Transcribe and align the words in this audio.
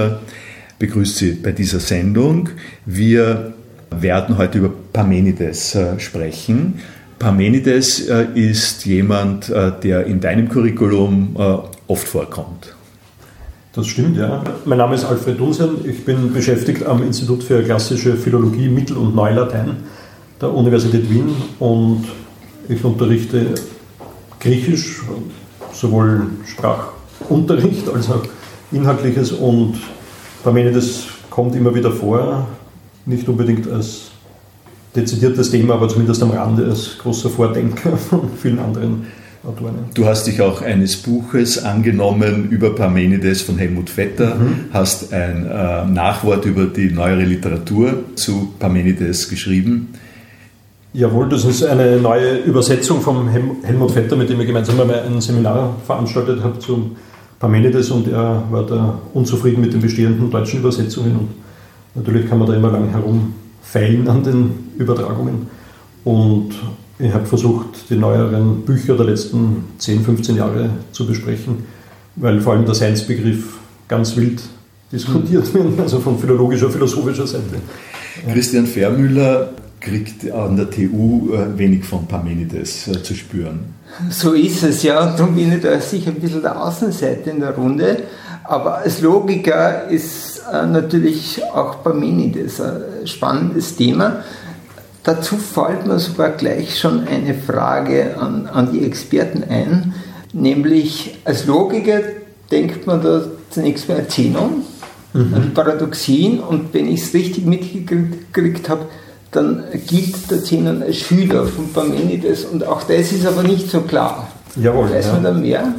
begrüßt 0.78 1.16
Sie 1.16 1.32
bei 1.32 1.52
dieser 1.52 1.80
Sendung. 1.80 2.50
Wir 2.84 3.54
werden 3.90 4.36
heute 4.36 4.58
über 4.58 4.70
Parmenides 4.92 5.78
sprechen. 5.96 6.80
Parmenides 7.18 8.00
ist 8.34 8.84
jemand, 8.84 9.48
der 9.48 10.04
in 10.04 10.20
deinem 10.20 10.50
Curriculum 10.50 11.34
oft 11.90 12.06
vorkommt. 12.06 12.74
Das 13.72 13.86
stimmt, 13.86 14.16
ja. 14.16 14.42
Mein 14.64 14.78
Name 14.78 14.94
ist 14.94 15.04
Alfred 15.04 15.38
Dunsen. 15.38 15.84
Ich 15.84 16.04
bin 16.04 16.32
beschäftigt 16.32 16.86
am 16.86 17.02
Institut 17.02 17.42
für 17.42 17.62
klassische 17.62 18.14
Philologie, 18.14 18.68
Mittel- 18.68 18.96
und 18.96 19.14
Neulatein 19.14 19.76
der 20.40 20.54
Universität 20.54 21.10
Wien 21.10 21.30
und 21.58 22.04
ich 22.68 22.82
unterrichte 22.84 23.54
Griechisch, 24.38 25.02
sowohl 25.72 26.28
Sprachunterricht 26.46 27.88
als 27.92 28.10
auch 28.10 28.22
Inhaltliches 28.72 29.32
und 29.32 29.74
Parmenides 30.42 31.06
kommt 31.28 31.54
immer 31.54 31.74
wieder 31.74 31.90
vor, 31.90 32.46
nicht 33.04 33.28
unbedingt 33.28 33.70
als 33.70 34.12
dezidiertes 34.96 35.50
Thema, 35.50 35.74
aber 35.74 35.88
zumindest 35.88 36.22
am 36.22 36.30
Rande 36.30 36.64
als 36.64 36.98
großer 36.98 37.28
Vordenker 37.28 37.96
von 37.96 38.30
vielen 38.40 38.58
anderen 38.58 39.06
Autoren. 39.42 39.86
Du 39.94 40.04
hast 40.04 40.26
dich 40.26 40.42
auch 40.42 40.60
eines 40.60 40.98
Buches 40.98 41.64
angenommen 41.64 42.50
über 42.50 42.74
Parmenides 42.74 43.40
von 43.40 43.56
Helmut 43.56 43.88
Vetter, 43.88 44.34
mhm. 44.34 44.66
hast 44.70 45.14
ein 45.14 45.46
äh, 45.46 45.86
Nachwort 45.86 46.44
über 46.44 46.66
die 46.66 46.90
neuere 46.90 47.24
Literatur 47.24 48.04
zu 48.16 48.52
Parmenides 48.58 49.30
geschrieben. 49.30 49.94
Jawohl, 50.92 51.28
das 51.28 51.44
ist 51.44 51.62
eine 51.62 51.98
neue 51.98 52.38
Übersetzung 52.38 53.00
von 53.00 53.28
Helmut 53.28 53.92
Vetter, 53.92 54.16
mit 54.16 54.28
dem 54.28 54.40
ich 54.40 54.46
gemeinsam 54.46 54.78
einmal 54.78 55.04
ein 55.04 55.20
Seminar 55.20 55.76
veranstaltet 55.86 56.42
habe 56.42 56.58
zum 56.58 56.96
Parmenides 57.38 57.90
und 57.90 58.08
er 58.08 58.42
war 58.50 58.66
da 58.66 58.98
unzufrieden 59.14 59.62
mit 59.62 59.72
den 59.72 59.80
bestehenden 59.80 60.30
deutschen 60.30 60.60
Übersetzungen 60.60 61.16
und 61.16 61.28
natürlich 61.94 62.28
kann 62.28 62.38
man 62.38 62.48
da 62.48 62.54
immer 62.54 62.70
lang 62.70 62.90
herumfeilen 62.90 64.06
an 64.08 64.22
den 64.22 64.50
Übertragungen 64.76 65.46
und 66.04 66.50
ich 67.02 67.12
habe 67.12 67.26
versucht, 67.26 67.90
die 67.90 67.96
neueren 67.96 68.62
Bücher 68.62 68.96
der 68.96 69.06
letzten 69.06 69.64
10, 69.78 70.04
15 70.04 70.36
Jahre 70.36 70.70
zu 70.92 71.06
besprechen, 71.06 71.64
weil 72.16 72.40
vor 72.40 72.52
allem 72.52 72.64
der 72.64 72.74
Science-Begriff 72.74 73.58
ganz 73.88 74.16
wild 74.16 74.42
diskutiert 74.92 75.52
wird, 75.54 75.80
also 75.80 76.00
von 76.00 76.18
philologischer, 76.18 76.70
philosophischer 76.70 77.26
Seite. 77.26 77.56
Christian 78.30 78.66
Vermüller 78.66 79.50
kriegt 79.80 80.30
an 80.30 80.56
der 80.56 80.70
TU 80.70 81.32
äh, 81.32 81.58
wenig 81.58 81.84
von 81.84 82.06
Parmenides 82.06 82.88
äh, 82.88 83.02
zu 83.02 83.14
spüren. 83.14 83.60
So 84.10 84.34
ist 84.34 84.62
es, 84.62 84.82
ja. 84.82 85.14
Darum 85.16 85.34
bin 85.34 85.52
ich 85.52 85.62
da 85.62 85.80
sicher 85.80 86.10
ein 86.10 86.20
bisschen 86.20 86.42
der 86.42 86.60
Außenseite 86.60 87.30
in 87.30 87.40
der 87.40 87.54
Runde. 87.54 88.02
Aber 88.44 88.78
als 88.78 89.00
Logiker 89.00 89.88
ist 89.88 90.42
äh, 90.52 90.66
natürlich 90.66 91.42
auch 91.44 91.82
Parmenides 91.82 92.60
ein 92.60 93.06
spannendes 93.06 93.76
Thema. 93.76 94.22
Dazu 95.02 95.36
fällt 95.36 95.86
mir 95.86 95.98
sogar 95.98 96.30
gleich 96.30 96.78
schon 96.78 97.06
eine 97.06 97.34
Frage 97.34 98.16
an, 98.18 98.46
an 98.46 98.72
die 98.72 98.84
Experten 98.84 99.44
ein, 99.48 99.94
nämlich 100.32 101.18
als 101.24 101.46
Logiker 101.46 102.00
denkt 102.50 102.86
man 102.86 103.02
da 103.02 103.22
zunächst 103.50 103.88
mal 103.88 103.98
an 103.98 104.08
Zenon, 104.08 104.62
mhm. 105.14 105.34
an 105.34 105.54
Paradoxien 105.54 106.40
und 106.40 106.74
wenn 106.74 106.86
ich 106.86 107.02
es 107.02 107.14
richtig 107.14 107.46
mitgekriegt 107.46 108.68
habe, 108.68 108.86
dann 109.30 109.64
gilt 109.86 110.30
der 110.30 110.42
Zenon 110.44 110.82
als 110.82 110.96
Schüler 110.96 111.46
von 111.46 111.72
Parmenides 111.72 112.44
und 112.44 112.66
auch 112.66 112.82
das 112.82 113.12
ist 113.12 113.26
aber 113.26 113.42
nicht 113.42 113.70
so 113.70 113.80
klar. 113.80 114.28
Jawohl. 114.56 114.90
Weiß 114.90 115.12
man 115.12 115.22
da 115.22 115.32
mehr? 115.32 115.74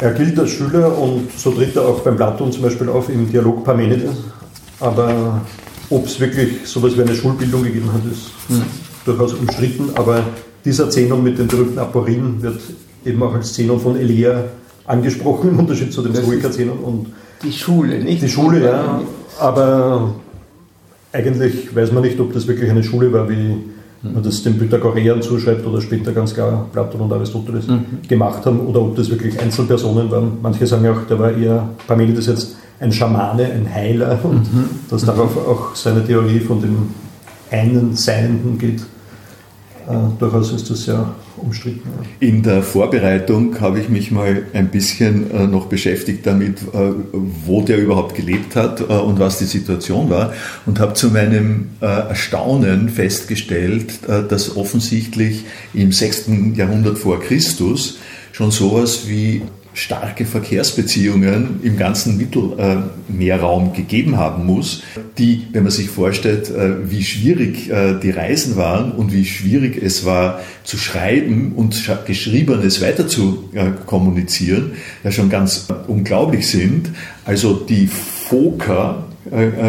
Er 0.00 0.12
gilt 0.12 0.38
als 0.38 0.50
Schüler 0.50 0.96
und 0.96 1.28
so 1.36 1.50
tritt 1.50 1.74
er 1.76 1.82
auch 1.82 2.00
beim 2.00 2.16
Platon 2.16 2.52
zum 2.52 2.62
Beispiel 2.62 2.88
auf 2.88 3.08
im 3.08 3.30
Dialog 3.30 3.64
Parmenides, 3.64 4.12
aber 4.78 5.42
ob 5.90 6.06
es 6.06 6.20
wirklich 6.20 6.50
so 6.64 6.80
etwas 6.80 6.96
wie 6.96 7.02
eine 7.02 7.14
Schulbildung 7.14 7.62
gegeben 7.62 7.90
hat, 7.92 8.02
ist 8.10 8.30
hm. 8.48 8.62
durchaus 9.04 9.34
umstritten, 9.34 9.90
aber 9.94 10.24
dieser 10.64 10.90
Zenon 10.90 11.22
mit 11.22 11.38
den 11.38 11.48
berühmten 11.48 11.78
Aporien 11.78 12.42
wird 12.42 12.60
eben 13.04 13.22
auch 13.22 13.34
als 13.34 13.52
Zenon 13.52 13.80
von 13.80 13.96
Elia 13.96 14.44
angesprochen, 14.86 15.50
im 15.52 15.58
Unterschied 15.58 15.92
zu 15.92 16.02
dem 16.02 16.14
Stoiker-Zenon. 16.14 17.06
Die 17.42 17.52
Schule, 17.52 18.02
nicht? 18.02 18.22
Die 18.22 18.28
Schule, 18.28 18.64
ja. 18.64 19.00
Aber 19.38 20.14
eigentlich 21.12 21.74
weiß 21.74 21.92
man 21.92 22.02
nicht, 22.02 22.18
ob 22.20 22.32
das 22.32 22.46
wirklich 22.46 22.70
eine 22.70 22.82
Schule 22.82 23.12
war, 23.12 23.28
wie 23.30 23.56
man 24.02 24.22
das 24.22 24.42
den 24.42 24.58
Pythagoreern 24.58 25.22
zuschreibt 25.22 25.66
oder 25.66 25.80
später 25.80 26.12
ganz 26.12 26.34
klar 26.34 26.66
Platon 26.72 27.00
und 27.00 27.12
Aristoteles 27.12 27.66
mhm. 27.66 27.84
gemacht 28.06 28.44
haben, 28.46 28.60
oder 28.60 28.80
ob 28.80 28.96
das 28.96 29.10
wirklich 29.10 29.40
Einzelpersonen 29.40 30.10
waren. 30.10 30.38
Manche 30.42 30.66
sagen 30.66 30.86
auch, 30.88 31.06
der 31.08 31.18
war 31.18 31.32
eher 31.32 31.68
Parmenides 31.86 32.26
jetzt 32.26 32.56
ein 32.80 32.92
Schamane, 32.92 33.44
ein 33.44 33.72
Heiler 33.72 34.18
und 34.24 34.52
mhm. 34.52 34.70
dass 34.88 35.04
darauf 35.04 35.36
auch 35.36 35.74
seine 35.74 36.04
Theorie 36.04 36.40
von 36.40 36.60
dem 36.60 36.94
einen 37.50 37.96
Seienden 37.96 38.58
geht. 38.58 38.80
Äh, 39.88 39.94
durchaus 40.18 40.52
ist 40.52 40.70
das 40.70 40.84
sehr 40.84 41.14
umstritten. 41.38 41.88
In 42.20 42.42
der 42.42 42.62
Vorbereitung 42.62 43.58
habe 43.60 43.80
ich 43.80 43.88
mich 43.88 44.10
mal 44.10 44.42
ein 44.52 44.68
bisschen 44.68 45.30
äh, 45.30 45.46
noch 45.46 45.66
beschäftigt 45.66 46.26
damit, 46.26 46.58
äh, 46.74 46.92
wo 47.46 47.62
der 47.62 47.78
überhaupt 47.78 48.14
gelebt 48.14 48.54
hat 48.54 48.80
äh, 48.80 48.84
und 48.84 49.18
was 49.18 49.38
die 49.38 49.46
Situation 49.46 50.10
war 50.10 50.32
und 50.66 50.78
habe 50.78 50.94
zu 50.94 51.08
meinem 51.08 51.70
äh, 51.80 51.86
Erstaunen 51.86 52.90
festgestellt, 52.90 54.06
äh, 54.08 54.22
dass 54.28 54.56
offensichtlich 54.56 55.44
im 55.72 55.92
6. 55.92 56.26
Jahrhundert 56.54 56.98
vor 56.98 57.20
Christus 57.20 57.98
schon 58.32 58.50
sowas 58.50 59.08
wie 59.08 59.42
starke 59.78 60.26
Verkehrsbeziehungen 60.26 61.60
im 61.62 61.76
ganzen 61.76 62.16
Mittelmeerraum 62.16 63.72
gegeben 63.72 64.16
haben 64.16 64.44
muss, 64.44 64.82
die, 65.18 65.46
wenn 65.52 65.62
man 65.62 65.70
sich 65.70 65.88
vorstellt, 65.88 66.50
äh, 66.50 66.90
wie 66.90 67.04
schwierig 67.04 67.70
äh, 67.70 67.94
die 68.02 68.10
Reisen 68.10 68.56
waren 68.56 68.90
und 68.90 69.12
wie 69.12 69.24
schwierig 69.24 69.80
es 69.80 70.04
war 70.04 70.40
zu 70.64 70.78
schreiben 70.78 71.52
und 71.54 71.88
Geschriebenes 72.06 72.82
weiter 72.82 73.06
zu 73.06 73.50
äh, 73.54 73.66
kommunizieren, 73.86 74.72
ja 75.04 75.12
schon 75.12 75.30
ganz 75.30 75.68
unglaublich 75.86 76.48
sind. 76.48 76.90
Also 77.24 77.54
die 77.54 77.86
Phoker, 77.86 79.04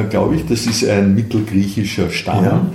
glaube 0.10 0.38
ich, 0.38 0.46
das 0.46 0.66
ist 0.66 0.88
ein 0.88 1.14
mittelgriechischer 1.16 2.10
Stamm. 2.10 2.46
Ja 2.46 2.72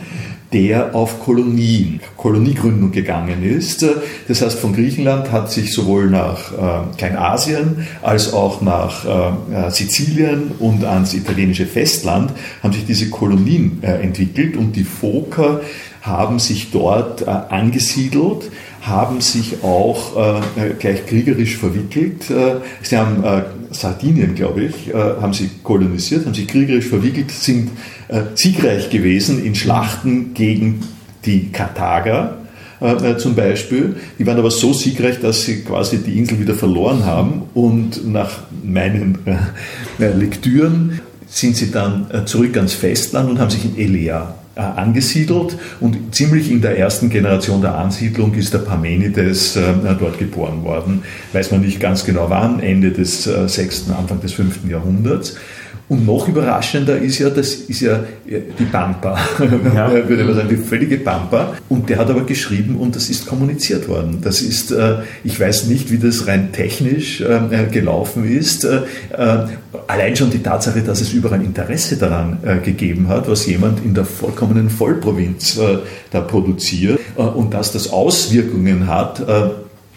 der 0.55 0.95
auf 0.95 1.21
Kolonien, 1.21 2.01
Koloniegründung 2.17 2.93
gegangen 2.93 3.43
ist. 3.43 3.85
Das 4.29 4.41
heißt, 4.41 4.59
von 4.59 4.73
Griechenland 4.73 5.33
hat 5.33 5.51
sich 5.51 5.73
sowohl 5.73 6.09
nach 6.09 6.53
äh, 6.53 6.97
Kleinasien 6.97 7.89
als 8.03 8.33
auch 8.33 8.63
nach 8.63 9.05
äh, 9.05 9.71
Sizilien 9.71 10.53
und 10.61 10.85
ans 10.85 11.13
italienische 11.13 11.67
Festland 11.67 12.31
haben 12.63 12.73
sich 12.73 12.87
diese 12.87 13.11
Kolonien 13.11 13.81
äh, 13.83 14.01
entwickelt 14.01 14.57
und 14.57 14.77
die 14.77 14.85
Foker 14.85 15.61
haben 16.03 16.39
sich 16.39 16.71
dort 16.71 17.23
äh, 17.23 17.31
angesiedelt, 17.31 18.51
haben 18.87 19.21
sich 19.23 19.63
auch 19.63 20.43
äh, 20.57 20.71
gleich 20.79 21.07
kriegerisch 21.07 21.57
verwickelt. 21.57 22.31
Äh, 22.31 22.57
sie 22.83 22.97
haben 22.97 23.25
äh, 23.25 23.43
Sardinien, 23.71 24.35
glaube 24.35 24.65
ich, 24.65 24.89
äh, 24.89 24.95
haben 24.95 25.33
sie 25.33 25.51
kolonisiert, 25.63 26.27
haben 26.27 26.35
sich 26.35 26.47
kriegerisch 26.47 26.87
verwickelt, 26.87 27.31
sind 27.31 27.71
äh, 28.09 28.23
siegreich 28.35 28.91
gewesen 28.91 29.43
in 29.43 29.55
Schlachten 29.55 30.35
gegen 30.35 30.83
die 31.25 31.51
Karthager 31.51 32.37
äh, 32.81 33.17
zum 33.17 33.35
Beispiel. 33.35 33.97
Die 34.19 34.27
waren 34.27 34.39
aber 34.39 34.51
so 34.51 34.75
siegreich, 34.75 35.19
dass 35.19 35.45
sie 35.45 35.63
quasi 35.63 35.99
die 35.99 36.19
Insel 36.19 36.39
wieder 36.39 36.55
verloren 36.55 37.07
haben 37.07 37.45
und 37.55 38.07
nach 38.07 38.41
meinen 38.63 39.19
Lektüren 39.99 41.01
sind 41.27 41.57
sie 41.57 41.71
dann 41.71 42.27
zurück 42.27 42.57
ans 42.57 42.75
Festland 42.75 43.31
und 43.31 43.39
haben 43.41 43.51
sich 43.51 43.65
in 43.65 43.79
Elea 43.79 44.35
äh, 44.35 44.44
angesiedelt 44.61 45.57
und 45.81 46.15
ziemlich 46.15 46.51
in 46.51 46.61
der 46.61 46.79
ersten 46.79 47.11
Generation 47.11 47.61
der 47.61 47.75
Ansiedlung 47.75 48.35
ist 48.35 48.55
der 48.55 48.59
Parmenides 48.59 49.57
äh, 49.57 49.63
dort 49.99 50.19
geboren 50.19 50.63
worden. 50.63 51.03
Weiß 51.33 51.51
man 51.51 51.61
nicht 51.61 51.81
ganz 51.81 52.05
genau 52.05 52.31
wann, 52.31 52.61
Ende 52.61 52.93
des 52.93 53.27
äh, 53.27 53.49
6., 53.49 53.91
Anfang 53.91 54.21
des 54.21 54.33
5. 54.33 54.69
Jahrhunderts. 54.69 55.37
Und 55.87 56.07
noch 56.07 56.29
überraschender 56.29 56.97
ist 56.99 57.19
ja, 57.19 57.29
das 57.29 57.55
ist 57.55 57.81
ja 57.81 58.01
die 58.27 58.65
Pampa, 58.65 59.19
ja. 59.75 59.93
würde 60.09 60.25
man 60.25 60.35
sagen, 60.35 60.49
die 60.49 60.57
völlige 60.57 60.97
Pampa. 60.97 61.55
Und 61.69 61.91
der 61.91 61.99
hat 61.99 62.09
aber 62.09 62.25
geschrieben 62.25 62.77
und 62.77 62.97
das 62.97 63.11
ist 63.11 63.27
kommuniziert 63.27 63.87
worden. 63.87 64.21
Das 64.23 64.41
ist, 64.41 64.71
äh, 64.71 64.97
ich 65.25 65.39
weiß 65.39 65.67
nicht, 65.67 65.91
wie 65.91 65.99
das 65.99 66.27
rein 66.27 66.53
technisch 66.53 67.21
äh, 67.21 67.67
gelaufen 67.71 68.27
ist. 68.27 68.65
Äh, 68.65 68.81
allein 69.87 70.17
schon 70.17 70.31
die 70.31 70.43
Tatsache, 70.43 70.81
dass 70.81 71.03
es 71.03 71.13
überall 71.13 71.43
Interesse 71.43 71.97
daran 71.97 72.39
gegeben 72.65 73.09
hat, 73.09 73.29
was 73.29 73.47
jemand 73.47 73.85
in 73.85 73.93
der 73.93 74.05
vollkommenen 74.05 74.71
Vollprovinz 74.71 75.59
da 76.11 76.21
produziert 76.21 76.99
und 77.17 77.53
dass 77.53 77.73
das 77.73 77.93
Auswirkungen 77.93 78.87
hat 78.87 79.23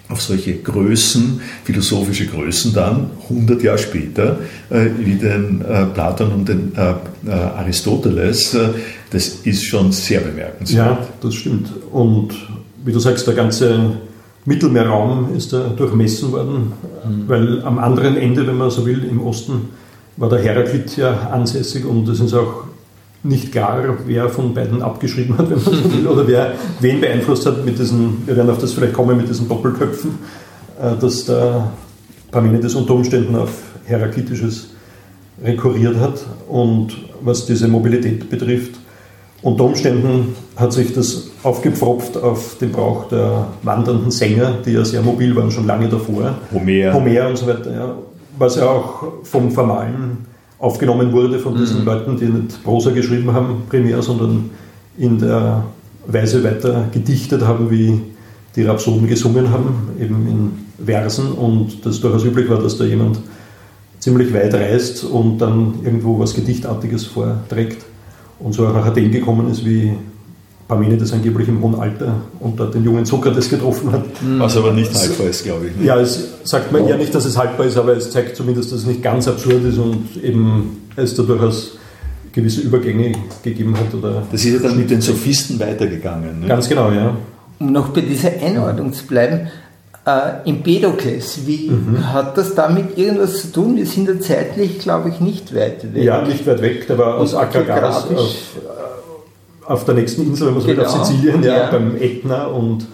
auf 0.09 0.21
solche 0.21 0.55
Größen, 0.55 1.41
philosophische 1.63 2.27
Größen 2.27 2.73
dann, 2.73 3.11
100 3.29 3.61
Jahre 3.61 3.77
später, 3.77 4.39
äh, 4.69 4.85
wie 4.97 5.15
den 5.15 5.61
äh, 5.61 5.85
Platon 5.87 6.31
und 6.31 6.49
den 6.49 6.71
äh, 6.75 7.29
Aristoteles, 7.29 8.57
das 9.11 9.27
ist 9.43 9.63
schon 9.63 9.91
sehr 9.91 10.21
bemerkenswert. 10.21 10.87
Ja, 10.87 11.07
das 11.21 11.35
stimmt. 11.35 11.69
Und 11.91 12.29
wie 12.85 12.91
du 12.91 12.99
sagst, 12.99 13.27
der 13.27 13.33
ganze 13.33 13.97
Mittelmeerraum 14.45 15.35
ist 15.35 15.51
da 15.51 15.67
durchmessen 15.67 16.31
worden, 16.31 16.71
mhm. 17.05 17.23
weil 17.27 17.61
am 17.63 17.79
anderen 17.79 18.15
Ende, 18.15 18.47
wenn 18.47 18.57
man 18.57 18.69
so 18.69 18.85
will, 18.85 19.03
im 19.03 19.21
Osten, 19.21 19.69
war 20.15 20.29
der 20.29 20.39
Heraklit 20.39 20.95
ja 20.97 21.29
ansässig 21.31 21.85
und 21.85 22.07
es 22.07 22.19
ist 22.19 22.33
auch 22.33 22.66
nicht 23.27 23.51
klar, 23.51 23.83
wer 24.05 24.29
von 24.29 24.53
beiden 24.53 24.81
abgeschrieben 24.81 25.37
hat, 25.37 25.49
wenn 25.49 25.63
man 25.63 25.83
so 25.83 25.93
will, 25.93 26.07
oder 26.07 26.27
wer 26.27 26.53
wen 26.79 27.01
beeinflusst 27.01 27.45
hat 27.45 27.65
mit 27.65 27.77
diesen, 27.77 28.23
wir 28.25 28.35
werden 28.35 28.49
auf 28.49 28.57
das 28.57 28.73
vielleicht 28.73 28.93
kommen, 28.93 29.17
mit 29.17 29.29
diesen 29.29 29.47
Doppelköpfen, 29.47 30.11
äh, 30.81 30.99
dass 30.99 31.25
der 31.25 31.71
Parmenides 32.31 32.75
unter 32.75 32.93
Umständen 32.93 33.35
auf 33.35 33.51
Heraklitisches 33.85 34.69
rekurriert 35.43 35.97
hat. 35.97 36.25
Und 36.47 36.97
was 37.21 37.45
diese 37.45 37.67
Mobilität 37.67 38.29
betrifft, 38.29 38.79
unter 39.41 39.65
Umständen 39.65 40.35
hat 40.55 40.73
sich 40.73 40.93
das 40.93 41.29
aufgepfropft 41.43 42.17
auf 42.17 42.57
den 42.59 42.71
Brauch 42.71 43.07
der 43.07 43.47
wandernden 43.61 44.11
Sänger, 44.11 44.55
die 44.65 44.71
ja 44.71 44.83
sehr 44.83 45.01
mobil 45.01 45.35
waren, 45.35 45.51
schon 45.51 45.67
lange 45.67 45.87
davor. 45.87 46.35
Homer. 46.51 46.93
Homer 46.93 47.27
und 47.29 47.37
so 47.37 47.47
weiter, 47.47 47.71
ja. 47.71 47.95
Was 48.37 48.55
ja 48.55 48.67
auch 48.67 49.23
vom 49.23 49.51
formalen 49.51 50.25
aufgenommen 50.59 51.11
wurde 51.11 51.39
von 51.39 51.55
diesen 51.55 51.81
mhm. 51.81 51.85
Leuten, 51.85 52.17
die 52.17 52.25
nicht 52.25 52.63
Prosa 52.63 52.91
geschrieben 52.91 53.31
haben, 53.33 53.63
primär, 53.69 54.01
sondern 54.01 54.49
in 54.97 55.19
der 55.19 55.63
Weise 56.07 56.43
weiter 56.43 56.87
gedichtet 56.91 57.41
haben, 57.41 57.69
wie 57.69 58.01
die 58.55 58.63
Rhapsoden 58.63 59.07
gesungen 59.07 59.51
haben, 59.51 59.89
eben 59.99 60.27
in 60.27 60.85
Versen 60.85 61.31
und 61.31 61.85
das 61.85 61.99
durchaus 61.99 62.23
üblich 62.23 62.49
war, 62.49 62.59
dass 62.59 62.77
da 62.77 62.85
jemand 62.85 63.19
ziemlich 63.99 64.33
weit 64.33 64.53
reist 64.53 65.03
und 65.03 65.37
dann 65.39 65.75
irgendwo 65.83 66.17
was 66.17 66.33
Gedichtartiges 66.33 67.05
vorträgt 67.05 67.85
und 68.39 68.53
so 68.53 68.65
auch 68.67 68.73
nach 68.73 68.85
Athen 68.85 69.11
gekommen 69.11 69.49
ist, 69.51 69.65
wie 69.65 69.93
Parmenides 70.67 71.13
angeblich 71.13 71.47
im 71.47 71.61
hohen 71.61 71.75
Alter 71.75 72.15
dort 72.57 72.73
den 72.73 72.83
jungen 72.83 73.05
Sokrates 73.05 73.49
getroffen 73.49 73.91
hat. 73.91 74.03
Mhm. 74.21 74.39
Was 74.39 74.57
aber 74.57 74.73
nicht 74.73 74.93
haltbar 74.93 75.27
ist, 75.27 75.43
glaube 75.43 75.67
ich. 75.67 75.75
Nicht. 75.77 75.85
Ja, 75.85 75.99
es 75.99 76.27
sagt 76.43 76.71
man 76.71 76.85
ja 76.87 76.97
nicht, 76.97 77.15
dass 77.15 77.25
es 77.25 77.37
haltbar 77.37 77.65
ist, 77.65 77.77
aber 77.77 77.95
es 77.95 78.11
zeigt 78.11 78.35
zumindest, 78.35 78.71
dass 78.71 78.79
es 78.79 78.85
nicht 78.85 79.01
ganz 79.01 79.27
absurd 79.27 79.63
ist 79.63 79.77
und 79.77 80.21
eben 80.21 80.81
es 80.97 81.15
da 81.15 81.23
durchaus 81.23 81.77
gewisse 82.33 82.61
Übergänge 82.61 83.13
gegeben 83.43 83.77
hat. 83.77 83.93
Oder 83.93 84.23
das 84.29 84.43
ist 84.43 84.53
ja 84.53 84.59
dann 84.59 84.77
mit 84.77 84.89
den 84.89 85.01
Sophisten 85.01 85.59
weitergegangen. 85.59 86.41
Ne? 86.41 86.47
Ganz 86.47 86.67
genau, 86.67 86.91
ja. 86.91 87.15
Um 87.59 87.71
noch 87.71 87.89
bei 87.89 88.01
dieser 88.01 88.31
Einordnung 88.43 88.91
zu 88.91 89.05
bleiben, 89.05 89.47
äh, 90.05 90.49
Empedokles, 90.49 91.45
wie 91.45 91.69
mhm. 91.69 92.13
hat 92.13 92.37
das 92.37 92.55
damit 92.55 92.97
irgendwas 92.97 93.41
zu 93.41 93.51
tun? 93.51 93.75
Wir 93.75 93.85
sind 93.85 94.07
da 94.07 94.19
zeitlich, 94.19 94.79
glaube 94.79 95.09
ich, 95.09 95.19
nicht 95.19 95.53
weit 95.53 95.93
weg. 95.93 96.03
Ja, 96.03 96.21
nicht 96.21 96.47
weit 96.47 96.61
weg, 96.61 96.85
war 96.97 97.17
aus 97.17 97.35
Akragaras 97.35 98.05
auf, 98.09 98.35
auf 99.67 99.85
der 99.85 99.95
nächsten 99.95 100.23
Insel, 100.23 100.47
wenn 100.47 100.53
man 100.53 100.61
so 100.61 100.67
genau. 100.67 100.81
will, 100.81 100.87
auf. 100.87 101.05
Sizilien, 101.05 101.43
ja, 101.43 101.57
ja. 101.57 101.71
beim 101.71 101.95
Ätna 101.97 102.45
und 102.47 102.87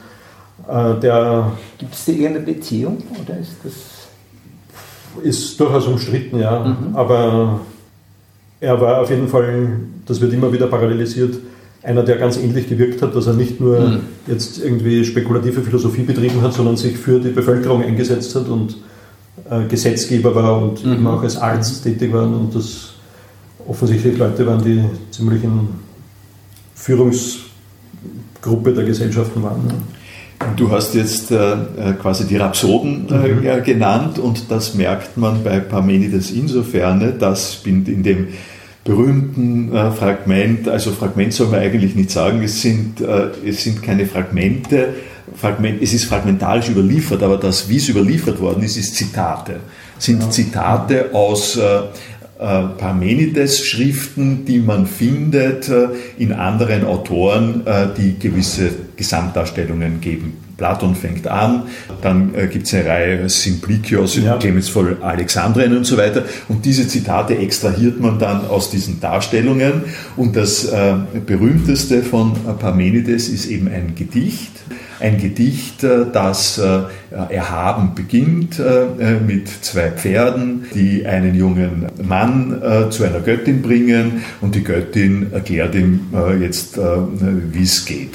äh, 0.68 1.00
der. 1.00 1.52
Gibt 1.78 1.94
es 1.94 2.06
da 2.06 2.12
irgendeine 2.12 2.40
Beziehung 2.40 2.98
oder 3.24 3.40
ist 3.40 3.58
das? 3.64 3.74
Ist 5.24 5.60
durchaus 5.60 5.86
umstritten, 5.86 6.40
ja. 6.40 6.60
Mhm. 6.60 6.96
Aber 6.96 7.60
er 8.60 8.82
war 8.82 9.02
auf 9.02 9.12
jeden 9.12 9.28
Fall, 9.28 9.82
das 10.08 10.20
wird 10.20 10.34
immer 10.34 10.52
wieder 10.52 10.66
parallelisiert, 10.68 11.36
einer, 11.84 12.02
der 12.02 12.18
ganz 12.18 12.38
ähnlich 12.38 12.68
gewirkt 12.68 13.02
hat, 13.02 13.16
dass 13.16 13.28
er 13.28 13.34
nicht 13.34 13.60
nur 13.60 13.80
mhm. 13.80 14.00
jetzt 14.26 14.64
irgendwie 14.64 15.06
spekulative 15.06 15.62
Philosophie 15.62 16.02
betrieben 16.02 16.42
hat, 16.42 16.54
sondern 16.54 16.78
sich 16.78 16.98
für 16.98 17.20
die 17.20 17.30
Bevölkerung 17.30 17.84
eingesetzt 17.84 18.34
hat 18.36 18.48
und 18.48 18.78
äh, 19.50 19.68
Gesetzgeber 19.68 20.34
war 20.34 20.60
und 20.60 20.84
mhm. 20.84 20.94
eben 20.94 21.08
auch 21.08 21.22
als 21.22 21.38
Arzt 21.38 21.84
tätig 21.84 22.12
war 22.12 22.24
und 22.24 22.56
das 22.56 22.94
offensichtlich 23.68 24.18
Leute 24.18 24.48
waren, 24.48 24.64
die 24.64 24.84
ziemlich 25.12 25.44
in 25.44 25.68
Führungsgruppe 26.84 28.74
der 28.74 28.84
Gesellschaften 28.84 29.42
waren. 29.42 29.72
Du 30.58 30.70
hast 30.70 30.94
jetzt 30.96 31.32
äh, 31.32 31.54
äh, 31.54 31.58
quasi 32.02 32.26
die 32.28 32.36
Rhapsoden 32.36 33.08
äh, 33.10 33.60
mhm. 33.60 33.64
genannt 33.64 34.20
und 34.20 34.52
das 34.52 34.76
merkt 34.76 35.16
man 35.16 35.44
bei 35.46 35.62
Parmenides 35.62 36.32
insofern, 36.32 37.18
dass 37.20 37.62
in 37.64 38.04
dem 38.04 38.28
berühmten 38.84 39.74
äh, 39.74 39.92
Fragment, 39.92 40.68
also 40.68 40.92
Fragment 40.92 41.32
soll 41.32 41.48
man 41.48 41.62
eigentlich 41.62 41.96
nicht 41.96 42.12
sagen, 42.12 42.44
es 42.44 42.62
sind, 42.62 43.00
es 43.00 43.64
sind 43.64 43.82
keine 43.82 44.06
Fragmente, 44.06 44.90
Fragment, 45.38 45.82
es 45.82 45.94
ist 45.94 46.04
fragmentarisch 46.04 46.68
überliefert, 46.68 47.24
aber 47.24 47.38
das, 47.38 47.70
wie 47.70 47.78
es 47.78 47.88
überliefert 47.88 48.42
worden 48.42 48.62
ist, 48.62 48.76
ist 48.76 48.96
Zitate. 48.96 49.62
Sind. 49.98 50.34
Zitate 50.34 51.14
aus 51.14 51.58
Parmenides-Schriften, 52.78 54.44
die 54.46 54.60
man 54.60 54.86
findet 54.86 55.70
äh, 55.70 55.88
in 56.18 56.34
anderen 56.34 56.84
Autoren, 56.84 57.66
äh, 57.66 57.88
die 57.98 58.20
gewisse 58.20 58.70
Gesamtdarstellungen 58.98 60.02
geben. 60.02 60.34
Platon 60.58 60.96
fängt 60.96 61.28
an, 61.28 61.64
dann 62.04 62.32
gibt 62.52 62.68
es 62.68 62.74
eine 62.76 62.86
Reihe 62.86 63.28
Simplicios, 63.30 64.16
ja. 64.18 64.38
Clemens 64.38 64.70
von 64.70 65.02
Alexandrien 65.02 65.76
und 65.76 65.86
so 65.86 65.98
weiter. 65.98 66.24
Und 66.48 66.64
diese 66.64 66.88
Zitate 66.88 67.38
extrahiert 67.38 68.00
man 68.00 68.20
dann 68.20 68.46
aus 68.46 68.70
diesen 68.70 69.02
Darstellungen. 69.02 69.82
Und 70.16 70.36
das 70.36 70.72
berühmteste 71.26 72.04
von 72.04 72.34
Parmenides 72.60 73.30
ist 73.30 73.48
eben 73.48 73.68
ein 73.68 73.96
Gedicht 73.96 74.52
ein 75.00 75.18
Gedicht, 75.18 75.84
äh, 75.84 76.06
das 76.12 76.58
äh, 76.58 76.84
erhaben 77.30 77.96
beginnt 77.96 78.60
äh, 78.60 79.20
mit 79.26 79.48
zwei 79.48 79.92
Pferden, 79.92 80.66
die 80.74 81.06
einen 81.06 81.36
jungen 81.36 81.88
Mann 82.02 82.62
zu 82.90 83.04
einer 83.04 83.20
Göttin 83.20 83.62
bringen 83.62 84.24
und 84.42 84.56
die 84.56 84.64
Göttin 84.64 85.32
erklärt 85.32 85.76
ihm 85.76 86.08
jetzt, 86.40 86.78
wie 86.78 87.64
es 87.64 87.86
geht, 87.86 88.14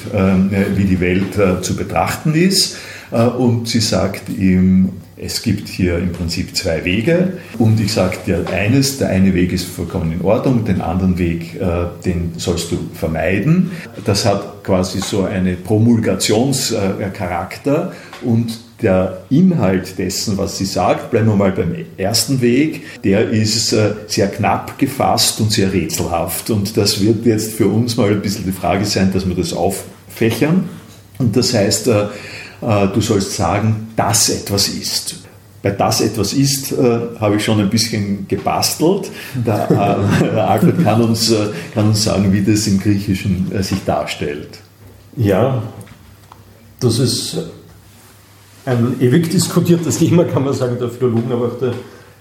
wie 0.75 0.83
die 0.83 0.99
Welt 0.99 1.39
zu 1.61 1.75
betrachten 1.75 2.33
ist. 2.33 2.77
Und 3.11 3.67
sie 3.67 3.79
sagt 3.79 4.29
ihm, 4.29 4.89
es 5.21 5.41
gibt 5.41 5.67
hier 5.67 5.97
im 5.97 6.13
Prinzip 6.13 6.55
zwei 6.55 6.85
Wege 6.85 7.33
und 7.57 7.77
ich 7.79 7.91
sage 7.93 8.17
dir 8.25 8.45
eines, 8.51 8.99
der 8.99 9.09
eine 9.09 9.33
Weg 9.33 9.51
ist 9.51 9.65
vollkommen 9.65 10.13
in 10.13 10.21
Ordnung, 10.21 10.63
den 10.65 10.81
anderen 10.81 11.17
Weg, 11.17 11.59
äh, 11.59 11.87
den 12.05 12.33
sollst 12.37 12.71
du 12.71 12.77
vermeiden. 12.93 13.71
Das 14.05 14.23
hat 14.25 14.63
quasi 14.63 14.99
so 14.99 15.23
einen 15.25 15.63
Promulgationscharakter 15.63 17.91
und 18.21 18.59
der 18.81 19.23
Inhalt 19.29 19.97
dessen, 19.97 20.37
was 20.37 20.57
sie 20.57 20.63
sagt, 20.63 21.11
bleiben 21.11 21.27
wir 21.27 21.35
mal 21.35 21.51
beim 21.51 21.75
ersten 21.97 22.39
Weg, 22.39 23.01
der 23.03 23.29
ist 23.29 23.73
äh, 23.73 23.91
sehr 24.07 24.27
knapp 24.27 24.79
gefasst 24.79 25.41
und 25.41 25.51
sehr 25.51 25.73
rätselhaft. 25.73 26.49
Und 26.49 26.77
das 26.77 27.01
wird 27.01 27.25
jetzt 27.25 27.51
für 27.53 27.67
uns 27.67 27.97
mal 27.97 28.09
ein 28.09 28.21
bisschen 28.21 28.45
die 28.45 28.53
Frage 28.53 28.85
sein, 28.85 29.11
dass 29.11 29.27
wir 29.27 29.35
das 29.35 29.51
auffächern. 29.51 30.69
Und 31.17 31.35
das 31.35 31.53
heißt, 31.53 31.87
äh, 31.87 32.03
äh, 32.03 32.07
du 32.61 33.01
sollst 33.01 33.35
sagen, 33.35 33.87
dass 33.95 34.29
etwas 34.29 34.67
ist. 34.67 35.19
Bei 35.61 35.71
das 35.71 35.99
etwas 35.99 36.31
ist, 36.33 36.71
äh, 36.71 36.99
habe 37.19 37.35
ich 37.35 37.43
schon 37.43 37.59
ein 37.59 37.69
bisschen 37.69 38.27
gebastelt. 38.27 39.11
Der, 39.45 39.69
äh, 39.69 40.39
Alfred 40.39 40.81
kann 40.83 41.01
uns, 41.01 41.31
äh, 41.31 41.47
kann 41.73 41.89
uns 41.89 42.03
sagen, 42.03 42.31
wie 42.31 42.41
das 42.41 42.65
im 42.67 42.79
Griechischen 42.79 43.51
äh, 43.51 43.61
sich 43.61 43.83
darstellt. 43.83 44.59
Ja, 45.17 45.61
das 46.79 46.99
ist 46.99 47.37
ein 48.65 48.95
ewig 49.01 49.29
diskutiertes 49.29 49.97
Thema, 49.97 50.23
kann 50.23 50.45
man 50.45 50.53
sagen, 50.53 50.77
der 50.79 50.89
Philologen, 50.89 51.31
aber 51.31 51.47
auch 51.47 51.59
der 51.59 51.73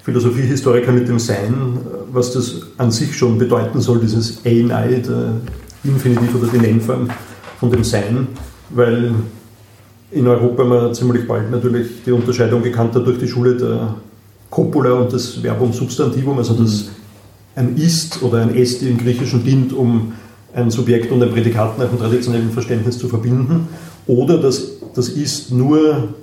Philosophiehistoriker 0.02 0.90
mit 0.90 1.06
dem 1.06 1.20
Sein, 1.20 1.78
was 2.10 2.32
das 2.32 2.62
an 2.78 2.90
sich 2.90 3.16
schon 3.16 3.38
bedeuten 3.38 3.80
soll, 3.80 4.00
dieses 4.00 4.44
Einei, 4.44 5.02
der 5.06 5.34
Infinitiv 5.84 6.34
oder 6.34 6.48
die 6.48 6.58
Nennform 6.58 7.08
von 7.60 7.70
dem 7.70 7.84
Sein, 7.84 8.26
weil 8.70 9.14
in 10.10 10.26
Europa 10.26 10.64
man 10.64 10.94
ziemlich 10.94 11.26
bald 11.26 11.50
natürlich 11.50 12.04
die 12.06 12.12
Unterscheidung 12.12 12.62
gekannt 12.62 12.94
hat 12.94 13.06
durch 13.06 13.18
die 13.18 13.28
Schule 13.28 13.56
der 13.56 13.94
Copula 14.50 14.92
und 14.94 15.12
das 15.12 15.42
Verbum 15.42 15.72
Substantivum, 15.72 16.38
also 16.38 16.54
das 16.54 16.90
ein 17.54 17.76
Ist 17.76 18.22
oder 18.22 18.40
ein 18.40 18.54
Est 18.54 18.82
im 18.82 18.96
Griechischen 18.96 19.44
dient, 19.44 19.72
um 19.72 20.12
ein 20.54 20.70
Subjekt 20.70 21.12
und 21.12 21.22
ein 21.22 21.30
Prädikat 21.30 21.78
nach 21.78 21.88
dem 21.88 21.98
traditionellen 21.98 22.50
Verständnis 22.50 22.98
zu 22.98 23.08
verbinden, 23.08 23.68
oder 24.06 24.38
dass 24.38 24.78
das 24.94 25.10
Ist 25.10 25.52
nur 25.52 26.14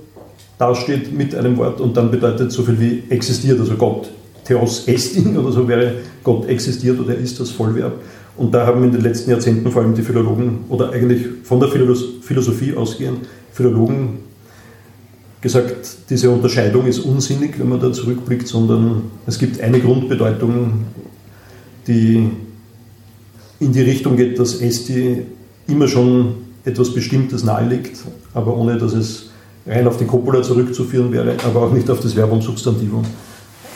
dasteht 0.58 1.12
mit 1.12 1.34
einem 1.34 1.56
Wort 1.58 1.80
und 1.80 1.96
dann 1.96 2.10
bedeutet 2.10 2.50
so 2.50 2.62
viel 2.62 2.80
wie 2.80 3.02
existiert, 3.10 3.60
also 3.60 3.74
Gott 3.74 4.10
Theos 4.44 4.86
estin 4.86 5.36
oder 5.36 5.52
so 5.52 5.68
wäre, 5.68 5.94
Gott 6.24 6.48
existiert 6.48 6.98
oder 6.98 7.14
ist 7.14 7.38
das 7.38 7.50
Vollverb. 7.50 7.94
Und 8.36 8.54
da 8.54 8.66
haben 8.66 8.84
in 8.84 8.92
den 8.92 9.00
letzten 9.00 9.30
Jahrzehnten 9.30 9.70
vor 9.70 9.82
allem 9.82 9.94
die 9.94 10.02
Philologen 10.02 10.64
oder 10.68 10.92
eigentlich 10.92 11.22
von 11.42 11.58
der 11.60 11.68
Philosophie 11.68 12.74
ausgehend 12.74 13.26
Philologen 13.56 14.18
gesagt, 15.40 16.10
diese 16.10 16.30
Unterscheidung 16.30 16.86
ist 16.86 16.98
unsinnig, 16.98 17.58
wenn 17.58 17.70
man 17.70 17.80
da 17.80 17.90
zurückblickt, 17.90 18.46
sondern 18.46 19.04
es 19.26 19.38
gibt 19.38 19.60
eine 19.62 19.80
Grundbedeutung, 19.80 20.84
die 21.86 22.30
in 23.58 23.72
die 23.72 23.80
Richtung 23.80 24.16
geht, 24.16 24.38
dass 24.38 24.60
Esti 24.60 25.22
immer 25.66 25.88
schon 25.88 26.34
etwas 26.66 26.92
Bestimmtes 26.92 27.44
nahelegt, 27.44 27.96
aber 28.34 28.54
ohne 28.54 28.76
dass 28.76 28.92
es 28.92 29.30
rein 29.66 29.86
auf 29.86 29.96
die 29.96 30.04
Copula 30.04 30.42
zurückzuführen 30.42 31.10
wäre, 31.10 31.36
aber 31.44 31.62
auch 31.62 31.72
nicht 31.72 31.88
auf 31.88 32.00
das 32.00 32.12
Verbum 32.12 32.42
Substantivum. 32.42 33.04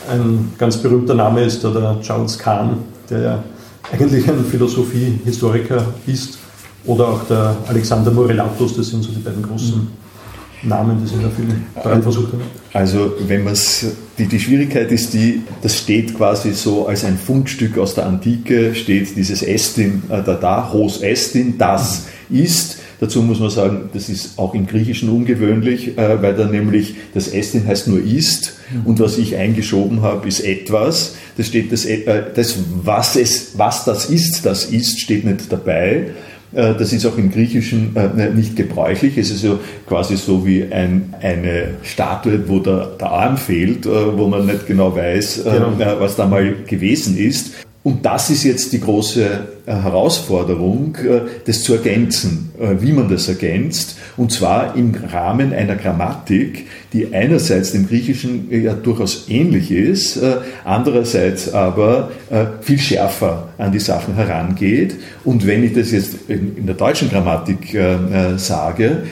Ein 0.07 0.53
ganz 0.59 0.77
berühmter 0.77 1.15
Name 1.15 1.43
ist 1.43 1.63
da 1.63 1.71
der 1.71 1.99
Charles 2.01 2.37
Kahn, 2.37 2.77
der 3.09 3.19
ja 3.19 3.43
eigentlich 3.91 4.29
ein 4.29 4.45
Philosophiehistoriker 4.45 5.85
ist, 6.05 6.37
oder 6.85 7.07
auch 7.07 7.23
der 7.27 7.55
Alexander 7.67 8.11
Morellatus, 8.11 8.77
das 8.77 8.87
sind 8.87 9.03
so 9.03 9.11
die 9.11 9.19
beiden 9.19 9.43
großen 9.43 9.75
mhm. 9.75 10.69
Namen, 10.69 10.99
die 11.01 11.07
sind 11.07 11.23
da 11.23 11.29
viel 11.29 11.47
daran 11.75 12.03
versucht 12.03 12.33
haben. 12.33 12.41
Also 12.73 13.13
wenn 13.27 13.43
man 13.43 13.53
es, 13.53 13.85
die, 14.17 14.25
die 14.25 14.39
Schwierigkeit 14.39 14.91
ist 14.91 15.13
die, 15.13 15.41
das 15.61 15.77
steht 15.77 16.15
quasi 16.15 16.53
so 16.53 16.87
als 16.87 17.03
ein 17.03 17.17
Fundstück 17.17 17.77
aus 17.77 17.95
der 17.95 18.05
Antike, 18.05 18.75
steht 18.75 19.15
dieses 19.15 19.41
Estin, 19.41 20.03
äh, 20.09 20.21
da, 20.23 20.35
da, 20.35 20.71
Hos 20.71 21.01
Estin, 21.01 21.57
das 21.57 22.05
mhm. 22.29 22.43
ist, 22.43 22.77
Dazu 23.01 23.23
muss 23.23 23.39
man 23.39 23.49
sagen, 23.49 23.89
das 23.93 24.09
ist 24.09 24.37
auch 24.37 24.53
im 24.53 24.67
Griechischen 24.67 25.09
ungewöhnlich, 25.09 25.97
äh, 25.97 26.21
weil 26.21 26.35
da 26.35 26.45
nämlich 26.45 26.93
das 27.15 27.29
Estin 27.29 27.65
heißt 27.65 27.87
nur 27.87 27.99
ist 27.99 28.53
mhm. 28.71 28.85
und 28.85 28.99
was 28.99 29.17
ich 29.17 29.35
eingeschoben 29.35 30.03
habe, 30.03 30.27
ist 30.27 30.41
etwas. 30.41 31.15
Das 31.35 31.47
steht 31.47 31.71
das, 31.71 31.85
äh, 31.85 32.25
das 32.35 32.59
was, 32.83 33.15
es, 33.15 33.57
was 33.57 33.85
das 33.85 34.05
ist, 34.05 34.45
das 34.45 34.65
ist, 34.65 34.99
steht 34.99 35.25
nicht 35.25 35.51
dabei. 35.51 36.11
Äh, 36.53 36.75
das 36.75 36.93
ist 36.93 37.05
auch 37.05 37.17
im 37.17 37.31
Griechischen 37.31 37.95
äh, 37.95 38.29
nicht 38.29 38.55
gebräuchlich. 38.55 39.17
Es 39.17 39.31
ist 39.31 39.43
ja 39.43 39.57
quasi 39.87 40.17
so 40.17 40.45
wie 40.45 40.63
ein, 40.71 41.13
eine 41.21 41.75
Statue, 41.83 42.47
wo 42.47 42.59
der, 42.59 42.91
der 42.99 43.11
Arm 43.11 43.37
fehlt, 43.37 43.85
äh, 43.85 44.17
wo 44.17 44.27
man 44.27 44.45
nicht 44.45 44.67
genau 44.67 44.95
weiß, 44.95 45.43
genau. 45.43 45.73
was 45.99 46.15
da 46.15 46.25
mal 46.25 46.55
gewesen 46.67 47.17
ist. 47.17 47.51
Und 47.83 48.05
das 48.05 48.29
ist 48.29 48.43
jetzt 48.43 48.73
die 48.73 48.79
große 48.79 49.25
Herausforderung, 49.65 50.97
das 51.45 51.63
zu 51.63 51.73
ergänzen, 51.73 52.51
wie 52.79 52.91
man 52.91 53.09
das 53.09 53.27
ergänzt. 53.27 53.97
Und 54.17 54.31
zwar 54.31 54.75
im 54.75 54.93
Rahmen 54.93 55.53
einer 55.53 55.75
Grammatik, 55.75 56.67
die 56.93 57.13
einerseits 57.13 57.71
dem 57.71 57.87
Griechischen 57.87 58.47
ja 58.51 58.73
durchaus 58.73 59.27
ähnlich 59.29 59.71
ist, 59.71 60.17
äh, 60.17 60.37
andererseits 60.65 61.53
aber 61.53 62.11
äh, 62.29 62.45
viel 62.61 62.79
schärfer 62.79 63.49
an 63.57 63.71
die 63.71 63.79
Sachen 63.79 64.15
herangeht. 64.15 64.95
Und 65.23 65.47
wenn 65.47 65.63
ich 65.63 65.73
das 65.73 65.91
jetzt 65.91 66.15
in 66.27 66.65
der 66.65 66.75
deutschen 66.75 67.09
Grammatik 67.09 67.73
äh, 67.73 68.37
sage 68.37 69.03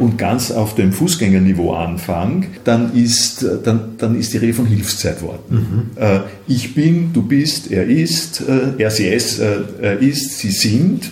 und 0.00 0.18
ganz 0.18 0.50
auf 0.50 0.74
dem 0.74 0.92
Fußgängerniveau 0.92 1.72
anfange, 1.72 2.46
dann 2.64 2.94
ist, 2.94 3.46
dann, 3.64 3.94
dann 3.98 4.18
ist 4.18 4.32
die 4.32 4.38
Rede 4.38 4.54
von 4.54 4.66
Hilfszeitworten. 4.66 5.56
Mhm. 5.56 5.90
Ich 6.46 6.74
bin, 6.74 7.12
du 7.12 7.22
bist, 7.22 7.70
er 7.70 7.86
ist, 7.86 8.42
er, 8.78 8.90
sie, 8.90 9.08
es 9.08 9.40
ist, 10.00 10.38
sie 10.38 10.50
sind. 10.50 11.10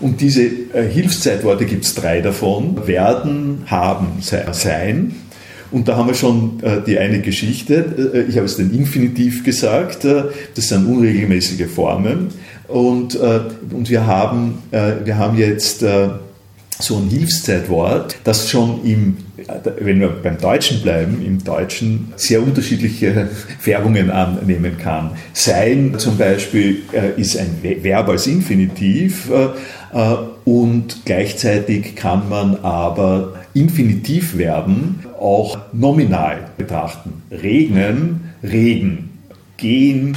Und 0.00 0.20
diese 0.20 0.42
Hilfszeitworte 0.72 1.64
gibt 1.64 1.84
es 1.84 1.94
drei 1.94 2.20
davon. 2.20 2.86
Werden, 2.88 3.64
haben, 3.66 4.08
sein. 4.20 5.14
Und 5.72 5.88
da 5.88 5.96
haben 5.96 6.08
wir 6.08 6.14
schon 6.14 6.62
äh, 6.62 6.82
die 6.86 6.98
eine 6.98 7.20
Geschichte. 7.20 8.12
Äh, 8.14 8.30
ich 8.30 8.36
habe 8.36 8.46
es 8.46 8.56
den 8.56 8.74
Infinitiv 8.74 9.42
gesagt. 9.42 10.04
Äh, 10.04 10.24
das 10.54 10.68
sind 10.68 10.86
unregelmäßige 10.86 11.66
Formen. 11.66 12.28
Und, 12.68 13.14
äh, 13.14 13.40
und 13.70 13.88
wir, 13.88 14.06
haben, 14.06 14.58
äh, 14.70 14.92
wir 15.04 15.16
haben 15.16 15.38
jetzt 15.38 15.82
äh, 15.82 16.08
so 16.78 16.96
ein 16.96 17.08
Hilfszeitwort, 17.08 18.16
das 18.24 18.48
schon 18.48 18.84
im, 18.84 19.16
wenn 19.78 20.00
wir 20.00 20.08
beim 20.08 20.38
Deutschen 20.38 20.82
bleiben, 20.82 21.24
im 21.24 21.44
Deutschen 21.44 22.12
sehr 22.16 22.42
unterschiedliche 22.42 23.28
Färbungen 23.60 24.10
annehmen 24.10 24.78
kann. 24.78 25.12
Sein 25.32 25.94
zum 25.98 26.16
Beispiel 26.18 26.82
ist 27.16 27.36
ein 27.36 27.58
Verb 27.62 28.08
als 28.08 28.26
Infinitiv 28.26 29.30
und 30.44 30.96
gleichzeitig 31.04 31.94
kann 31.94 32.28
man 32.28 32.56
aber 32.56 33.34
Infinitivverben 33.54 35.00
auch 35.20 35.58
nominal 35.72 36.48
betrachten. 36.56 37.22
Regnen, 37.30 38.32
Regen, 38.42 39.10
gehen, 39.56 40.16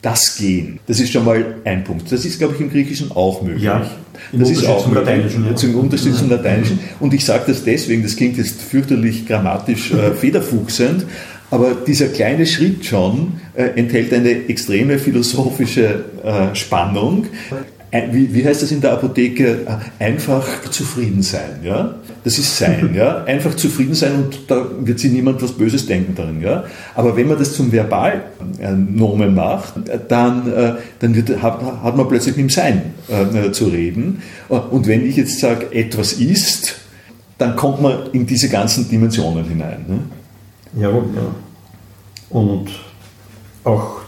das 0.00 0.36
Gehen. 0.36 0.78
Das 0.86 1.00
ist 1.00 1.12
schon 1.12 1.24
mal 1.24 1.56
ein 1.64 1.82
Punkt. 1.82 2.12
Das 2.12 2.24
ist, 2.24 2.38
glaube 2.38 2.54
ich, 2.54 2.60
im 2.60 2.70
Griechischen 2.70 3.10
auch 3.10 3.42
möglich. 3.42 3.64
Ja, 3.64 3.90
im 4.32 4.40
das 4.40 4.50
ist 4.50 4.66
auch 4.66 4.84
zum 4.84 4.94
Lateinischen. 4.94 5.44
Ja. 5.44 5.56
Zum 5.56 5.74
Unterschied 5.76 6.14
zum 6.14 6.30
Lateinischen. 6.30 6.78
Und 7.00 7.14
ich 7.14 7.24
sage 7.24 7.44
das 7.46 7.64
deswegen, 7.64 8.02
das 8.02 8.16
klingt 8.16 8.36
jetzt 8.36 8.62
fürchterlich 8.62 9.26
grammatisch 9.26 9.92
äh, 9.92 10.12
federfuchsend, 10.14 11.06
aber 11.50 11.74
dieser 11.86 12.08
kleine 12.08 12.46
Schritt 12.46 12.84
schon 12.84 13.34
äh, 13.54 13.64
enthält 13.76 14.12
eine 14.12 14.48
extreme 14.48 14.98
philosophische 14.98 16.04
äh, 16.24 16.54
Spannung 16.54 17.26
wie, 18.10 18.32
wie 18.32 18.44
heißt 18.44 18.62
das 18.62 18.72
in 18.72 18.80
der 18.80 18.92
Apotheke, 18.92 19.66
äh, 19.66 20.04
einfach 20.04 20.46
zufrieden 20.70 21.22
sein. 21.22 21.60
Ja? 21.62 21.94
Das 22.24 22.38
ist 22.38 22.56
sein. 22.56 22.94
Ja? 22.94 23.24
Einfach 23.24 23.54
zufrieden 23.54 23.94
sein 23.94 24.14
und 24.14 24.50
da 24.50 24.66
wird 24.80 24.98
sich 24.98 25.12
niemand 25.12 25.42
was 25.42 25.52
Böses 25.52 25.86
denken 25.86 26.14
darin. 26.14 26.40
Ja? 26.40 26.64
Aber 26.94 27.16
wenn 27.16 27.28
man 27.28 27.38
das 27.38 27.52
zum 27.54 27.70
Verbalnomen 27.70 29.34
macht, 29.34 29.74
dann, 30.08 30.52
äh, 30.52 30.74
dann 31.00 31.14
wird, 31.14 31.42
hat, 31.42 31.60
hat 31.82 31.96
man 31.96 32.08
plötzlich 32.08 32.36
mit 32.36 32.44
dem 32.44 32.50
Sein 32.50 32.94
äh, 33.08 33.52
zu 33.52 33.66
reden. 33.66 34.22
Und 34.48 34.86
wenn 34.86 35.06
ich 35.06 35.16
jetzt 35.16 35.40
sage, 35.40 35.72
etwas 35.72 36.14
ist, 36.14 36.76
dann 37.36 37.56
kommt 37.56 37.82
man 37.82 38.10
in 38.12 38.26
diese 38.26 38.48
ganzen 38.48 38.88
Dimensionen 38.88 39.44
hinein. 39.44 39.84
Ne? 39.86 40.82
Jawohl, 40.82 41.04
ja. 41.14 41.34
Und 42.30 42.70
auch 43.64 44.01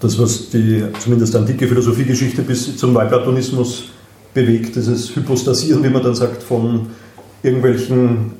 das, 0.00 0.18
was 0.18 0.50
die 0.50 0.84
zumindest 1.00 1.34
antike 1.34 1.66
Philosophiegeschichte 1.66 2.42
bis 2.42 2.76
zum 2.76 2.92
Neuplatonismus 2.92 3.84
bewegt, 4.32 4.76
dieses 4.76 5.14
Hypostasieren, 5.14 5.82
wie 5.82 5.88
man 5.88 6.02
dann 6.02 6.14
sagt, 6.14 6.42
von 6.42 6.86
irgendwelchen 7.42 8.32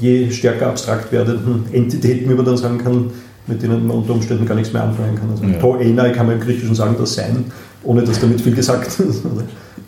je 0.00 0.30
stärker 0.30 0.68
abstrakt 0.68 1.12
werdenden 1.12 1.64
Entitäten, 1.72 2.28
wie 2.28 2.34
man 2.34 2.44
dann 2.44 2.56
sagen 2.56 2.78
kann, 2.78 3.10
mit 3.46 3.62
denen 3.62 3.86
man 3.86 3.98
unter 3.98 4.14
Umständen 4.14 4.46
gar 4.46 4.54
nichts 4.54 4.72
mehr 4.72 4.82
anfangen 4.82 5.16
kann. 5.16 5.30
Also 5.30 5.44
ja. 5.44 5.58
to 5.58 5.76
enai 5.76 6.10
kann 6.10 6.26
man 6.26 6.36
im 6.36 6.40
Griechischen 6.40 6.74
sagen, 6.74 6.96
das 6.98 7.14
Sein, 7.14 7.44
ohne 7.82 8.02
dass 8.02 8.20
damit 8.20 8.40
viel 8.40 8.54
gesagt 8.54 8.86
ist. 8.86 9.00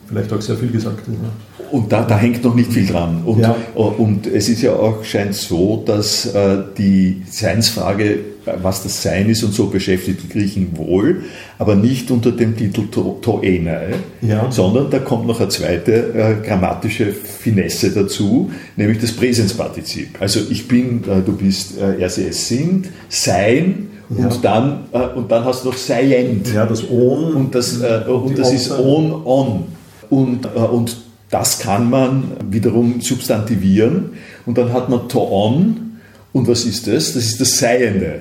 Vielleicht 0.08 0.32
auch 0.32 0.40
sehr 0.40 0.56
viel 0.56 0.70
gesagt 0.70 1.00
ist. 1.08 1.14
Ja. 1.14 1.55
Und 1.70 1.92
da, 1.92 2.02
da, 2.02 2.18
hängt 2.18 2.44
noch 2.44 2.54
nicht 2.54 2.72
viel 2.72 2.86
dran. 2.86 3.22
Und, 3.24 3.40
ja. 3.40 3.56
und 3.74 4.26
es 4.26 4.48
ist 4.48 4.62
ja 4.62 4.74
auch, 4.74 5.04
scheint 5.04 5.34
so, 5.34 5.82
dass 5.84 6.26
äh, 6.26 6.58
die 6.76 7.22
Seinsfrage 7.28 8.18
was 8.62 8.82
das 8.82 9.02
Sein 9.02 9.28
ist 9.28 9.42
und 9.42 9.52
so 9.52 9.66
beschäftigt 9.66 10.20
die 10.22 10.28
Griechen 10.28 10.76
wohl, 10.76 11.22
aber 11.58 11.74
nicht 11.74 12.10
unter 12.10 12.32
dem 12.32 12.56
Titel 12.56 12.82
to, 12.90 13.18
Toenai, 13.20 13.94
ja. 14.22 14.50
sondern 14.50 14.90
da 14.90 14.98
kommt 14.98 15.26
noch 15.26 15.40
eine 15.40 15.48
zweite 15.48 15.92
äh, 15.92 16.46
grammatische 16.46 17.06
Finesse 17.06 17.90
dazu, 17.90 18.50
nämlich 18.76 19.00
das 19.00 19.12
Präsenspartizip. 19.12 20.20
Also 20.20 20.40
ich 20.50 20.68
bin, 20.68 21.02
äh, 21.04 21.22
du 21.24 21.36
bist, 21.36 21.78
äh, 21.78 22.00
er, 22.00 22.10
sie, 22.10 22.28
es 22.28 22.48
sind, 22.48 22.88
sein 23.08 23.88
ja. 24.16 24.26
und, 24.26 24.44
dann, 24.44 24.84
äh, 24.92 24.98
und 25.16 25.30
dann 25.30 25.44
hast 25.44 25.64
du 25.64 25.70
noch 25.70 25.76
seiend. 25.76 26.52
Ja, 26.54 26.66
das 26.66 26.88
On. 26.88 27.34
Und 27.34 27.54
das, 27.54 27.80
äh, 27.80 28.04
und 28.08 28.38
das 28.38 28.52
ist 28.52 28.70
on, 28.70 29.12
on. 29.24 29.64
Und, 30.08 30.44
äh, 30.44 30.58
und 30.58 30.96
das 31.38 31.58
kann 31.58 31.90
man 31.90 32.24
wiederum 32.50 33.00
substantivieren 33.00 34.10
und 34.46 34.56
dann 34.56 34.72
hat 34.72 34.88
man 34.88 35.08
to 35.08 35.20
on 35.20 35.98
und 36.32 36.48
was 36.48 36.64
ist 36.64 36.86
das? 36.86 37.12
Das 37.12 37.24
ist 37.24 37.40
das 37.40 37.58
Seiende. 37.58 38.20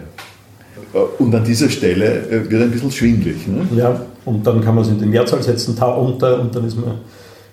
Und 1.20 1.34
an 1.34 1.44
dieser 1.44 1.70
Stelle 1.70 2.28
äh, 2.30 2.50
wird 2.50 2.62
ein 2.62 2.72
bisschen 2.72 2.92
schwindlig. 2.92 3.48
Ne? 3.48 3.68
Ja, 3.76 4.02
und 4.26 4.46
dann 4.46 4.62
kann 4.62 4.76
man 4.76 4.84
es 4.84 4.90
in 4.90 5.00
den 5.00 5.10
Mehrzahl 5.10 5.44
setzen, 5.44 5.76
ta 5.76 5.88
unter, 5.94 6.40
und 6.40 6.56
dann 6.56 6.66
ist 6.66 6.78
man 6.78 7.00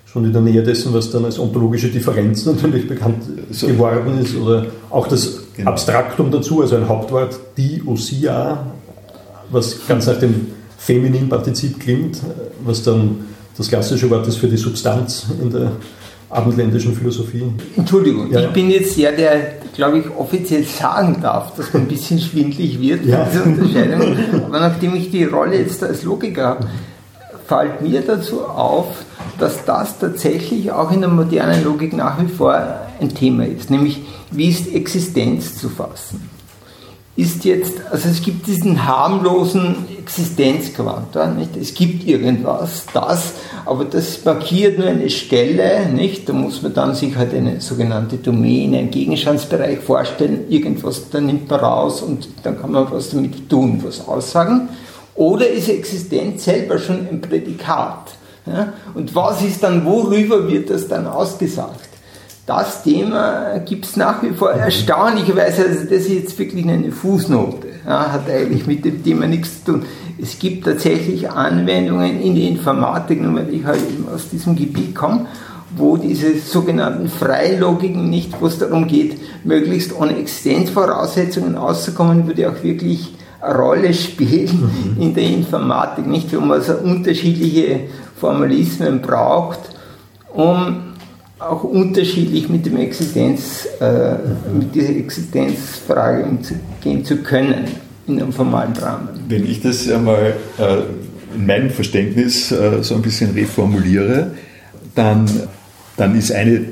schon 0.05 0.25
in 0.25 0.33
der 0.33 0.41
Nähe 0.41 0.63
dessen, 0.63 0.93
was 0.93 1.09
dann 1.11 1.25
als 1.25 1.39
ontologische 1.39 1.89
Differenz 1.89 2.45
natürlich 2.45 2.87
bekannt 2.87 3.23
so. 3.51 3.67
geworden 3.67 4.19
ist. 4.21 4.35
Oder 4.35 4.67
auch 4.89 5.07
das 5.07 5.39
genau. 5.55 5.71
Abstraktum 5.71 6.29
dazu, 6.31 6.61
also 6.61 6.75
ein 6.75 6.87
Hauptwort, 6.87 7.39
die 7.57 7.81
Osia, 7.85 8.67
was 9.51 9.87
ganz 9.87 10.07
nach 10.07 10.19
dem 10.19 10.47
femininen 10.77 11.29
Partizip 11.29 11.79
klingt, 11.79 12.19
was 12.65 12.83
dann 12.83 13.32
das 13.57 13.67
klassische 13.67 14.09
Wort 14.09 14.27
ist 14.27 14.37
für 14.37 14.47
die 14.47 14.57
Substanz 14.57 15.27
in 15.41 15.49
der 15.49 15.71
abendländischen 16.29 16.95
Philosophie. 16.95 17.43
Entschuldigung, 17.77 18.31
ja, 18.31 18.41
ich 18.41 18.49
bin 18.49 18.71
jetzt 18.71 18.97
der, 18.97 19.11
der, 19.11 19.53
glaube 19.75 19.99
ich, 19.99 20.05
offiziell 20.09 20.63
sagen 20.63 21.17
darf, 21.21 21.55
dass 21.55 21.71
man 21.73 21.83
ein 21.83 21.87
bisschen 21.87 22.19
schwindlig 22.19 22.81
wird, 22.81 23.05
ja. 23.05 23.25
diese 23.25 23.43
Unterscheidung. 23.43 24.17
Aber 24.45 24.59
nachdem 24.59 24.95
ich 24.95 25.11
die 25.11 25.25
Rolle 25.25 25.57
jetzt 25.59 25.83
als 25.83 26.03
Logiker 26.03 26.47
habe, 26.47 26.67
fällt 27.47 27.81
mir 27.81 28.01
dazu 28.01 28.43
auf, 28.45 28.87
dass 29.37 29.63
das 29.65 29.99
tatsächlich 29.99 30.71
auch 30.71 30.91
in 30.91 31.01
der 31.01 31.09
modernen 31.09 31.63
Logik 31.63 31.93
nach 31.93 32.21
wie 32.21 32.27
vor 32.27 32.55
ein 32.99 33.13
Thema 33.13 33.45
ist, 33.45 33.69
nämlich 33.69 34.01
wie 34.31 34.49
ist 34.49 34.73
Existenz 34.73 35.57
zu 35.57 35.69
fassen. 35.69 36.29
ist 37.15 37.45
jetzt, 37.45 37.73
also 37.91 38.09
es 38.09 38.21
gibt 38.21 38.47
diesen 38.47 38.85
harmlosen 38.87 39.75
Existenzquantor, 40.03 41.27
nicht? 41.27 41.55
Es 41.55 41.73
gibt 41.73 42.05
irgendwas, 42.05 42.85
das, 42.93 43.33
aber 43.65 43.85
das 43.85 44.23
markiert 44.25 44.77
nur 44.77 44.87
eine 44.87 45.09
Stelle, 45.09 45.87
nicht? 45.87 46.27
Da 46.27 46.33
muss 46.33 46.61
man 46.61 46.73
dann 46.73 46.93
sich 46.93 47.15
halt 47.15 47.33
eine 47.33 47.61
sogenannte 47.61 48.17
Domäne, 48.17 48.79
einen 48.79 48.91
Gegenstandsbereich 48.91 49.79
vorstellen, 49.79 50.45
irgendwas, 50.49 51.09
da 51.09 51.21
nimmt 51.21 51.49
man 51.49 51.61
raus 51.61 52.01
und 52.01 52.27
dann 52.43 52.59
kann 52.59 52.71
man 52.71 52.91
was 52.91 53.11
damit 53.11 53.49
tun, 53.49 53.81
was 53.85 54.05
aussagen. 54.07 54.69
Oder 55.15 55.47
ist 55.47 55.69
Existenz 55.69 56.43
selber 56.43 56.79
schon 56.79 57.07
ein 57.09 57.21
Prädikat? 57.21 58.11
Ja? 58.45 58.73
Und 58.93 59.15
was 59.15 59.41
ist 59.41 59.63
dann, 59.63 59.85
worüber 59.85 60.47
wird 60.49 60.69
das 60.69 60.87
dann 60.87 61.07
ausgesagt? 61.07 61.89
das 62.45 62.83
Thema 62.83 63.59
gibt 63.59 63.85
es 63.85 63.95
nach 63.95 64.21
wie 64.21 64.31
vor 64.31 64.51
erstaunlicherweise, 64.51 65.63
also 65.63 65.83
das 65.83 65.91
ist 65.91 66.09
jetzt 66.09 66.39
wirklich 66.39 66.67
eine 66.67 66.91
Fußnote, 66.91 67.67
ja, 67.85 68.11
hat 68.11 68.29
eigentlich 68.29 68.65
mit 68.67 68.85
dem 68.85 69.03
Thema 69.03 69.27
nichts 69.27 69.63
zu 69.63 69.73
tun. 69.73 69.85
Es 70.21 70.37
gibt 70.39 70.65
tatsächlich 70.65 71.29
Anwendungen 71.29 72.21
in 72.21 72.35
der 72.35 72.45
Informatik, 72.45 73.21
nur 73.21 73.35
weil 73.35 73.53
ich 73.53 73.65
halt 73.65 73.79
eben 73.81 74.07
aus 74.13 74.29
diesem 74.29 74.55
Gebiet 74.55 74.95
komme, 74.95 75.25
wo 75.75 75.97
diese 75.97 76.37
sogenannten 76.37 77.09
Freilogiken 77.09 78.09
nicht, 78.09 78.39
wo 78.39 78.47
es 78.47 78.59
darum 78.59 78.87
geht, 78.87 79.17
möglichst 79.43 79.97
ohne 79.97 80.17
Existenzvoraussetzungen 80.17 81.55
auszukommen, 81.55 82.27
würde 82.27 82.49
auch 82.49 82.63
wirklich 82.63 83.15
eine 83.41 83.55
Rolle 83.55 83.93
spielen 83.93 84.95
mhm. 84.95 85.01
in 85.01 85.13
der 85.13 85.23
Informatik, 85.23 86.07
nicht, 86.07 86.33
wo 86.35 86.39
man 86.39 86.59
also 86.59 86.73
unterschiedliche 86.75 87.81
Formalismen 88.15 89.01
braucht, 89.01 89.59
um 90.33 90.92
auch 91.49 91.63
unterschiedlich 91.63 92.49
mit 92.49 92.65
dem 92.65 92.77
Existenz, 92.77 93.67
äh, 93.79 94.15
mit 94.53 94.73
dieser 94.73 94.95
Existenzfrage 94.95 96.25
umgehen 96.25 97.05
zu 97.05 97.17
können 97.17 97.65
in 98.07 98.21
einem 98.21 98.33
formalen 98.33 98.73
Rahmen. 98.73 99.09
Wenn 99.27 99.45
ich 99.45 99.61
das 99.61 99.89
einmal 99.89 100.33
äh, 100.57 101.35
in 101.35 101.45
meinem 101.45 101.69
Verständnis 101.69 102.51
äh, 102.51 102.81
so 102.81 102.95
ein 102.95 103.01
bisschen 103.01 103.31
reformuliere, 103.31 104.31
dann, 104.95 105.29
dann 105.97 106.17
ist 106.17 106.31
eine, 106.31 106.65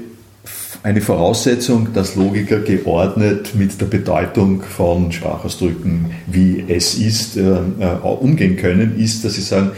eine 0.84 1.02
Voraussetzung, 1.02 1.94
dass 1.94 2.16
Logiker 2.16 2.60
geordnet 2.60 3.56
mit 3.56 3.80
der 3.80 3.86
Bedeutung 3.86 4.62
von 4.62 5.12
Sprachausdrücken, 5.12 6.12
wie 6.28 6.66
es 6.68 6.96
ist, 6.96 7.38
äh, 7.38 7.42
äh, 7.42 7.86
umgehen 8.04 8.58
können, 8.58 9.00
ist, 9.00 9.24
dass 9.24 9.36
sie 9.36 9.42
sagen, 9.42 9.72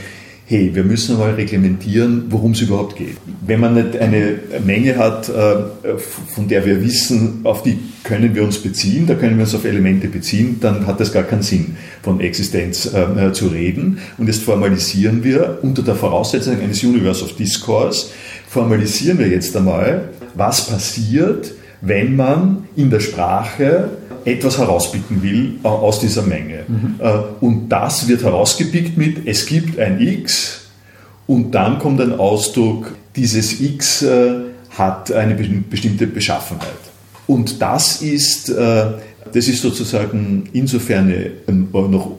hey, 0.46 0.76
wir 0.76 0.84
müssen 0.84 1.18
mal 1.18 1.34
reglementieren, 1.36 2.26
worum 2.30 2.52
es 2.52 2.62
überhaupt 2.62 2.98
geht. 2.98 3.16
Wenn 3.46 3.62
man 3.62 3.76
nicht 3.76 3.98
eine 3.98 4.40
Menge 4.66 4.98
hat, 4.98 5.30
äh, 5.30 5.98
von 5.98 6.48
der 6.48 6.66
wir 6.66 6.84
wissen, 6.84 7.42
auf 7.44 7.64
die 7.64 7.80
können 8.04 8.36
wir 8.36 8.44
uns 8.44 8.58
beziehen, 8.58 9.08
da 9.08 9.16
können 9.16 9.38
wir 9.38 9.46
uns 9.46 9.56
auf 9.56 9.64
Elemente 9.64 10.08
beziehen, 10.08 10.58
dann 10.60 10.86
hat 10.86 11.00
das 11.00 11.14
gar 11.14 11.24
keinen 11.24 11.44
Sinn, 11.44 11.78
von 12.02 12.20
Existenz 12.20 12.94
äh, 12.94 13.32
zu 13.32 13.48
reden. 13.48 14.00
Und 14.18 14.28
jetzt 14.28 14.44
formalisieren 14.44 15.24
wir 15.24 15.60
unter 15.62 15.82
der 15.82 15.96
Voraussetzung 15.96 16.60
eines 16.60 16.84
Universe 16.84 17.24
of 17.24 17.36
Discourse, 17.36 18.08
formalisieren 18.48 19.20
wir 19.20 19.28
jetzt 19.28 19.56
einmal, 19.56 20.10
was 20.36 20.68
passiert, 20.68 21.54
wenn 21.82 22.16
man 22.16 22.66
in 22.76 22.90
der 22.90 23.00
Sprache 23.00 23.90
etwas 24.26 24.58
herauspicken 24.58 25.22
will 25.22 25.56
äh, 25.64 25.68
aus 25.68 26.00
dieser 26.00 26.24
Menge. 26.24 26.64
Mhm. 26.68 26.96
Äh, 27.00 27.12
und 27.42 27.70
das 27.70 28.08
wird 28.08 28.24
herausgepickt 28.24 28.98
mit, 28.98 29.28
es 29.28 29.46
gibt 29.46 29.80
ein 29.80 30.00
X 30.02 30.68
und 31.28 31.52
dann 31.52 31.80
kommt 31.80 32.02
ein 32.02 32.14
Ausdruck, 32.14 32.96
dieses 33.16 33.60
X 33.62 34.02
äh, 34.02 34.34
hat 34.78 35.12
eine 35.12 35.36
bestimmte 35.36 36.08
Beschaffenheit. 36.08 36.70
Und 37.28 37.62
das 37.62 38.02
ist, 38.02 38.50
das 38.50 39.48
ist 39.48 39.62
sozusagen 39.62 40.50
insofern 40.52 41.14
noch 41.72 42.18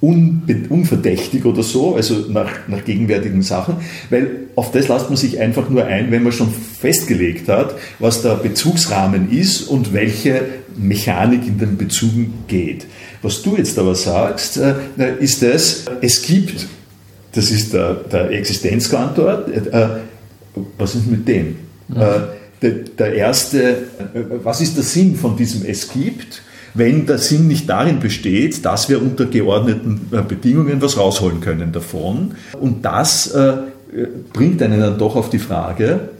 unverdächtig 0.00 1.44
oder 1.44 1.62
so, 1.62 1.94
also 1.94 2.14
nach, 2.30 2.50
nach 2.68 2.84
gegenwärtigen 2.84 3.42
Sachen, 3.42 3.76
weil 4.08 4.30
auf 4.56 4.72
das 4.72 4.88
lässt 4.88 5.10
man 5.10 5.16
sich 5.16 5.38
einfach 5.38 5.68
nur 5.68 5.84
ein, 5.84 6.10
wenn 6.10 6.22
man 6.22 6.32
schon 6.32 6.48
festgelegt 6.50 7.48
hat, 7.48 7.74
was 7.98 8.22
der 8.22 8.36
Bezugsrahmen 8.36 9.30
ist 9.30 9.62
und 9.68 9.92
welche 9.92 10.42
Mechanik 10.76 11.46
in 11.46 11.58
den 11.58 11.76
Bezügen 11.76 12.32
geht. 12.48 12.86
Was 13.20 13.42
du 13.42 13.56
jetzt 13.56 13.78
aber 13.78 13.94
sagst, 13.94 14.56
äh, 14.56 14.74
ist 15.18 15.42
das, 15.42 15.84
es 16.00 16.22
gibt, 16.22 16.66
das 17.32 17.50
ist 17.50 17.74
der, 17.74 17.94
der 17.94 18.30
Existenzquantor, 18.30 19.48
äh, 19.48 19.88
was 20.78 20.94
ist 20.94 21.06
mit 21.06 21.28
dem? 21.28 21.56
Mhm. 21.88 21.94
Der, 22.62 22.70
der 22.70 23.14
erste, 23.14 23.84
was 24.42 24.60
ist 24.60 24.76
der 24.76 24.84
Sinn 24.84 25.16
von 25.16 25.36
diesem 25.36 25.64
Es 25.64 25.90
gibt? 25.90 26.42
Wenn 26.74 27.06
der 27.06 27.18
Sinn 27.18 27.48
nicht 27.48 27.68
darin 27.68 28.00
besteht, 28.00 28.64
dass 28.64 28.88
wir 28.88 29.02
unter 29.02 29.26
geordneten 29.26 30.08
äh, 30.12 30.22
Bedingungen 30.22 30.80
was 30.80 30.96
rausholen 30.96 31.40
können 31.40 31.72
davon. 31.72 32.32
Und 32.60 32.84
das 32.84 33.28
äh, 33.28 33.54
bringt 34.32 34.62
einen 34.62 34.80
dann 34.80 34.98
doch 34.98 35.16
auf 35.16 35.30
die 35.30 35.38
Frage, 35.38 36.10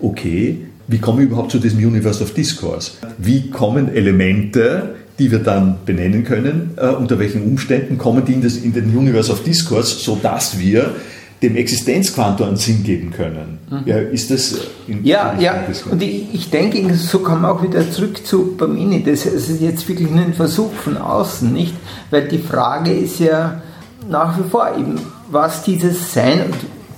okay, 0.00 0.66
wie 0.88 0.98
komme 0.98 1.22
ich 1.22 1.28
überhaupt 1.28 1.50
zu 1.50 1.58
diesem 1.58 1.78
Universe 1.78 2.22
of 2.22 2.34
Discourse? 2.34 2.92
Wie 3.18 3.50
kommen 3.50 3.94
Elemente, 3.94 4.94
die 5.18 5.30
wir 5.30 5.38
dann 5.38 5.78
benennen 5.84 6.24
können, 6.24 6.72
äh, 6.76 6.88
unter 6.88 7.18
welchen 7.18 7.42
Umständen 7.42 7.98
kommen 7.98 8.24
die 8.24 8.34
in, 8.34 8.42
das, 8.42 8.56
in 8.56 8.72
den 8.72 8.96
Universe 8.96 9.32
of 9.32 9.42
Discourse, 9.42 9.98
sodass 9.98 10.58
wir 10.58 10.94
dem 11.42 11.56
Existenzquantor 11.56 12.46
einen 12.46 12.56
Sinn 12.56 12.82
geben 12.82 13.10
können. 13.10 13.58
Mhm. 13.68 13.82
Ja, 13.84 13.98
ist 13.98 14.30
das 14.30 14.54
in, 14.86 15.04
Ja, 15.04 15.32
in 15.32 15.40
ja. 15.40 15.64
Und 15.90 16.02
ich, 16.02 16.32
ich, 16.32 16.50
denke, 16.50 16.94
so 16.94 17.18
kommen 17.18 17.42
wir 17.42 17.52
auch 17.52 17.62
wieder 17.62 17.90
zurück 17.90 18.26
zu 18.26 18.56
Parmenides. 18.56 19.26
Es 19.26 19.48
ist 19.48 19.60
jetzt 19.60 19.86
wirklich 19.88 20.10
nur 20.10 20.24
ein 20.24 20.34
Versuch 20.34 20.72
von 20.72 20.96
außen, 20.96 21.52
nicht? 21.52 21.74
Weil 22.10 22.28
die 22.28 22.38
Frage 22.38 22.92
ist 22.92 23.20
ja 23.20 23.60
nach 24.08 24.38
wie 24.38 24.48
vor 24.48 24.70
eben, 24.78 24.98
was 25.30 25.62
dieses 25.62 26.12
Sein, 26.12 26.44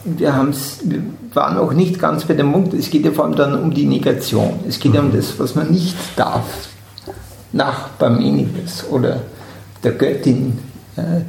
und 0.04 0.20
wir, 0.20 0.32
wir 0.84 1.02
waren 1.34 1.58
auch 1.58 1.72
nicht 1.72 1.98
ganz 1.98 2.24
bei 2.24 2.34
dem 2.34 2.52
Punkt, 2.52 2.74
es 2.74 2.90
geht 2.90 3.04
ja 3.04 3.10
vor 3.10 3.24
allem 3.24 3.34
dann 3.34 3.60
um 3.60 3.74
die 3.74 3.86
Negation. 3.86 4.60
Es 4.68 4.78
geht 4.78 4.94
ja 4.94 5.00
um 5.00 5.08
mhm. 5.08 5.16
das, 5.16 5.38
was 5.38 5.54
man 5.56 5.70
nicht 5.70 5.96
darf. 6.16 6.68
Nach 7.52 7.88
Parmenides 7.98 8.84
oder 8.90 9.22
der 9.82 9.92
Göttin, 9.92 10.58
äh, 10.96 11.22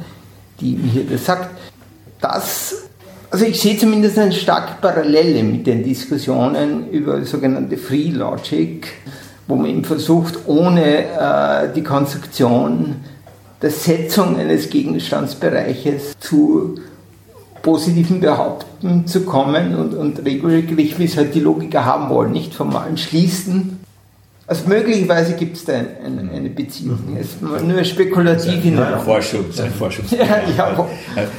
die 0.60 0.76
hier 0.76 1.04
das 1.04 1.24
sagt. 1.24 1.48
Das 2.20 2.89
also 3.30 3.44
ich 3.44 3.60
sehe 3.60 3.76
zumindest 3.76 4.18
eine 4.18 4.32
starke 4.32 4.80
Parallele 4.80 5.42
mit 5.42 5.66
den 5.66 5.84
Diskussionen 5.84 6.90
über 6.90 7.24
sogenannte 7.24 7.76
Free 7.76 8.10
Logic, 8.10 8.86
wo 9.46 9.56
man 9.56 9.66
eben 9.66 9.84
versucht, 9.84 10.40
ohne 10.46 11.04
äh, 11.04 11.72
die 11.74 11.82
Konstruktion 11.82 12.96
der 13.62 13.70
Setzung 13.70 14.38
eines 14.38 14.70
Gegenstandsbereiches 14.70 16.18
zu 16.18 16.76
positiven 17.62 18.20
Behaupten 18.20 19.06
zu 19.06 19.22
kommen 19.22 19.76
und, 19.76 19.94
und 19.94 20.24
regelrecht, 20.24 20.98
wie 20.98 21.04
es 21.04 21.16
halt 21.16 21.34
die 21.34 21.40
Logiker 21.40 21.84
haben 21.84 22.08
wollen, 22.08 22.32
nicht 22.32 22.54
formalen 22.54 22.96
Schließen 22.96 23.79
also 24.50 24.68
möglicherweise 24.68 25.34
gibt 25.34 25.56
es 25.56 25.64
da 25.64 25.74
ein, 25.74 25.86
ein, 26.04 26.28
eine 26.34 26.50
Beziehung. 26.50 26.98
Mhm. 27.06 27.16
Es 27.18 27.26
ist 27.28 27.40
nur 27.40 27.84
spekulativ 27.84 28.64
in 28.64 28.74
der 28.74 28.98
Forschung. 28.98 29.44
Ein 29.56 29.70
Forschung. 29.70 30.04
ja, 30.10 30.42
ja. 30.56 30.88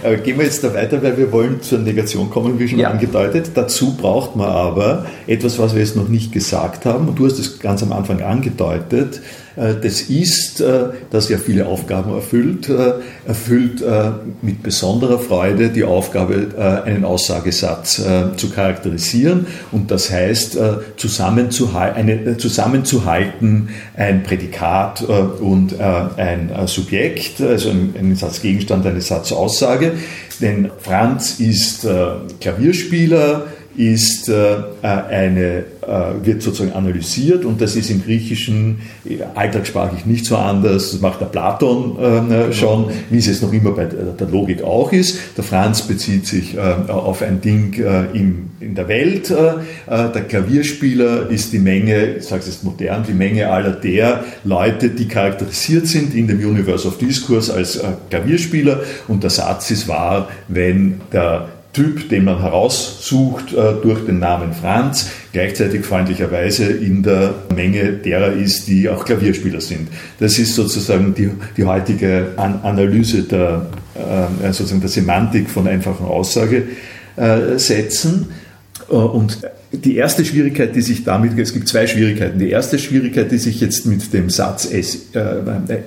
Aber 0.02 0.16
gehen 0.16 0.38
wir 0.38 0.46
jetzt 0.46 0.64
da 0.64 0.74
weiter, 0.74 1.04
weil 1.04 1.18
wir 1.18 1.30
wollen 1.30 1.62
zur 1.62 1.80
Negation 1.80 2.30
kommen, 2.30 2.58
wie 2.58 2.70
schon 2.70 2.80
ja. 2.80 2.90
angedeutet. 2.90 3.52
Dazu 3.54 3.98
braucht 3.98 4.38
man 4.38 4.48
aber 4.48 5.08
etwas, 5.28 5.60
was 5.60 5.74
wir 5.74 5.82
jetzt 5.82 5.98
noch 5.98 6.08
nicht 6.08 6.32
gesagt 6.32 6.86
haben. 6.86 7.10
Und 7.10 7.20
du 7.20 7.26
hast 7.26 7.38
es 7.38 7.60
ganz 7.60 7.84
am 7.84 7.92
Anfang 7.92 8.22
angedeutet. 8.22 9.20
Äh, 9.56 9.76
das 9.82 10.02
ist, 10.02 10.60
äh, 10.62 10.90
das 11.10 11.30
ja 11.30 11.38
viele 11.38 11.68
Aufgaben 11.68 12.14
erfüllt, 12.14 12.68
äh, 12.70 12.94
erfüllt 13.28 13.84
mit 14.42 14.64
besonderer 14.64 15.20
Freude 15.20 15.70
die 15.70 15.84
Aufgabe, 15.84 16.82
einen 16.86 17.06
Aussagesatz 17.06 18.02
zu 18.38 18.50
charakterisieren 18.50 19.46
und 19.72 19.92
das 19.92 20.12
heißt, 20.12 20.58
zusammenzuhalten, 20.98 23.70
ein 23.96 24.24
Prädikat 24.24 25.02
und 25.02 25.80
ein 25.80 26.52
Subjekt, 26.66 27.42
also 27.42 27.70
ein 27.70 28.16
Satzgegenstand, 28.16 28.86
eine 28.86 29.02
Satzaussage. 29.02 29.94
Denn 30.42 30.72
Franz 30.80 31.40
ist 31.40 31.88
Klavierspieler, 32.40 33.48
ist 33.78 34.28
äh, 34.28 34.58
eine, 34.82 35.64
äh, 35.82 36.26
wird 36.26 36.42
sozusagen 36.42 36.74
analysiert 36.74 37.46
und 37.46 37.62
das 37.62 37.76
ist 37.76 37.90
im 37.90 38.04
Griechischen 38.04 38.80
äh, 39.06 39.20
alltagssprachlich 39.34 40.06
nicht 40.06 40.26
so 40.26 40.36
anders. 40.36 40.92
Das 40.92 41.00
macht 41.00 41.22
der 41.22 41.28
Platon 41.28 41.98
äh, 41.98 42.54
schon, 42.54 42.90
wie 43.10 43.18
es 43.18 43.28
jetzt 43.28 43.42
noch 43.42 43.54
immer 43.54 43.72
bei 43.72 43.86
der 43.86 44.28
Logik 44.28 44.64
auch 44.64 44.92
ist. 44.92 45.18
Der 45.38 45.44
Franz 45.44 45.84
bezieht 45.84 46.28
sich 46.28 46.56
äh, 46.56 46.60
auf 46.60 47.22
ein 47.22 47.40
Ding 47.40 47.74
äh, 47.82 48.06
in, 48.18 48.50
in 48.60 48.76
der 48.76 48.88
Welt. 48.88 49.32
der 49.32 50.10
Klavierspieler 50.10 51.30
ist 51.30 51.54
die 51.54 51.60
Menge, 51.60 52.18
ich 52.18 52.26
sage 52.26 52.42
es 52.42 52.48
jetzt 52.48 52.64
modern, 52.64 53.04
die 53.08 53.14
Menge 53.14 53.50
aller 53.50 53.72
der 53.72 54.24
Leute, 54.44 54.90
die 54.90 55.08
charakterisiert 55.08 55.88
sind 55.88 56.14
in 56.14 56.28
dem 56.28 56.40
Universe 56.40 56.88
of 56.88 56.98
Discourse 56.98 57.54
als 57.54 57.80
Klavierspieler 58.10 58.82
und 59.08 59.24
der 59.24 59.30
Satz 59.30 59.72
ist 59.72 59.88
wahr, 59.88 60.30
wenn 60.48 61.02
der 61.12 61.48
Typ, 61.74 62.10
den 62.10 62.26
man 62.26 62.42
heraussucht 62.42 63.54
äh, 63.54 63.76
durch 63.82 64.06
den 64.06 64.20
Namen 64.20 64.52
Franz, 64.52 65.10
gleichzeitig 65.32 65.86
freundlicherweise 65.86 66.66
in 66.66 67.02
der 67.02 67.34
Menge 67.56 67.94
derer 67.94 68.34
ist, 68.34 68.68
die 68.68 68.90
auch 68.90 69.06
Klavierspieler 69.06 69.62
sind. 69.62 69.88
Das 70.20 70.38
ist 70.38 70.56
sozusagen 70.56 71.14
die, 71.14 71.32
die 71.56 71.64
heutige 71.64 72.34
An 72.36 72.60
Analyse 72.64 73.24
der, 73.24 73.68
äh, 73.96 74.52
sozusagen 74.52 74.82
der 74.82 74.90
Semantik 74.90 75.50
von 75.50 75.66
einfachen 75.66 76.06
Aussagesätzen. 76.06 78.28
Äh, 78.90 78.94
und 78.94 79.40
die 79.72 79.96
erste 79.96 80.26
Schwierigkeit, 80.26 80.76
die 80.76 80.82
sich 80.82 81.06
damit, 81.06 81.40
es 81.40 81.54
gibt 81.54 81.70
zwei 81.70 81.88
Schwierigkeiten. 81.88 82.40
Die 82.40 82.50
erste 82.50 82.78
Schwierigkeit, 82.78 83.32
die 83.32 83.38
sich 83.38 83.62
jetzt 83.62 83.86
mit 83.86 84.14
dem 84.14 84.30
Satz 84.30 84.68
es 84.70 85.14
äh, 85.14 85.38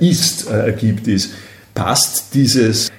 ist 0.01 0.51
äh, 0.51 0.65
ergibt, 0.67 1.07
ist, 1.09 1.33
passt 1.75 2.35
dieses 2.35 2.91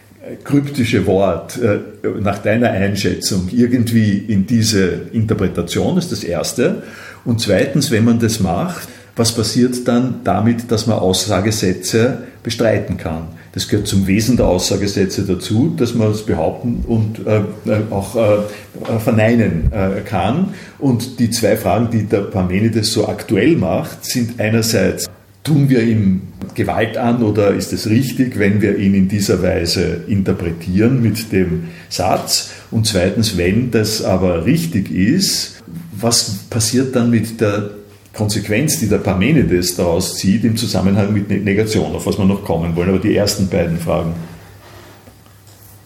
kryptische 0.44 1.06
Wort 1.06 1.58
äh, 1.58 1.80
nach 2.20 2.40
deiner 2.40 2.72
Einschätzung 2.72 3.50
irgendwie 3.52 4.18
in 4.18 4.46
diese 4.46 5.02
Interpretation, 5.12 5.98
ist 5.98 6.12
das 6.12 6.24
Erste. 6.24 6.84
Und 7.24 7.42
zweitens, 7.42 7.92
wenn 7.92 8.06
man 8.06 8.20
das 8.20 8.40
macht, 8.40 8.88
was 9.16 9.34
passiert 9.34 9.88
dann 9.88 10.22
damit, 10.24 10.72
dass 10.72 10.88
man 10.88 11.00
Aussagesätze 11.00 12.24
bestreiten 12.44 12.98
kann? 12.98 13.28
Das 13.54 13.70
gehört 13.70 13.88
zum 13.88 14.06
Wesen 14.06 14.36
der 14.36 14.48
Aussagesätze 14.48 15.24
dazu, 15.24 15.74
dass 15.78 15.94
man 15.94 16.12
es 16.12 16.24
behaupten 16.24 16.84
und 16.86 17.26
äh, 17.26 17.38
äh 17.38 17.82
auch 17.90 18.16
äh, 18.18 19.00
verneinen 19.00 19.72
äh, 19.72 20.02
kann. 20.02 20.54
Und 20.78 21.20
die 21.20 21.30
zwei 21.30 21.56
Fragen, 21.56 21.90
die 21.90 22.04
der 22.04 22.22
Parmenides 22.22 22.92
so 22.92 23.08
aktuell 23.08 23.56
macht, 23.56 24.04
sind 24.04 24.42
einerseits, 24.42 25.10
tun 25.46 25.70
wir 25.70 25.84
ihm 25.84 26.22
Gewalt 26.56 26.98
an 26.98 27.24
oder 27.24 27.54
ist 27.54 27.72
es 27.72 27.88
richtig, 27.88 28.38
wenn 28.38 28.62
wir 28.62 28.78
ihn 28.78 28.94
in 28.94 29.08
dieser 29.08 29.42
Weise 29.42 30.02
interpretieren 30.08 31.02
mit 31.02 31.32
dem 31.32 31.66
Satz? 31.88 32.50
Und 32.72 32.88
zweitens, 32.88 33.38
wenn 33.38 33.72
das 33.72 34.04
aber 34.04 34.46
richtig 34.46 34.92
ist, 34.92 35.64
was 35.98 36.40
passiert 36.50 36.96
dann 36.96 37.10
mit 37.10 37.40
der 37.40 37.70
Konsequenz, 38.14 38.80
die 38.80 38.88
der 38.88 38.98
Parmenides 38.98 39.76
daraus 39.76 40.16
zieht 40.16 40.44
im 40.46 40.58
Zusammenhang 40.58 41.14
mit 41.14 41.30
Negation, 41.30 41.96
auf 41.96 42.06
was 42.06 42.18
wir 42.18 42.26
noch 42.26 42.44
kommen 42.44 42.76
wollen, 42.76 42.90
aber 42.90 43.00
die 43.00 43.16
ersten 43.16 43.48
beiden 43.48 43.78
Fragen. 43.78 44.14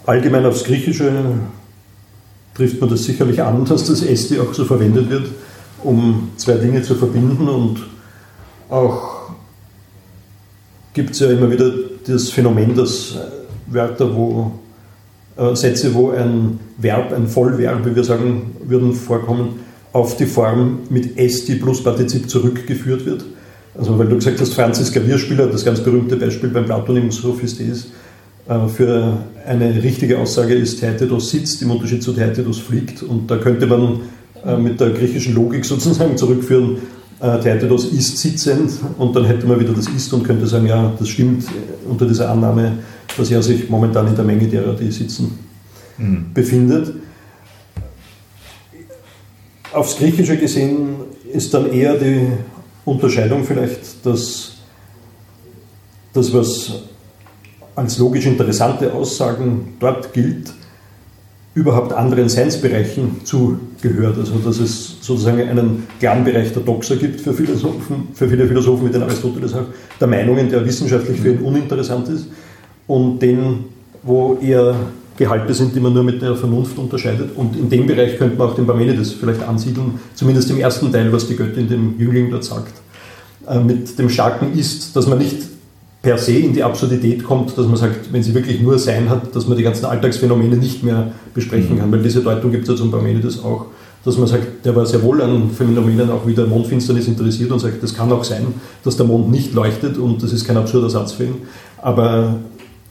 Allgemein 0.06 0.45
aufs 0.45 0.63
Griechische 0.63 1.12
trifft 2.54 2.80
man 2.80 2.89
das 2.89 3.04
sicherlich 3.04 3.41
an, 3.41 3.65
dass 3.65 3.86
das 3.86 4.04
Esti 4.04 4.39
auch 4.39 4.54
so 4.54 4.63
verwendet 4.65 5.10
wird, 5.10 5.28
um 5.84 6.30
zwei 6.38 6.54
Dinge 6.54 6.82
zu 6.82 6.95
verbinden 6.95 7.48
und 7.48 7.86
auch 8.69 9.19
gibt 10.93 11.12
es 11.12 11.19
ja 11.19 11.30
immer 11.30 11.52
wieder 11.52 11.71
das 12.06 12.30
Phänomen, 12.30 12.75
dass 12.75 13.15
Wörter, 13.67 14.15
wo 14.15 14.52
äh, 15.38 15.56
Sätze, 15.56 15.93
wo 15.93 16.12
ein 16.12 16.60
Verb, 16.78 17.13
ein 17.13 17.28
Vollverb, 17.28 17.86
wie 17.86 17.95
wir 17.95 18.04
sagen 18.04 18.56
würden, 18.63 18.93
vorkommen, 18.93 19.60
auf 19.93 20.17
die 20.17 20.25
Form 20.25 20.80
mit 20.89 21.17
esti 21.17 21.56
plus 21.56 21.84
Partizip 21.84 22.30
zurückgeführt 22.30 23.06
wird. 23.06 23.25
Also 23.78 23.97
weil 23.97 24.08
du 24.08 24.15
gesagt 24.15 24.39
hast, 24.39 24.54
Franz 24.54 24.91
Klavierspieler, 24.91 25.47
das 25.47 25.63
ganz 25.63 25.80
berühmte 25.80 26.15
Beispiel 26.17 26.49
beim 26.49 26.65
Platonimus 26.65 27.17
Sophistes, 27.17 27.88
äh, 28.47 28.67
für 28.67 29.17
eine 29.45 29.82
richtige 29.82 30.19
Aussage 30.19 30.56
ist 30.56 30.80
Theatetos 30.80 31.30
sitzt, 31.30 31.62
im 31.62 31.71
Unterschied 31.71 32.04
zu 32.04 32.13
Theatetos 32.13 32.60
fliegt. 32.60 33.04
Und 33.04 33.32
da 33.32 33.38
könnte 33.38 33.67
man 33.67 34.02
äh, 34.45 34.58
mit 34.58 34.80
der 34.80 34.89
griechischen 34.89 35.36
Logik 35.36 35.65
sozusagen 35.65 36.17
zurückführen, 36.17 36.78
äh, 37.20 37.40
Theatetos 37.40 37.86
ist 37.86 38.18
sitzend 38.18 38.72
und 38.98 39.16
dann 39.16 39.26
hätte 39.26 39.46
man 39.46 39.60
wieder 39.60 39.74
das 39.74 39.88
ist 39.88 40.12
und 40.14 40.24
könnte 40.24 40.48
sagen, 40.48 40.68
ja, 40.68 40.94
das 40.98 41.10
stimmt 41.10 41.46
unter 41.88 42.06
dieser 42.06 42.30
Annahme, 42.30 42.80
dass 43.18 43.30
er 43.30 43.42
sich 43.42 43.70
momentan 43.70 44.08
in 44.08 44.16
der 44.16 44.26
Menge 44.26 44.48
derer, 44.48 44.74
die 44.74 44.92
sitzen, 44.92 45.38
mhm. 45.98 46.28
befindet. 46.34 46.94
Aufs 49.74 49.98
Griechische 49.98 50.38
gesehen 50.38 50.96
ist 51.32 51.54
dann 51.54 51.72
eher 51.72 51.96
die 51.96 52.28
Unterscheidung 52.86 53.44
vielleicht, 53.44 54.06
dass 54.06 54.54
das, 56.14 56.34
was 56.34 56.72
als 57.76 57.98
logisch 57.98 58.26
interessante 58.26 58.94
Aussagen 58.94 59.76
dort 59.80 60.12
gilt, 60.14 60.54
überhaupt 61.56 61.92
anderen 61.94 62.30
Seinsbereichen 62.30 63.22
zugehört. 63.24 64.18
Also 64.18 64.34
dass 64.44 64.60
es 64.60 64.98
sozusagen 65.02 65.42
einen 65.42 65.88
klaren 66.00 66.24
Bereich 66.24 66.54
der 66.54 66.62
Doxa 66.62 66.96
gibt 66.96 67.22
für, 67.22 67.34
Philosophen, 67.34 68.10
für 68.14 68.30
viele 68.30 68.48
Philosophen, 68.48 68.88
wie 68.88 68.92
den 68.92 69.04
Aristoteles 69.04 69.54
auch, 69.54 69.66
der 70.00 70.08
Meinungen, 70.08 70.50
der 70.50 70.66
wissenschaftlich 70.66 71.20
für 71.20 71.32
ihn 71.32 71.40
uninteressant 71.40 72.08
ist 72.10 72.28
und 72.88 73.20
den, 73.20 73.66
wo 74.04 74.38
eher 74.42 74.76
Gehalte 75.18 75.54
sind, 75.54 75.76
die 75.76 75.82
man 75.82 75.94
nur 75.94 76.04
mit 76.04 76.22
der 76.22 76.36
Vernunft 76.36 76.78
unterscheidet. 76.78 77.36
Und 77.36 77.56
in 77.58 77.70
dem 77.70 77.86
Bereich 77.86 78.18
könnte 78.18 78.38
man 78.38 78.50
auch 78.50 78.56
den 78.56 78.66
Parmenides 78.66 79.12
vielleicht 79.12 79.44
ansiedeln, 79.44 80.00
zumindest 80.16 80.50
im 80.50 80.60
ersten 80.60 80.92
Teil, 80.94 81.12
was 81.12 81.28
die 81.28 81.36
Göttin 81.36 81.68
dem 81.68 82.00
Jüngling 82.00 82.32
dort 82.32 82.46
sagt. 82.46 82.74
Äh, 83.46 83.60
mit 83.60 84.00
dem 84.00 84.10
starken 84.10 84.58
Ist, 84.58 84.96
dass 84.96 85.08
man 85.08 85.18
nicht 85.18 85.44
per 86.02 86.18
se 86.18 86.34
in 86.34 86.54
die 86.54 86.64
Absurdität 86.64 87.24
kommt, 87.24 87.58
dass 87.58 87.68
man 87.68 87.76
sagt, 87.76 88.12
wenn 88.14 88.24
sie 88.24 88.34
wirklich 88.34 88.62
nur 88.62 88.80
Sein 88.80 89.10
hat, 89.10 89.36
dass 89.36 89.48
man 89.48 89.58
die 89.58 89.64
ganzen 89.64 89.86
Alltagsphänomene 89.86 90.56
nicht 90.56 90.84
mehr 90.84 91.12
besprechen 91.34 91.78
kann, 91.78 91.92
weil 91.92 92.02
diese 92.02 92.22
Deutung 92.22 92.52
gibt 92.52 92.64
es 92.64 92.70
ja 92.70 92.76
zum 92.76 92.92
Parmenides 92.92 93.44
auch, 93.44 93.66
dass 94.06 94.18
man 94.18 94.28
sagt, 94.28 94.66
der 94.66 94.76
war 94.76 94.86
sehr 94.86 95.04
wohl 95.04 95.22
an 95.22 95.50
Phänomenen 95.52 96.10
auch 96.10 96.26
wie 96.26 96.34
der 96.34 96.46
Mondfinsternis 96.46 97.08
interessiert 97.08 97.52
und 97.52 97.60
sagt, 97.60 97.84
das 97.84 97.94
kann 97.94 98.12
auch 98.14 98.24
sein, 98.24 98.48
dass 98.84 98.96
der 98.96 99.06
Mond 99.06 99.30
nicht 99.30 99.54
leuchtet 99.54 99.98
und 99.98 100.24
das 100.24 100.32
ist 100.32 100.46
kein 100.46 100.56
absurder 100.56 100.90
Satz 100.90 101.12
für 101.12 101.26
ihn, 101.26 101.36
aber 101.82 102.40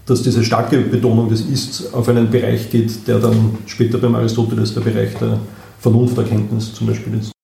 dass 0.04 0.22
diese 0.22 0.44
starke 0.44 0.78
Betonung 0.78 1.30
des 1.30 1.48
Ists 1.48 1.92
auf 1.92 2.08
einen 2.08 2.30
Bereich 2.30 2.70
geht, 2.70 3.06
der 3.06 3.18
dann 3.18 3.58
später 3.66 3.98
beim 3.98 4.14
Aristoteles 4.14 4.74
der 4.74 4.82
Bereich 4.82 5.14
der 5.18 5.38
Vernunfterkenntnis 5.80 6.74
zum 6.74 6.86
Beispiel 6.86 7.18
ist. 7.18 7.37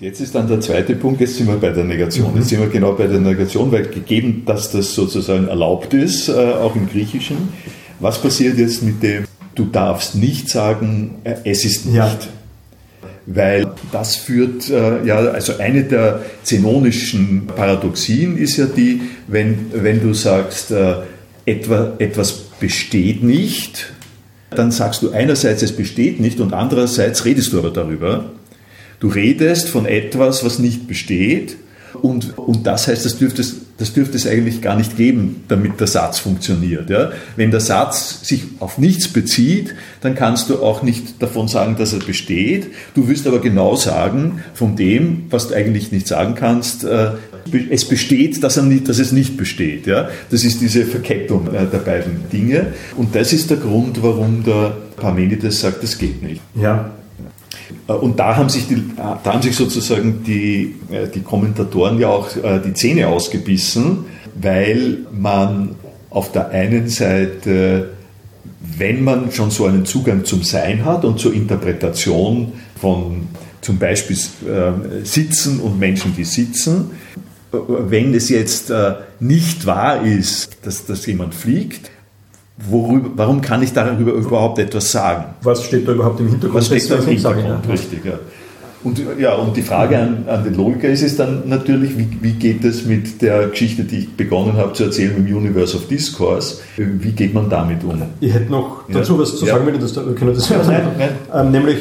Jetzt 0.00 0.22
ist 0.22 0.34
dann 0.34 0.48
der 0.48 0.60
zweite 0.60 0.94
Punkt, 0.96 1.20
jetzt 1.20 1.36
sind 1.36 1.46
wir 1.46 1.56
bei 1.56 1.68
der 1.68 1.84
Negation. 1.84 2.34
Jetzt 2.34 2.48
sind 2.48 2.60
wir 2.60 2.68
genau 2.68 2.92
bei 2.92 3.06
der 3.06 3.20
Negation, 3.20 3.70
weil 3.70 3.82
gegeben, 3.82 4.44
dass 4.46 4.72
das 4.72 4.94
sozusagen 4.94 5.46
erlaubt 5.46 5.92
ist, 5.92 6.30
äh, 6.30 6.32
auch 6.32 6.74
im 6.74 6.88
Griechischen, 6.88 7.36
was 7.98 8.22
passiert 8.22 8.56
jetzt 8.56 8.82
mit 8.82 9.02
dem, 9.02 9.24
du 9.54 9.66
darfst 9.66 10.14
nicht 10.14 10.48
sagen, 10.48 11.16
äh, 11.24 11.34
es 11.44 11.66
ist 11.66 11.84
nicht? 11.84 11.96
Ja. 11.96 12.18
Weil 13.26 13.72
das 13.92 14.16
führt, 14.16 14.70
äh, 14.70 15.04
ja, 15.04 15.18
also 15.18 15.58
eine 15.58 15.84
der 15.84 16.22
zenonischen 16.44 17.48
Paradoxien 17.48 18.38
ist 18.38 18.56
ja 18.56 18.64
die, 18.64 19.02
wenn, 19.26 19.66
wenn 19.74 20.00
du 20.00 20.14
sagst, 20.14 20.72
etwa, 21.44 21.92
etwas 21.98 22.32
besteht 22.58 23.22
nicht, 23.22 23.92
dann 24.48 24.70
sagst 24.70 25.02
du 25.02 25.10
einerseits, 25.10 25.62
es 25.62 25.76
besteht 25.76 26.20
nicht 26.20 26.40
und 26.40 26.54
andererseits 26.54 27.26
redest 27.26 27.52
du 27.52 27.58
aber 27.58 27.70
darüber. 27.70 28.30
Du 29.00 29.08
redest 29.08 29.68
von 29.68 29.86
etwas, 29.86 30.44
was 30.44 30.58
nicht 30.58 30.86
besteht 30.86 31.56
und, 32.02 32.38
und 32.38 32.66
das 32.66 32.88
heißt, 32.88 33.04
das 33.04 33.18
dürfte, 33.18 33.42
es, 33.42 33.56
das 33.78 33.92
dürfte 33.92 34.16
es 34.16 34.26
eigentlich 34.26 34.62
gar 34.62 34.76
nicht 34.76 34.96
geben, 34.96 35.44
damit 35.48 35.80
der 35.80 35.86
Satz 35.86 36.18
funktioniert. 36.18 36.88
Ja? 36.90 37.10
Wenn 37.36 37.50
der 37.50 37.60
Satz 37.60 38.20
sich 38.26 38.44
auf 38.60 38.78
nichts 38.78 39.08
bezieht, 39.08 39.74
dann 40.00 40.14
kannst 40.14 40.50
du 40.50 40.62
auch 40.62 40.82
nicht 40.82 41.20
davon 41.22 41.48
sagen, 41.48 41.76
dass 41.76 41.92
er 41.92 42.00
besteht. 42.00 42.68
Du 42.94 43.08
wirst 43.08 43.26
aber 43.26 43.40
genau 43.40 43.74
sagen, 43.76 44.42
von 44.54 44.76
dem, 44.76 45.24
was 45.30 45.48
du 45.48 45.54
eigentlich 45.54 45.92
nicht 45.92 46.06
sagen 46.06 46.34
kannst, 46.34 46.84
äh, 46.84 47.12
es 47.70 47.86
besteht, 47.86 48.42
dass, 48.44 48.60
nicht, 48.62 48.88
dass 48.88 48.98
es 48.98 49.12
nicht 49.12 49.36
besteht. 49.36 49.86
Ja? 49.86 50.10
Das 50.30 50.44
ist 50.44 50.60
diese 50.60 50.84
Verkettung 50.84 51.48
äh, 51.48 51.66
der 51.66 51.78
beiden 51.78 52.28
Dinge. 52.32 52.68
Und 52.96 53.14
das 53.14 53.32
ist 53.32 53.50
der 53.50 53.56
Grund, 53.56 54.02
warum 54.02 54.44
der 54.44 54.76
Parmenides 54.96 55.60
sagt, 55.60 55.82
das 55.82 55.98
geht 55.98 56.22
nicht. 56.22 56.40
Ja, 56.54 56.92
und 57.86 58.18
da 58.18 58.36
haben 58.36 58.48
sich, 58.48 58.68
die, 58.68 58.82
da 58.96 59.20
haben 59.24 59.42
sich 59.42 59.56
sozusagen 59.56 60.22
die, 60.24 60.76
äh, 60.90 61.08
die 61.08 61.20
Kommentatoren 61.20 61.98
ja 61.98 62.08
auch 62.08 62.34
äh, 62.36 62.60
die 62.64 62.74
Zähne 62.74 63.08
ausgebissen, 63.08 64.04
weil 64.40 64.98
man 65.12 65.74
auf 66.10 66.32
der 66.32 66.50
einen 66.50 66.88
Seite, 66.88 67.90
wenn 68.78 69.04
man 69.04 69.32
schon 69.32 69.50
so 69.50 69.66
einen 69.66 69.84
Zugang 69.84 70.24
zum 70.24 70.42
Sein 70.42 70.84
hat 70.84 71.04
und 71.04 71.18
zur 71.18 71.34
Interpretation 71.34 72.52
von 72.80 73.28
zum 73.60 73.78
Beispiel 73.78 74.16
Sitzen 75.04 75.60
und 75.60 75.78
Menschen, 75.78 76.14
die 76.16 76.24
sitzen, 76.24 76.92
wenn 77.52 78.14
es 78.14 78.30
jetzt 78.30 78.72
nicht 79.20 79.66
wahr 79.66 80.04
ist, 80.04 80.56
dass, 80.62 80.86
dass 80.86 81.04
jemand 81.04 81.34
fliegt, 81.34 81.90
worüber, 82.68 83.10
warum 83.16 83.40
kann 83.40 83.62
ich 83.62 83.72
darüber 83.72 84.12
überhaupt 84.12 84.58
etwas 84.58 84.92
sagen? 84.92 85.24
Was 85.42 85.64
steht 85.64 85.86
da 85.86 85.92
überhaupt 85.92 86.20
im 86.20 86.28
Hintergrund? 86.28 86.54
Was 86.54 86.66
steht 86.66 86.90
da 86.90 86.96
im 86.96 87.06
Hintergrund, 87.06 87.44
sagen, 87.44 87.62
ja. 87.64 87.72
richtig, 87.72 88.04
ja. 88.04 88.18
Und, 88.82 89.00
ja, 89.18 89.34
und 89.34 89.54
die 89.54 89.62
Frage 89.62 89.98
an, 89.98 90.24
an, 90.26 90.42
den 90.42 90.54
Logiker 90.54 90.88
ist 90.88 91.02
es 91.02 91.14
dann 91.14 91.46
natürlich, 91.46 91.98
wie, 91.98 92.08
wie, 92.22 92.32
geht 92.32 92.64
es 92.64 92.86
mit 92.86 93.20
der 93.20 93.48
Geschichte, 93.48 93.84
die 93.84 93.98
ich 93.98 94.16
begonnen 94.16 94.56
habe 94.56 94.72
zu 94.72 94.84
erzählen, 94.84 95.14
im 95.18 95.36
Universe 95.36 95.76
of 95.76 95.86
Discourse? 95.86 96.58
Wie 96.76 97.12
geht 97.12 97.34
man 97.34 97.50
damit 97.50 97.84
um? 97.84 98.00
Ich 98.20 98.32
hätte 98.32 98.50
noch 98.50 98.84
dazu 98.90 99.14
ja. 99.14 99.18
was 99.18 99.36
zu 99.36 99.44
sagen, 99.44 99.66
wenn 99.66 99.74
ich 99.74 99.82
das, 99.82 99.94
können 99.94 100.34
das 100.34 100.48
ja, 100.48 100.62
nein, 100.66 100.82
nein. 100.96 101.10
Ähm, 101.34 101.50
nämlich, 101.50 101.78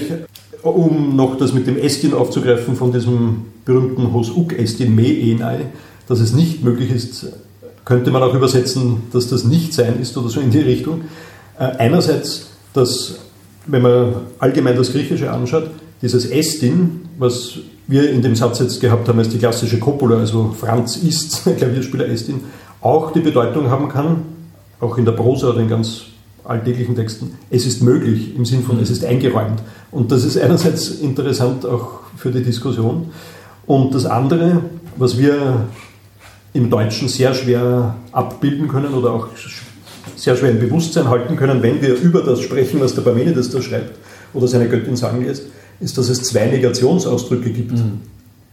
um 0.62 1.16
noch 1.16 1.38
das 1.38 1.54
mit 1.54 1.68
dem 1.68 1.78
Estin 1.78 2.14
aufzugreifen 2.14 2.76
von 2.76 2.92
diesem 2.92 3.46
berühmten 3.64 4.12
Hos-Uk 4.12 4.60
Estin 4.60 4.94
Me 4.94 5.08
Enai, 5.08 5.68
dass 6.10 6.20
es 6.20 6.34
nicht 6.34 6.66
möglich 6.66 6.92
ist, 6.92 7.28
könnte 7.90 8.12
man 8.12 8.22
auch 8.22 8.36
übersetzen, 8.36 9.02
dass 9.12 9.30
das 9.30 9.46
Nicht-Sein 9.46 10.00
ist 10.00 10.16
oder 10.16 10.30
so 10.30 10.40
in 10.40 10.52
die 10.52 10.60
Richtung. 10.60 11.06
Äh, 11.58 11.64
einerseits, 11.80 12.52
dass, 12.72 13.16
wenn 13.66 13.82
man 13.82 14.14
allgemein 14.38 14.78
das 14.78 14.92
Griechische 14.92 15.32
anschaut, 15.32 15.72
dieses 16.00 16.30
Estin, 16.30 17.02
was 17.18 17.56
wir 17.88 18.12
in 18.12 18.22
dem 18.22 18.36
Satz 18.36 18.60
jetzt 18.60 18.80
gehabt 18.80 19.10
haben 19.10 19.18
als 19.18 19.30
die 19.30 19.40
klassische 19.40 19.80
Coppola, 19.80 20.18
also 20.18 20.56
Franz 20.58 20.98
ist 20.98 21.42
Klavierspieler 21.58 22.08
Estin, 22.08 22.42
auch 22.80 23.12
die 23.12 23.22
Bedeutung 23.22 23.72
haben 23.72 23.90
kann, 23.90 24.22
auch 24.80 25.00
in 25.00 25.06
der 25.06 25.14
Prosa 25.14 25.50
oder 25.50 25.62
in 25.62 25.68
ganz 25.68 26.04
alltäglichen 26.44 26.96
Texten, 26.96 27.40
es 27.50 27.66
ist 27.66 27.82
möglich 27.82 28.36
im 28.36 28.46
Sinn 28.46 28.62
von 28.62 28.80
es 28.80 28.92
ist 28.92 29.04
eingeräumt. 29.04 29.64
Und 29.90 30.12
das 30.12 30.26
ist 30.26 30.38
einerseits 30.38 30.90
interessant 30.90 31.66
auch 31.66 32.02
für 32.18 32.30
die 32.30 32.44
Diskussion. 32.44 33.10
Und 33.66 33.96
das 33.96 34.06
andere, 34.06 34.62
was 34.96 35.18
wir 35.18 35.66
im 36.54 36.70
Deutschen 36.70 37.08
sehr 37.08 37.34
schwer 37.34 37.96
abbilden 38.12 38.68
können 38.68 38.94
oder 38.94 39.12
auch 39.12 39.28
sehr 40.16 40.36
schwer 40.36 40.52
im 40.52 40.60
Bewusstsein 40.60 41.10
halten 41.10 41.36
können, 41.36 41.62
wenn 41.62 41.82
wir 41.82 41.96
über 41.96 42.22
das 42.22 42.42
sprechen, 42.42 42.80
was 42.82 42.96
der 42.96 43.04
Parmenides 43.04 43.50
da 43.50 43.62
schreibt 43.62 43.98
oder 44.34 44.48
seine 44.48 44.68
Göttin 44.68 44.96
sagen 44.96 45.24
lässt, 45.24 45.44
ist, 45.80 45.98
dass 45.98 46.10
es 46.10 46.24
zwei 46.24 46.48
Negationsausdrücke 46.48 47.52
gibt. 47.52 47.72
Mhm. 47.72 48.02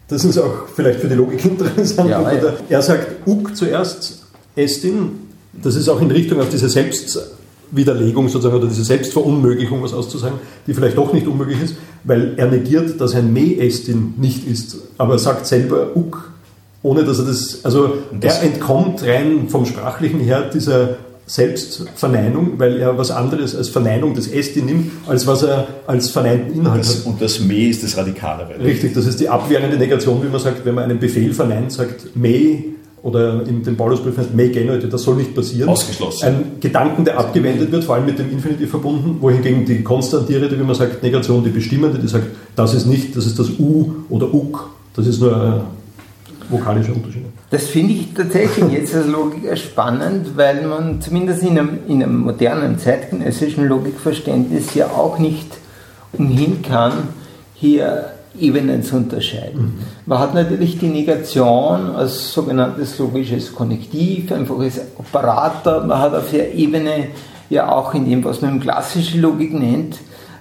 Das 0.09 0.25
ist 0.25 0.39
auch 0.39 0.69
vielleicht 0.75 1.01
für 1.01 1.09
die 1.09 1.15
Logik 1.15 1.45
interessant. 1.45 2.11
Ja, 2.11 2.33
ja. 2.33 2.55
Er 2.69 2.83
sagt 2.83 3.27
Uk 3.27 3.57
zuerst, 3.57 4.23
Estin, 4.55 5.11
das 5.53 5.75
ist 5.75 5.89
auch 5.89 6.01
in 6.01 6.11
Richtung 6.11 6.41
auf 6.41 6.49
diese 6.49 6.69
Selbstwiderlegung 6.69 8.29
sozusagen 8.29 8.57
oder 8.57 8.69
diese 8.69 8.85
Selbstverunmöglichung, 8.85 9.83
was 9.83 9.93
auszusagen, 9.93 10.39
die 10.67 10.75
vielleicht 10.75 10.97
doch 10.97 11.13
nicht 11.13 11.27
unmöglich 11.27 11.61
ist, 11.63 11.75
weil 12.05 12.35
er 12.37 12.49
negiert, 12.49 13.01
dass 13.01 13.15
ein 13.15 13.33
Me-Estin 13.33 14.15
nicht 14.19 14.47
ist, 14.47 14.77
aber 14.99 15.15
er 15.15 15.19
sagt 15.19 15.47
selber 15.47 15.97
Uk 15.97 16.31
ohne 16.87 17.05
dass 17.05 17.19
er 17.19 17.25
das, 17.27 17.65
also 17.65 17.99
das 18.19 18.39
er 18.39 18.45
entkommt 18.45 19.03
rein 19.03 19.49
vom 19.49 19.67
Sprachlichen 19.67 20.21
her 20.21 20.49
dieser 20.53 20.97
Selbstverneinung, 21.27 22.53
weil 22.59 22.79
er 22.79 22.97
was 22.97 23.11
anderes 23.11 23.57
als 23.57 23.69
Verneinung 23.69 24.15
des 24.15 24.29
Esti 24.29 24.63
nimmt, 24.63 24.93
als 25.09 25.27
was 25.27 25.43
er 25.43 25.67
als 25.89 26.11
verneinten 26.11 26.61
Inhalt 26.61 26.81
das, 26.81 26.99
hat. 26.99 27.07
Und 27.07 27.21
das 27.21 27.41
Me 27.41 27.69
ist 27.69 27.83
das 27.83 27.97
Radikalere. 27.97 28.63
Richtig, 28.63 28.95
das 28.95 29.07
ist 29.07 29.19
die 29.19 29.29
abwehrende 29.29 29.77
Negation, 29.77 30.23
wie 30.23 30.29
man 30.29 30.41
sagt, 30.41 30.65
wenn 30.65 30.77
man 30.77 30.85
einen 30.85 31.01
Befehl 31.01 31.35
verneint, 31.35 31.73
sagt 31.73 32.15
Me 32.15 32.63
oder 33.03 33.45
in 33.45 33.65
dem 33.65 33.77
Paulusbrief 33.77 34.17
heißt 34.17 34.35
Me 34.35 34.49
generated, 34.51 34.93
das 34.93 35.03
soll 35.03 35.17
nicht 35.17 35.35
passieren. 35.35 35.69
Ausgeschlossen. 35.69 36.25
Ein 36.25 36.45
Gedanken, 36.61 37.05
der 37.05 37.19
abgewendet 37.19 37.73
wird, 37.73 37.83
vor 37.83 37.97
allem 37.97 38.07
mit 38.07 38.21
dem 38.21 38.31
Infinitiv 38.31 38.71
verbunden, 38.71 39.17
wohingegen 39.21 39.67
die 39.67 39.83
konstantierende, 39.83 40.57
wie 40.57 40.63
man 40.63 40.77
sagt, 40.77 41.03
Negation, 41.03 41.43
die 41.43 41.51
bestimmende, 41.51 41.99
die 41.99 42.07
sagt, 42.07 42.27
das 42.55 42.73
ist 42.73 42.87
nicht, 42.87 43.17
das 43.17 43.27
ist 43.27 43.37
das 43.37 43.51
U 43.59 43.95
oder 44.09 44.33
Uk, 44.33 44.71
das 44.95 45.09
ist 45.09 45.21
nur 45.21 45.65
vokalische 46.49 46.93
Unterschiede. 46.93 47.27
Das 47.51 47.65
finde 47.65 47.95
ich 47.95 48.15
tatsächlich 48.15 48.73
jetzt 48.73 48.95
als 48.95 49.07
Logiker 49.07 49.57
spannend, 49.57 50.37
weil 50.37 50.67
man 50.67 51.01
zumindest 51.01 51.43
in 51.43 51.59
einem, 51.59 51.79
in 51.89 52.03
einem 52.03 52.19
modernen 52.19 52.79
zeitgenössischen 52.79 53.69
Logikverständnis 53.69 54.75
ja 54.75 54.87
auch 54.87 55.19
nicht 55.19 55.47
umhin 56.13 56.63
kann, 56.63 56.93
hier 57.55 58.11
Ebenen 58.39 58.83
zu 58.83 58.97
unterscheiden. 58.97 59.61
Mhm. 59.61 59.75
Man 60.07 60.19
hat 60.19 60.35
natürlich 60.35 60.79
die 60.79 60.89
Negation 60.89 61.95
als 61.95 62.33
sogenanntes 62.33 62.99
logisches 62.99 63.55
Konnektiv, 63.55 64.31
einfach 64.33 64.59
als 64.59 64.81
Operator. 64.99 65.85
Man 65.85 65.99
hat 65.99 66.15
auf 66.15 66.31
der 66.31 66.55
Ebene 66.55 67.09
ja 67.49 67.71
auch 67.71 67.95
in 67.95 68.09
dem, 68.09 68.25
was 68.25 68.43
man 68.43 68.61
klassische 68.61 69.19
Logik 69.19 69.55
nennt, 69.55 69.99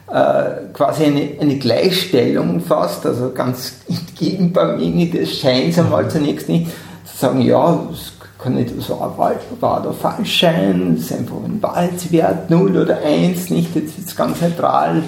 äh, 0.08 0.72
quasi 0.74 1.06
eine, 1.06 1.30
eine 1.40 1.58
Gleichstellung 1.58 2.62
fast, 2.62 3.06
also 3.06 3.32
ganz 3.32 3.78
entgegen 3.88 4.54
Parmenides 4.54 5.40
scheint 5.40 5.70
es 5.70 5.80
einmal 5.80 6.10
zunächst 6.10 6.48
nicht, 6.48 6.68
zu 7.06 7.18
sagen, 7.18 7.42
ja, 7.42 7.80
es 7.92 8.14
kann 8.38 8.56
nicht 8.56 8.70
so 8.80 9.00
wahr 9.00 9.82
oder 9.82 9.94
falsch 9.94 10.42
sein, 10.42 10.96
es 10.98 11.06
ist 11.06 11.18
einfach 11.18 11.38
ein 11.44 11.62
Wahrheitswert 11.62 12.50
0 12.50 12.78
oder 12.78 13.00
1, 13.04 13.50
nicht, 13.50 13.76
jetzt 13.76 13.98
ist 13.98 14.10
es 14.10 14.16
ganz 14.16 14.42
neutral. 14.42 15.04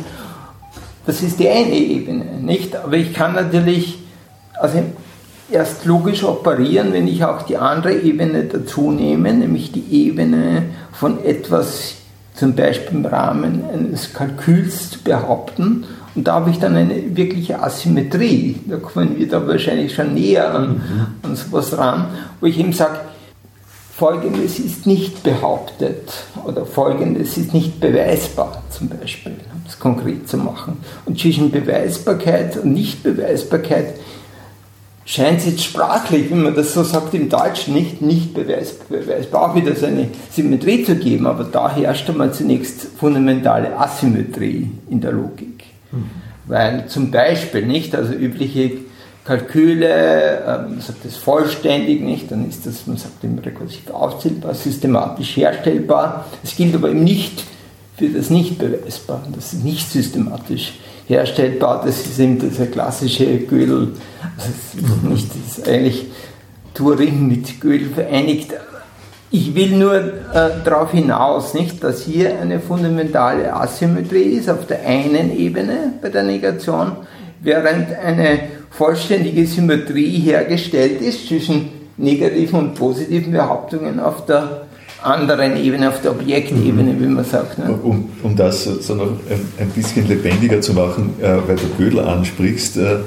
Das 1.05 1.21
ist 1.21 1.39
die 1.39 1.47
eine 1.47 1.75
Ebene, 1.75 2.25
nicht? 2.41 2.75
Aber 2.75 2.93
ich 2.93 3.13
kann 3.13 3.33
natürlich 3.33 3.99
also 4.59 4.83
erst 5.49 5.85
logisch 5.85 6.23
operieren, 6.23 6.91
wenn 6.91 7.07
ich 7.07 7.23
auch 7.23 7.43
die 7.43 7.57
andere 7.57 7.93
Ebene 7.93 8.45
dazu 8.45 8.91
nehme, 8.91 9.33
nämlich 9.33 9.71
die 9.71 9.85
Ebene 9.91 10.63
von 10.91 11.23
etwas 11.23 11.95
zum 12.37 12.55
Beispiel 12.55 12.99
im 12.99 13.05
Rahmen 13.05 13.63
eines 13.73 14.13
Kalküls 14.13 14.91
zu 14.91 14.99
behaupten. 14.99 15.85
Und 16.15 16.27
da 16.27 16.35
habe 16.35 16.51
ich 16.51 16.59
dann 16.59 16.75
eine 16.75 17.15
wirkliche 17.15 17.61
Asymmetrie. 17.61 18.59
Da 18.67 18.77
kommen 18.77 19.17
wir 19.17 19.27
da 19.27 19.45
wahrscheinlich 19.45 19.93
schon 19.93 20.13
näher 20.13 20.53
an, 20.53 20.69
mhm. 20.69 21.07
an 21.23 21.35
sowas 21.35 21.77
ran, 21.77 22.05
wo 22.39 22.45
ich 22.45 22.59
eben 22.59 22.73
sage, 22.73 22.99
Folgendes 23.97 24.59
ist 24.59 24.85
nicht 24.85 25.23
behauptet 25.23 26.13
oder 26.45 26.67
Folgendes 26.67 27.35
ist 27.35 27.51
nicht 27.55 27.79
beweisbar, 27.79 28.61
zum 28.69 28.89
Beispiel, 28.89 29.31
um 29.31 29.63
es 29.67 29.79
konkret 29.79 30.29
zu 30.29 30.37
machen. 30.37 30.77
Und 31.05 31.19
zwischen 31.19 31.49
Beweisbarkeit 31.49 32.57
und 32.57 32.73
Nichtbeweisbarkeit 32.73 33.95
scheint 35.07 35.39
es 35.39 35.45
jetzt 35.45 35.63
sprachlich, 35.63 36.29
wenn 36.29 36.43
man 36.43 36.53
das 36.53 36.73
so 36.73 36.83
sagt 36.83 37.13
im 37.13 37.29
Deutschen, 37.29 37.73
nicht, 37.73 38.01
nicht 38.01 38.33
beweisbar, 38.33 39.49
auch 39.49 39.55
wieder 39.55 39.73
so 39.73 39.85
eine 39.85 40.09
Symmetrie 40.29 40.83
zu 40.83 40.97
geben, 40.97 41.25
aber 41.25 41.45
da 41.45 41.73
herrscht 41.73 42.09
einmal 42.09 42.33
zunächst 42.33 42.87
fundamentale 42.99 43.75
Asymmetrie 43.79 44.69
in 44.89 44.99
der 44.99 45.13
Logik. 45.13 45.63
Mhm. 45.93 46.09
Weil 46.45 46.87
zum 46.87 47.09
Beispiel 47.09 47.65
nicht, 47.65 47.95
also 47.95 48.13
übliche 48.13 48.79
Kalküle, 49.23 50.43
ähm, 50.45 50.71
man 50.71 50.81
sagt 50.81 51.05
das 51.05 51.15
vollständig 51.15 52.01
nicht, 52.01 52.29
dann 52.29 52.47
ist 52.47 52.65
das, 52.65 52.85
man 52.85 52.97
sagt 52.97 53.23
im 53.23 53.39
rekursiv 53.39 53.89
aufzählbar, 53.89 54.53
systematisch 54.55 55.37
herstellbar. 55.37 56.25
Es 56.43 56.53
gilt 56.57 56.75
aber 56.75 56.89
eben 56.89 57.05
nicht 57.05 57.43
für 57.95 58.09
das 58.09 58.29
nicht 58.29 58.59
beweisbar, 58.59 59.23
das 59.33 59.53
ist 59.53 59.63
nicht 59.63 59.89
systematisch 59.89 60.73
herstellbar. 61.07 61.83
Das 61.85 62.05
ist 62.05 62.19
eben 62.19 62.39
dieser 62.39 62.67
klassische 62.67 63.25
Gödel, 63.39 63.93
also 64.37 65.07
nicht, 65.09 65.29
das 65.29 65.57
ist 65.57 65.67
eigentlich 65.67 66.05
Turing 66.73 67.27
mit 67.27 67.59
Gödel 67.59 67.89
vereinigt. 67.89 68.53
Ich 69.29 69.53
will 69.55 69.71
nur 69.71 69.95
äh, 69.95 70.49
darauf 70.63 70.91
hinaus, 70.91 71.53
nicht, 71.53 71.83
dass 71.83 72.03
hier 72.03 72.39
eine 72.39 72.59
fundamentale 72.61 73.53
Asymmetrie 73.53 74.37
ist 74.37 74.49
auf 74.49 74.67
der 74.67 74.85
einen 74.85 75.37
Ebene 75.37 75.93
bei 76.01 76.09
der 76.09 76.23
Negation, 76.23 76.93
während 77.41 77.93
eine 77.93 78.39
vollständige 78.69 79.45
Symmetrie 79.45 80.19
hergestellt 80.19 81.01
ist 81.01 81.27
zwischen 81.27 81.69
negativen 81.97 82.59
und 82.59 82.75
positiven 82.75 83.33
Behauptungen 83.33 83.99
auf 83.99 84.25
der 84.25 84.66
anderen 85.07 85.57
Ebene, 85.57 85.89
auf 85.89 86.01
der 86.01 86.11
Objektebene, 86.11 86.93
mhm. 86.93 86.99
wie 87.01 87.07
man 87.07 87.25
sagt. 87.25 87.57
Ne? 87.57 87.71
Um, 87.71 88.09
um 88.23 88.35
das 88.35 88.63
so 88.63 88.95
noch 88.95 89.07
ein, 89.07 89.41
ein, 89.59 89.69
bisschen 89.69 90.07
lebendiger 90.07 90.61
zu 90.61 90.73
machen, 90.73 91.15
äh, 91.21 91.37
weil 91.47 91.55
du 91.55 91.67
Gödel 91.77 91.99
ansprichst, 91.99 92.77
äh, 92.77 92.97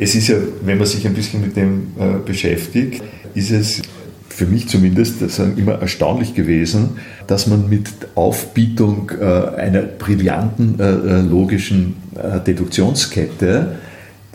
es 0.00 0.14
ist 0.14 0.28
ja, 0.28 0.36
wenn 0.62 0.78
man 0.78 0.86
sich 0.86 1.06
ein 1.06 1.14
bisschen 1.14 1.40
mit 1.42 1.56
dem 1.56 1.88
äh, 1.98 2.18
beschäftigt, 2.24 3.02
ist 3.34 3.50
es 3.50 3.82
für 4.36 4.46
mich 4.46 4.68
zumindest 4.68 5.16
immer 5.56 5.80
erstaunlich 5.80 6.34
gewesen, 6.34 6.98
dass 7.26 7.46
man 7.46 7.70
mit 7.70 7.88
Aufbietung 8.14 9.10
äh, 9.18 9.24
einer 9.24 9.80
brillanten 9.80 10.78
äh, 10.78 10.90
äh, 10.90 11.20
logischen 11.22 11.96
Deduktionskette, 12.46 13.76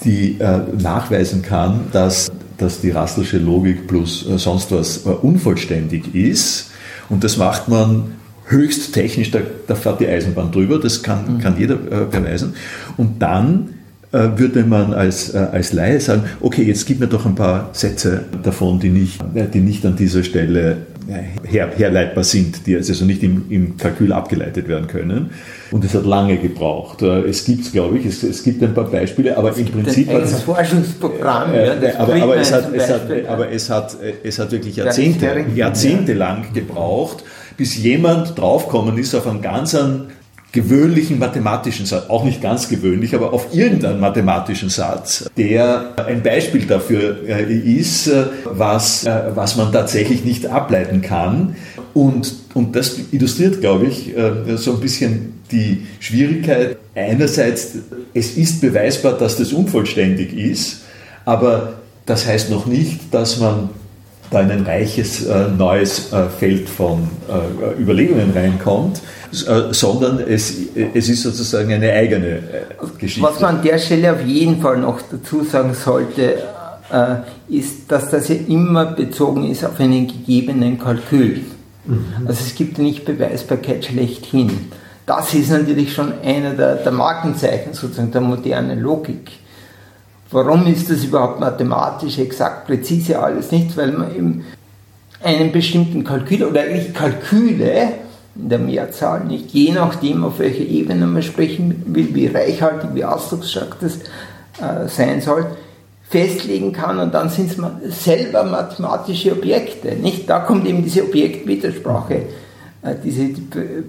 die 0.04 0.38
nachweisen 0.78 1.42
kann, 1.42 1.86
dass, 1.92 2.32
dass 2.60 2.80
die 2.80 2.92
Rasselsche 2.92 3.40
Logik 3.40 3.88
plus 3.88 4.22
sonst 4.38 4.72
was 4.72 4.98
unvollständig 5.00 6.14
ist. 6.14 6.71
Und 7.12 7.24
das 7.24 7.38
macht 7.38 7.68
man 7.68 8.14
höchst 8.48 8.94
technisch, 8.94 9.30
da, 9.30 9.40
da 9.68 9.76
fährt 9.76 10.00
die 10.00 10.08
Eisenbahn 10.08 10.52
drüber, 10.52 10.80
das 10.80 11.04
kann, 11.04 11.40
kann 11.40 11.60
jeder 11.60 11.76
beweisen. 11.76 12.56
Und 12.98 13.22
dann 13.22 13.76
äh, 14.12 14.30
würde 14.36 14.64
man 14.64 14.94
als, 14.94 15.34
äh, 15.34 15.38
als 15.38 15.74
Laie 15.74 16.00
sagen, 16.00 16.24
okay, 16.40 16.64
jetzt 16.64 16.86
gib 16.86 17.00
mir 17.00 17.08
doch 17.08 17.26
ein 17.26 17.36
paar 17.36 17.70
Sätze 17.74 18.26
davon, 18.44 18.80
die 18.80 18.90
nicht, 18.90 19.22
äh, 19.36 19.48
die 19.48 19.62
nicht 19.62 19.86
an 19.86 19.96
dieser 19.96 20.24
Stelle 20.24 20.78
her, 21.44 21.72
herleitbar 21.76 22.24
sind, 22.24 22.66
die 22.66 22.76
also 22.76 23.06
nicht 23.06 23.24
im, 23.24 23.46
im 23.50 23.78
Kalkül 23.78 24.14
abgeleitet 24.14 24.68
werden 24.68 24.88
können. 24.88 25.32
Und 25.72 25.86
es 25.86 25.94
hat 25.94 26.06
lange 26.06 26.38
gebraucht. 26.38 27.02
Es 27.02 27.46
gibt, 27.46 27.72
glaube 27.72 27.98
ich, 27.98 28.06
es, 28.06 28.24
es 28.24 28.44
gibt 28.44 28.62
ein 28.64 28.74
paar 28.74 28.90
Beispiele, 28.90 29.38
aber 29.38 29.52
es 29.52 29.58
im 29.58 29.68
Prinzip 29.68 30.10
ein 30.10 30.22
hat 30.22 30.30
Forschungsprogramm, 30.30 31.54
äh, 31.54 31.86
ja, 31.86 32.00
aber, 32.00 32.16
aber, 32.16 32.38
es 32.38 32.52
hat, 32.52 32.74
es 32.74 32.90
hat, 32.90 33.02
aber 33.28 33.52
es 33.52 33.70
hat, 33.70 33.98
es 34.24 34.40
hat 34.40 34.52
wirklich 34.52 34.76
Jahrzehnte, 34.76 35.46
jahrzehntelang 35.56 36.48
gebraucht, 36.54 37.24
bis 37.58 37.78
jemand 37.78 38.38
draufgekommen 38.38 38.98
ist 38.98 39.16
auf 39.16 39.28
einen 39.28 39.42
ganz 39.42 39.76
gewöhnlichen 40.52 41.18
mathematischen 41.18 41.86
Satz, 41.86 42.10
auch 42.10 42.24
nicht 42.24 42.42
ganz 42.42 42.68
gewöhnlich, 42.68 43.16
aber 43.16 43.32
auf 43.34 43.54
irgendeinen 43.54 44.00
mathematischen 44.00 44.70
Satz, 44.70 45.30
der 45.38 45.94
ein 46.06 46.22
Beispiel 46.22 46.66
dafür 46.66 47.18
äh, 47.26 47.54
ist, 47.54 48.08
äh, 48.08 48.26
was, 48.46 49.06
äh, 49.06 49.32
was 49.34 49.56
man 49.56 49.72
tatsächlich 49.72 50.26
nicht 50.26 50.48
ableiten 50.48 51.02
kann. 51.02 51.56
Und, 51.94 52.34
und 52.54 52.76
das 52.76 52.98
illustriert, 53.12 53.60
glaube 53.60 53.88
ich, 53.88 54.14
so 54.56 54.76
ein 54.76 54.80
bisschen 54.80 55.42
die 55.52 55.86
Schwierigkeit. 56.00 56.78
Einerseits, 56.96 57.74
es 58.14 58.38
ist 58.38 58.62
beweisbar, 58.62 59.18
dass 59.18 59.36
das 59.36 59.52
unvollständig 59.52 60.34
ist, 60.34 60.84
aber 61.26 61.74
das 62.06 62.26
heißt 62.26 62.50
noch 62.50 62.66
nicht, 62.66 63.14
dass 63.14 63.42
man 63.42 63.72
da 64.32 64.42
in 64.42 64.50
ein 64.50 64.66
reiches 64.66 65.28
neues 65.58 66.10
Feld 66.40 66.70
von 66.70 67.08
Überlegungen 67.78 68.32
reinkommt. 68.34 69.02
Äh, 69.32 69.74
sondern 69.74 70.20
es, 70.20 70.54
es 70.94 71.08
ist 71.08 71.24
sozusagen 71.24 71.72
eine 71.72 71.94
eigene 71.94 72.28
äh, 72.28 72.42
Geschichte. 73.00 73.26
Was 73.26 73.40
man 73.40 73.58
an 73.58 73.64
der 73.64 73.78
Stelle 73.78 74.12
auf 74.12 74.26
jeden 74.26 74.60
Fall 74.60 74.78
noch 74.80 75.00
dazu 75.10 75.46
sagen 75.46 75.74
sollte, 75.74 76.44
äh, 76.92 77.16
ist, 77.48 77.90
dass 77.90 78.10
das 78.10 78.28
ja 78.28 78.36
immer 78.50 78.88
bezogen 78.88 79.50
ist 79.50 79.64
auf 79.64 79.80
einen 79.80 80.06
gegebenen 80.08 80.78
Kalkül. 80.78 81.44
Mhm. 81.86 82.28
Also 82.28 82.44
es 82.46 82.56
gibt 82.56 82.78
nicht 82.78 83.06
Beweisbarkeit 83.06 83.86
schlechthin. 83.86 84.72
Das 85.06 85.34
ist 85.34 85.50
natürlich 85.50 85.94
schon 85.94 86.12
einer 86.26 86.52
der, 86.52 86.76
der 86.76 86.92
Markenzeichen 86.92 87.74
sozusagen 87.74 88.12
der 88.12 88.22
modernen 88.22 88.82
Logik. 88.82 89.32
Warum 90.32 90.66
ist 90.68 90.90
das 90.90 91.04
überhaupt 91.04 91.40
mathematisch 91.40 92.18
exakt 92.18 92.68
präzise 92.68 93.20
alles 93.20 93.52
nicht? 93.52 93.76
Weil 93.76 93.92
man 93.92 94.16
eben 94.16 94.46
einen 95.22 95.52
bestimmten 95.52 96.04
Kalkül 96.04 96.44
oder 96.44 96.62
eigentlich 96.62 96.94
Kalküle 96.94 97.94
in 98.36 98.50
der 98.50 98.60
Mehrzahl, 98.60 99.26
nicht 99.26 99.52
je 99.52 99.74
nachdem, 99.74 100.24
auf 100.24 100.40
welcher 100.40 100.64
Ebene 100.64 101.06
man 101.06 101.22
sprechen 101.22 101.84
will, 101.88 102.16
wie 102.16 102.28
reichhaltig, 102.28 102.92
wie 102.94 103.04
ausdrucksstark 103.04 103.78
das 103.82 103.98
äh, 103.98 104.88
sein 104.88 105.20
soll, 105.20 105.48
festlegen 106.10 106.72
kann 106.72 107.00
und 107.00 107.14
dann 107.14 107.30
sind 107.30 107.52
es 107.52 108.04
selber 108.04 108.44
mathematische 108.44 109.34
Objekte. 109.34 109.96
Nicht? 109.96 110.30
Da 110.30 110.40
kommt 110.40 110.66
eben 110.66 110.84
diese 110.84 111.04
Objektwidersprache, 111.04 112.16
äh, 112.82 112.96
diese 113.04 113.30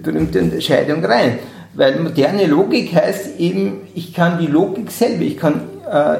berühmte 0.01 0.41
Unterscheidung 0.41 1.03
rein. 1.05 1.39
Weil 1.73 1.99
moderne 1.99 2.45
Logik 2.45 2.93
heißt 2.93 3.39
eben, 3.39 3.81
ich 3.95 4.13
kann 4.13 4.39
die 4.39 4.47
Logik 4.47 4.91
selber, 4.91 5.23
ich 5.23 5.37
kann 5.37 5.61
äh, 5.89 6.17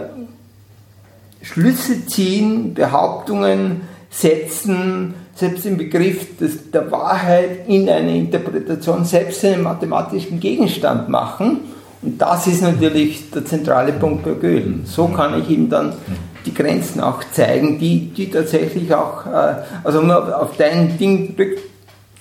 Schlüsse 1.43 2.05
ziehen, 2.05 2.73
Behauptungen 2.73 3.81
setzen, 4.09 5.13
selbst 5.35 5.65
im 5.65 5.77
Begriff 5.77 6.37
des, 6.37 6.71
der 6.71 6.89
Wahrheit 6.91 7.67
in 7.67 7.89
einer 7.89 8.11
Interpretation 8.11 9.03
selbst 9.03 9.43
einen 9.43 9.63
mathematischen 9.63 10.39
Gegenstand 10.39 11.09
machen. 11.09 11.59
Und 12.01 12.21
das 12.21 12.47
ist 12.47 12.61
natürlich 12.61 13.29
der 13.31 13.45
zentrale 13.45 13.93
Punkt 13.93 14.23
bei 14.23 14.31
Gödel. 14.31 14.81
So 14.85 15.07
kann 15.07 15.39
ich 15.41 15.49
ihm 15.49 15.69
dann 15.69 15.93
die 16.45 16.53
Grenzen 16.53 17.01
auch 17.01 17.23
zeigen, 17.31 17.79
die, 17.79 18.07
die 18.07 18.29
tatsächlich 18.29 18.93
auch, 18.93 19.25
äh, 19.25 19.55
also 19.83 19.99
um 19.99 20.11
auf 20.11 20.55
dein 20.57 20.97
Ding 20.97 21.35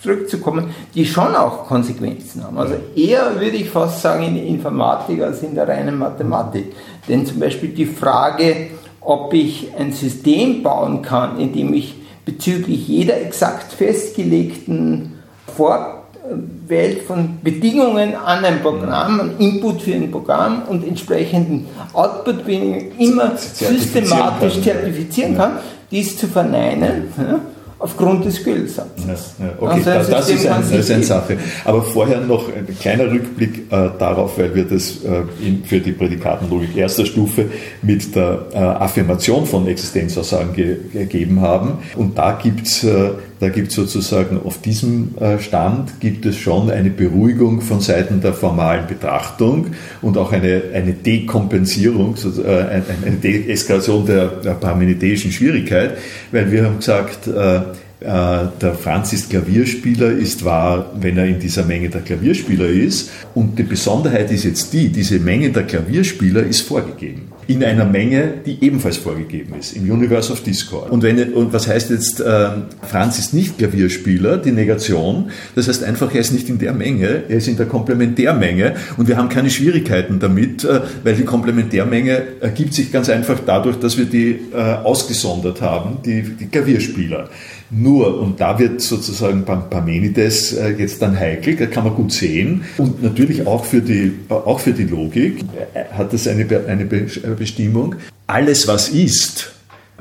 zurückzukommen, 0.03 0.71
die 0.95 1.05
schon 1.05 1.35
auch 1.37 1.67
Konsequenzen 1.67 2.43
haben. 2.43 2.59
Also 2.59 2.75
eher 2.97 3.35
würde 3.35 3.57
ich 3.57 3.71
fast 3.71 4.03
sagen 4.03 4.25
in 4.25 4.35
der 4.35 4.45
Informatik 4.45 5.23
als 5.23 5.43
in 5.43 5.55
der 5.55 5.69
reinen 5.69 5.99
Mathematik. 5.99 6.73
Denn 7.09 7.25
zum 7.27 7.39
Beispiel 7.39 7.71
die 7.71 7.87
Frage, 7.87 8.69
ob 9.05 9.35
ich 9.35 9.69
ein 9.79 9.93
System 9.93 10.63
bauen 10.63 11.03
kann, 11.03 11.39
in 11.39 11.53
dem 11.53 11.75
ich 11.75 11.95
bezüglich 12.25 12.87
jeder 12.87 13.21
exakt 13.21 13.73
festgelegten 13.73 15.19
Vorwelt 15.57 17.03
von 17.03 17.39
Bedingungen 17.43 18.15
an 18.15 18.45
ein 18.45 18.63
Programm, 18.63 19.21
an 19.21 19.39
Input 19.39 19.83
für 19.83 19.95
ein 19.95 20.11
Programm 20.11 20.63
und 20.69 20.87
entsprechenden 20.87 21.67
Output-Bedingungen 21.93 22.93
immer 22.99 23.37
systematisch 23.37 24.61
zertifizieren 24.63 25.37
kann, 25.37 25.53
dies 25.91 26.17
zu 26.17 26.29
verneinen. 26.29 27.13
Ja, 27.17 27.41
aufgrund 27.83 28.25
des 28.25 28.43
Gödel-Satzes. 28.45 29.35
Ja, 29.39 29.47
ja, 29.47 29.53
okay, 29.59 29.83
das, 29.85 30.31
ist, 30.31 30.47
ein, 30.47 30.63
das 30.71 30.91
eine 30.91 31.03
Sache. 31.03 31.37
Aber 31.65 31.83
vorher 31.83 32.21
noch 32.21 32.47
ein 32.49 32.67
kleiner 32.81 33.11
Rückblick 33.11 33.71
äh, 33.71 33.91
darauf, 33.99 34.39
weil 34.39 34.55
wir 34.55 34.65
das 34.65 34.99
äh, 35.05 35.47
in, 35.47 35.65
für 35.65 35.81
die 35.81 35.93
Prädikatenlogik 35.93 36.77
erster 36.77 37.05
Stufe 37.05 37.47
mit 37.83 38.15
der 38.15 38.47
äh, 38.53 38.57
Affirmation 38.57 39.45
von 39.47 39.67
Existenzaussagen 39.67 40.55
ge 40.55 40.77
gegeben 40.93 41.41
haben. 41.41 41.79
Und 41.97 42.17
da 42.17 42.33
gibt 42.41 42.67
es 42.67 42.85
äh, 42.85 43.11
da 43.43 43.49
gibt 43.49 43.73
sozusagen 43.73 44.41
auf 44.41 44.61
diesem 44.61 45.19
äh, 45.19 45.41
Stand 45.41 45.99
gibt 45.99 46.25
es 46.27 46.37
schon 46.37 46.71
eine 46.71 46.91
Beruhigung 46.91 47.61
von 47.61 47.81
Seiten 47.81 48.21
der 48.21 48.35
formalen 48.35 48.87
Betrachtung 48.87 49.73
und 50.01 50.17
auch 50.17 50.31
eine, 50.31 50.63
eine 50.73 50.93
Dekompensierung, 50.93 52.15
äh, 52.15 52.83
eine 53.05 53.17
Deeskalation 53.17 54.07
der, 54.07 54.29
der 54.29 54.53
parmenideischen 54.53 55.33
Schwierigkeit, 55.33 55.99
weil 56.31 56.53
wir 56.53 56.67
haben 56.67 56.77
gesagt, 56.77 57.27
äh, 57.27 57.63
der 58.03 58.75
Franz 58.75 59.13
ist 59.13 59.31
Klavierspieler, 59.31 60.11
ist 60.11 60.45
wahr, 60.45 60.93
wenn 61.01 61.17
er 61.17 61.27
in 61.27 61.39
dieser 61.39 61.65
Menge 61.65 61.89
der 61.89 62.01
Klavierspieler 62.01 62.67
ist. 62.67 63.11
Und 63.35 63.59
die 63.59 63.63
Besonderheit 63.63 64.31
ist 64.31 64.45
jetzt 64.45 64.73
die, 64.73 64.89
diese 64.89 65.19
Menge 65.19 65.51
der 65.51 65.65
Klavierspieler 65.65 66.43
ist 66.43 66.63
vorgegeben 66.63 67.33
in 67.47 67.65
einer 67.65 67.85
Menge, 67.85 68.35
die 68.47 68.65
ebenfalls 68.65 68.97
vorgegeben 68.97 69.55
ist, 69.59 69.77
im 69.77 69.91
Universe 69.91 70.33
of 70.33 70.43
Discord. 70.43 70.91
Und, 70.91 71.03
wenn, 71.03 71.33
und 71.33 71.53
was 71.53 71.67
heißt 71.67 71.91
jetzt, 71.91 72.21
äh, 72.21 72.51
Franz 72.89 73.19
ist 73.19 73.35
nicht 73.35 73.59
Klavierspieler, 73.59 74.39
die 74.39 74.53
Negation, 74.53 75.31
das 75.55 75.69
heißt 75.69 75.83
einfach, 75.83 76.15
er 76.15 76.21
ist 76.21 76.33
nicht 76.33 76.49
in 76.49 76.59
der 76.59 76.73
Menge, 76.73 77.25
er 77.29 77.37
ist 77.37 77.49
in 77.49 77.57
der 77.57 77.67
Komplementärmenge 77.67 78.75
und 78.97 79.09
wir 79.09 79.17
haben 79.17 79.29
keine 79.29 79.51
Schwierigkeiten 79.51 80.21
damit, 80.21 80.65
äh, 80.65 80.81
weil 81.03 81.17
die 81.17 81.25
Komplementärmenge 81.25 82.23
ergibt 82.41 82.75
sich 82.75 82.93
ganz 82.93 83.09
einfach 83.09 83.41
dadurch, 83.45 83.77
dass 83.79 83.99
wir 83.99 84.05
die 84.05 84.39
äh, 84.53 84.57
ausgesondert 84.57 85.61
haben, 85.61 85.99
die, 86.05 86.23
die 86.23 86.47
Klavierspieler. 86.47 87.29
Nur, 87.75 88.21
und 88.21 88.39
da 88.39 88.59
wird 88.59 88.83
sozusagen 88.83 89.47
Parmenides 89.47 90.53
äh, 90.53 90.73
jetzt 90.73 91.01
dann 91.01 91.19
heikel, 91.19 91.57
da 91.57 91.65
kann 91.65 91.85
man 91.85 91.95
gut 91.95 92.13
sehen. 92.13 92.65
Und 92.77 93.03
natürlich 93.03 93.47
auch 93.47 93.65
für 93.65 93.81
die, 93.81 94.13
auch 94.29 94.61
für 94.61 94.73
die 94.73 94.85
Logik 94.85 95.43
äh, 95.73 95.85
hat 95.97 96.13
das 96.13 96.29
eine, 96.29 96.47
eine 96.69 96.85
Bestimmung. 96.85 97.95
Alles, 98.27 98.69
was 98.69 98.91
ist, 98.91 99.53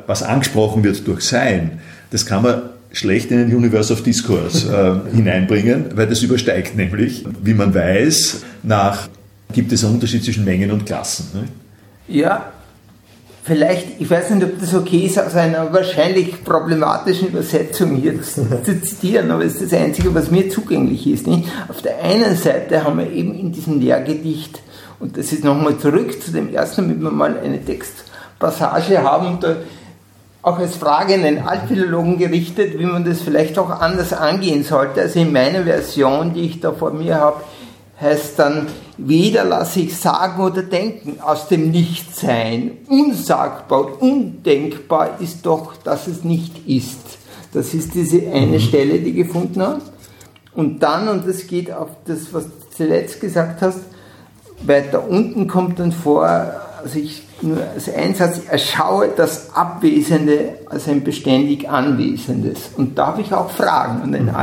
was 0.05 0.21
angesprochen 0.21 0.83
wird 0.83 1.07
durch 1.07 1.21
Sein, 1.21 1.79
das 2.09 2.25
kann 2.25 2.43
man 2.43 2.61
schlecht 2.91 3.31
in 3.31 3.37
den 3.37 3.55
Universe 3.55 3.93
of 3.93 4.03
Discourse 4.03 5.01
äh, 5.09 5.15
hineinbringen, 5.15 5.95
weil 5.95 6.07
das 6.07 6.21
übersteigt 6.21 6.75
nämlich, 6.75 7.23
wie 7.41 7.53
man 7.53 7.73
weiß, 7.73 8.41
nach 8.63 9.07
gibt 9.53 9.71
es 9.71 9.85
einen 9.85 9.93
Unterschied 9.93 10.25
zwischen 10.25 10.43
Mengen 10.43 10.71
und 10.71 10.85
Klassen. 10.85 11.27
Ne? 11.33 11.43
Ja, 12.09 12.51
vielleicht, 13.43 13.99
ich 13.99 14.09
weiß 14.09 14.31
nicht, 14.31 14.43
ob 14.43 14.59
das 14.59 14.73
okay 14.73 15.05
ist, 15.05 15.19
aus 15.19 15.35
einer 15.35 15.71
wahrscheinlich 15.73 16.43
problematischen 16.43 17.29
Übersetzung 17.29 17.95
hier 17.95 18.21
zu 18.21 18.81
zitieren, 18.81 19.31
aber 19.31 19.45
es 19.45 19.61
ist 19.61 19.71
das 19.71 19.79
Einzige, 19.79 20.13
was 20.13 20.31
mir 20.31 20.49
zugänglich 20.49 21.07
ist. 21.07 21.27
Nicht? 21.27 21.49
Auf 21.67 21.81
der 21.81 22.03
einen 22.03 22.35
Seite 22.35 22.83
haben 22.83 22.99
wir 22.99 23.11
eben 23.11 23.33
in 23.37 23.51
diesem 23.51 23.79
Lehrgedicht, 23.79 24.61
und 24.99 25.17
das 25.17 25.33
ist 25.33 25.43
nochmal 25.43 25.77
zurück 25.79 26.21
zu 26.21 26.31
dem 26.31 26.53
ersten, 26.53 26.83
damit 26.83 27.01
wir 27.01 27.09
mal 27.09 27.39
eine 27.39 27.63
Textpassage 27.63 29.01
haben, 29.01 29.39
da 29.39 29.55
auch 30.43 30.57
als 30.57 30.75
Frage 30.75 31.15
an 31.15 31.23
den 31.23 31.39
Altphilologen 31.39 32.17
gerichtet, 32.17 32.77
wie 32.77 32.85
man 32.85 33.05
das 33.05 33.21
vielleicht 33.21 33.59
auch 33.59 33.69
anders 33.69 34.13
angehen 34.13 34.63
sollte. 34.63 35.01
Also 35.01 35.19
in 35.19 35.31
meiner 35.31 35.63
Version, 35.63 36.33
die 36.33 36.41
ich 36.41 36.59
da 36.59 36.71
vor 36.71 36.91
mir 36.91 37.15
habe, 37.15 37.41
heißt 38.01 38.39
dann, 38.39 38.67
weder 38.97 39.43
lasse 39.43 39.81
ich 39.81 39.95
sagen 39.95 40.41
oder 40.41 40.63
denken 40.63 41.21
aus 41.21 41.47
dem 41.47 41.69
Nichtsein. 41.69 42.79
Unsagbar 42.87 43.85
und 43.85 44.01
undenkbar 44.01 45.19
ist 45.19 45.45
doch, 45.45 45.75
dass 45.77 46.07
es 46.07 46.23
nicht 46.23 46.67
ist. 46.67 47.19
Das 47.53 47.73
ist 47.73 47.93
diese 47.93 48.19
eine 48.31 48.57
mhm. 48.57 48.59
Stelle, 48.59 48.99
die 48.99 49.13
gefunden 49.13 49.61
habe. 49.61 49.81
Und 50.53 50.81
dann, 50.83 51.07
und 51.07 51.27
das 51.27 51.47
geht 51.47 51.71
auf 51.71 51.89
das, 52.05 52.33
was 52.33 52.45
du 52.45 52.51
zuletzt 52.75 53.21
gesagt 53.21 53.61
hast, 53.61 53.79
weiter 54.63 55.07
unten 55.07 55.47
kommt 55.47 55.79
dann 55.79 55.91
vor, 55.91 56.25
also 56.25 56.99
ich 56.99 57.23
nur 57.41 57.57
als 57.73 57.93
Einsatz, 57.93 58.41
erschaue 58.47 59.09
das 59.15 59.55
Abwesende 59.55 60.59
als 60.67 60.87
ein 60.87 61.03
beständig 61.03 61.69
Anwesendes. 61.69 62.71
Und 62.77 62.97
da 62.97 63.07
habe 63.07 63.21
ich 63.21 63.33
auch 63.33 63.49
Fragen 63.49 64.01
an 64.01 64.11
den 64.11 64.25
mhm. 64.25 64.35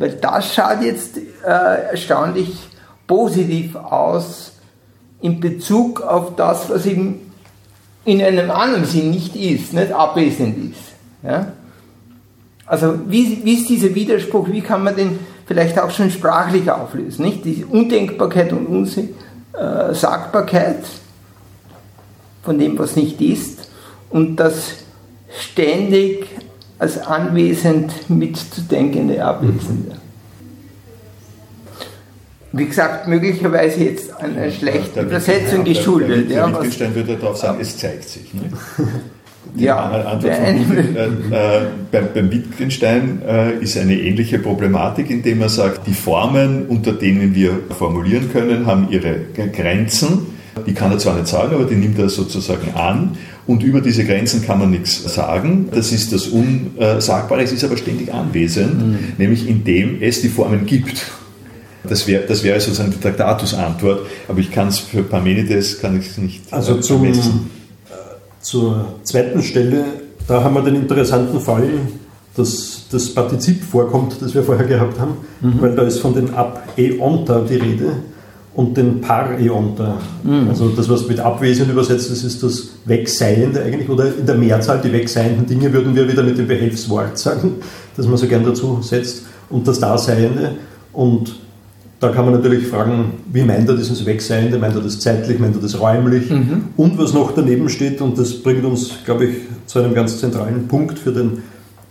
Weil 0.00 0.12
das 0.12 0.54
schaut 0.54 0.82
jetzt 0.82 1.18
äh, 1.18 1.90
erstaunlich 1.90 2.56
positiv 3.06 3.76
aus 3.76 4.52
in 5.20 5.38
Bezug 5.40 6.00
auf 6.00 6.34
das, 6.36 6.70
was 6.70 6.86
eben 6.86 7.30
in 8.06 8.22
einem 8.22 8.50
anderen 8.50 8.86
Sinn 8.86 9.10
nicht 9.10 9.36
ist, 9.36 9.74
nicht 9.74 9.92
abwesend 9.92 10.72
ist. 10.72 10.80
Ja? 11.22 11.52
Also 12.64 12.94
wie, 13.08 13.44
wie 13.44 13.54
ist 13.54 13.68
dieser 13.68 13.94
Widerspruch, 13.94 14.48
wie 14.50 14.62
kann 14.62 14.82
man 14.84 14.96
den 14.96 15.18
vielleicht 15.44 15.78
auch 15.78 15.90
schon 15.90 16.10
sprachlich 16.10 16.70
auflösen? 16.70 17.26
Nicht? 17.26 17.44
Die 17.44 17.66
Undenkbarkeit 17.66 18.54
und 18.54 18.66
Unsagbarkeit 19.52 20.78
äh, 20.78 22.42
von 22.42 22.58
dem, 22.58 22.78
was 22.78 22.96
nicht 22.96 23.20
ist 23.20 23.68
und 24.08 24.36
das 24.36 24.76
ständig 25.28 26.26
als 26.80 26.98
anwesend 26.98 28.08
mitzudenkende 28.08 29.22
Abwesende. 29.22 29.96
Wie 32.52 32.64
gesagt, 32.64 33.06
möglicherweise 33.06 33.84
jetzt 33.84 34.12
eine 34.14 34.50
schlechte 34.50 35.02
Übersetzung 35.02 35.62
geschuldet. 35.62 36.30
Der, 36.30 36.36
der, 36.38 36.46
der 36.46 36.54
Wittgenstein 36.54 36.94
würde 36.94 37.16
darauf 37.16 37.36
sagen, 37.36 37.58
es 37.60 37.76
zeigt 37.76 38.08
sich. 38.08 38.34
Ne? 38.34 38.42
Die 39.54 39.64
ja, 39.64 39.78
Antwort 39.78 40.36
von 40.36 40.76
äh, 40.76 41.06
äh, 41.06 41.66
beim, 41.90 42.08
beim 42.14 42.30
Wittgenstein 42.30 43.20
äh, 43.26 43.54
ist 43.58 43.76
eine 43.76 43.94
ähnliche 43.94 44.38
Problematik, 44.38 45.10
indem 45.10 45.40
er 45.42 45.48
sagt, 45.48 45.86
die 45.86 45.92
Formen, 45.92 46.66
unter 46.66 46.92
denen 46.92 47.34
wir 47.34 47.58
formulieren 47.76 48.30
können, 48.32 48.66
haben 48.66 48.88
ihre 48.90 49.16
Grenzen 49.34 50.26
die 50.66 50.74
kann 50.74 50.90
er 50.92 50.98
zwar 50.98 51.14
nicht 51.14 51.28
sagen, 51.28 51.54
aber 51.54 51.64
die 51.64 51.76
nimmt 51.76 51.98
er 51.98 52.08
sozusagen 52.08 52.74
an. 52.74 53.16
Und 53.46 53.62
über 53.62 53.80
diese 53.80 54.04
Grenzen 54.04 54.42
kann 54.42 54.58
man 54.58 54.70
nichts 54.70 55.02
sagen. 55.12 55.68
Das 55.74 55.92
ist 55.92 56.12
das 56.12 56.28
Unsagbare. 56.28 57.42
Es 57.42 57.52
ist 57.52 57.64
aber 57.64 57.76
ständig 57.76 58.12
anwesend, 58.12 58.86
mhm. 58.86 58.98
nämlich 59.18 59.48
indem 59.48 60.00
es 60.00 60.20
die 60.20 60.28
Formen 60.28 60.66
gibt. 60.66 61.10
Das 61.82 62.06
wäre 62.06 62.24
das 62.26 62.44
wär 62.44 62.60
sozusagen 62.60 62.90
die 62.90 63.00
Traktatus-Antwort, 63.00 64.06
aber 64.28 64.38
ich 64.38 64.50
kann 64.50 64.68
es 64.68 64.78
für 64.78 65.02
Parmenides 65.02 65.80
kann 65.80 65.98
ich 65.98 66.16
nicht 66.18 66.42
Also 66.52 66.76
äh, 66.76 66.80
zum, 66.80 67.06
äh, 67.06 67.10
zur 68.40 68.96
zweiten 69.02 69.42
Stelle, 69.42 69.84
da 70.28 70.44
haben 70.44 70.54
wir 70.54 70.62
den 70.62 70.76
interessanten 70.76 71.40
Fall, 71.40 71.70
dass 72.36 72.86
das 72.90 73.14
Partizip 73.14 73.64
vorkommt, 73.64 74.16
das 74.20 74.34
wir 74.34 74.42
vorher 74.42 74.66
gehabt 74.66 74.98
haben, 75.00 75.16
mhm. 75.40 75.60
weil 75.60 75.74
da 75.74 75.82
ist 75.82 76.00
von 76.00 76.14
den 76.14 76.34
ab 76.34 76.68
eonta 76.76 77.40
die 77.40 77.56
Rede 77.56 77.92
und 78.54 78.76
den 78.76 79.00
Par-Eonter. 79.00 79.98
Mhm. 80.24 80.48
Also 80.48 80.68
das, 80.70 80.88
was 80.88 81.06
mit 81.06 81.20
abwesend 81.20 81.70
übersetzt 81.70 82.10
ist, 82.10 82.24
ist 82.24 82.42
das 82.42 82.70
Wegseiende 82.84 83.62
eigentlich, 83.62 83.88
oder 83.88 84.06
in 84.06 84.26
der 84.26 84.34
Mehrzahl 84.34 84.80
die 84.80 84.92
wegseienden 84.92 85.46
Dinge 85.46 85.72
würden 85.72 85.94
wir 85.94 86.08
wieder 86.08 86.22
mit 86.22 86.36
dem 86.36 86.48
Behelfswort 86.48 87.18
sagen, 87.18 87.54
das 87.96 88.06
man 88.06 88.16
so 88.16 88.26
gern 88.26 88.44
dazu 88.44 88.80
setzt, 88.82 89.24
und 89.50 89.66
das 89.66 89.80
Daseiende. 89.80 90.52
Und 90.92 91.34
da 92.00 92.08
kann 92.08 92.24
man 92.24 92.34
natürlich 92.34 92.66
fragen, 92.66 93.12
wie 93.30 93.42
meint 93.42 93.68
er 93.68 93.76
dieses 93.76 94.06
Wegseiende? 94.06 94.58
Meint 94.58 94.74
er 94.74 94.80
das 94.80 94.98
zeitlich? 95.00 95.38
Meint 95.38 95.56
er 95.56 95.62
das 95.62 95.78
räumlich? 95.78 96.30
Mhm. 96.30 96.68
Und 96.76 96.98
was 96.98 97.12
noch 97.12 97.32
daneben 97.32 97.68
steht, 97.68 98.00
und 98.00 98.18
das 98.18 98.42
bringt 98.42 98.64
uns, 98.64 98.90
glaube 99.04 99.26
ich, 99.26 99.36
zu 99.66 99.80
einem 99.80 99.94
ganz 99.94 100.18
zentralen 100.18 100.66
Punkt 100.66 100.98
für 100.98 101.12
den 101.12 101.42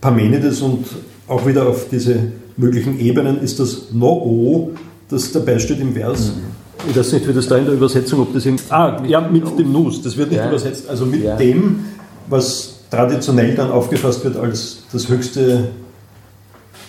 Parmenides 0.02 0.62
und 0.62 0.86
auch 1.28 1.46
wieder 1.46 1.68
auf 1.68 1.88
diese 1.90 2.32
möglichen 2.58 3.00
Ebenen, 3.00 3.42
ist 3.42 3.60
das 3.60 3.92
No-O, 3.94 4.72
das 5.10 5.32
dabei 5.32 5.60
steht 5.60 5.80
im 5.80 5.94
Vers. 5.94 6.34
Mhm. 6.36 6.49
Ich 6.88 6.96
weiß 6.96 7.14
nicht, 7.14 7.28
wie 7.28 7.34
das 7.34 7.48
da 7.48 7.58
in 7.58 7.66
der 7.66 7.74
Übersetzung, 7.74 8.22
ob 8.22 8.34
das 8.34 8.46
in. 8.46 8.58
Ah, 8.70 9.02
ja, 9.06 9.22
mit 9.22 9.44
dem 9.58 9.72
Nus, 9.72 10.02
das 10.02 10.16
wird 10.18 10.30
nicht 10.30 10.40
ja. 10.40 10.48
übersetzt. 10.48 10.90
Also 10.90 11.06
mit 11.06 11.24
ja. 11.24 11.36
dem, 11.36 11.86
was 12.28 12.80
traditionell 12.90 13.56
dann 13.56 13.72
aufgefasst 13.72 14.24
wird 14.24 14.38
als 14.38 14.84
das 14.92 15.10
höchste 15.10 15.70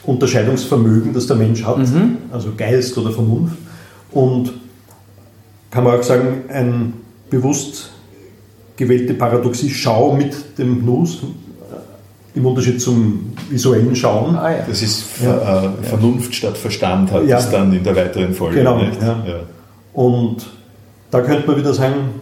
Unterscheidungsvermögen, 0.04 1.12
das 1.12 1.26
der 1.26 1.36
Mensch 1.36 1.64
hat, 1.64 1.78
mhm. 1.78 2.18
also 2.32 2.50
Geist 2.56 2.96
oder 2.98 3.10
Vernunft. 3.10 3.56
Und 4.12 4.52
kann 5.70 5.84
man 5.84 5.98
auch 5.98 6.02
sagen, 6.02 6.44
ein 6.48 6.94
bewusst 7.28 7.90
gewählte 8.76 9.14
Paradoxie, 9.14 9.70
Schau 9.70 10.14
mit 10.14 10.58
dem 10.58 10.84
Nus, 10.84 11.18
im 12.34 12.46
Unterschied 12.46 12.80
zum 12.80 13.32
visuellen 13.50 13.94
Schauen. 13.94 14.36
Ah, 14.36 14.50
ja. 14.50 14.64
Das 14.66 14.82
ist 14.82 15.04
ja. 15.22 15.64
äh, 15.64 15.82
Vernunft 15.82 16.34
statt 16.34 16.56
Verstand, 16.56 17.10
hat 17.12 17.26
ja. 17.26 17.38
es 17.38 17.50
dann 17.50 17.72
in 17.72 17.82
der 17.82 17.96
weiteren 17.96 18.32
Folge. 18.32 18.58
Genau. 18.58 18.80
Und 19.92 20.46
da 21.10 21.20
könnte 21.22 21.46
man 21.46 21.56
wieder 21.56 21.74
sagen, 21.74 22.20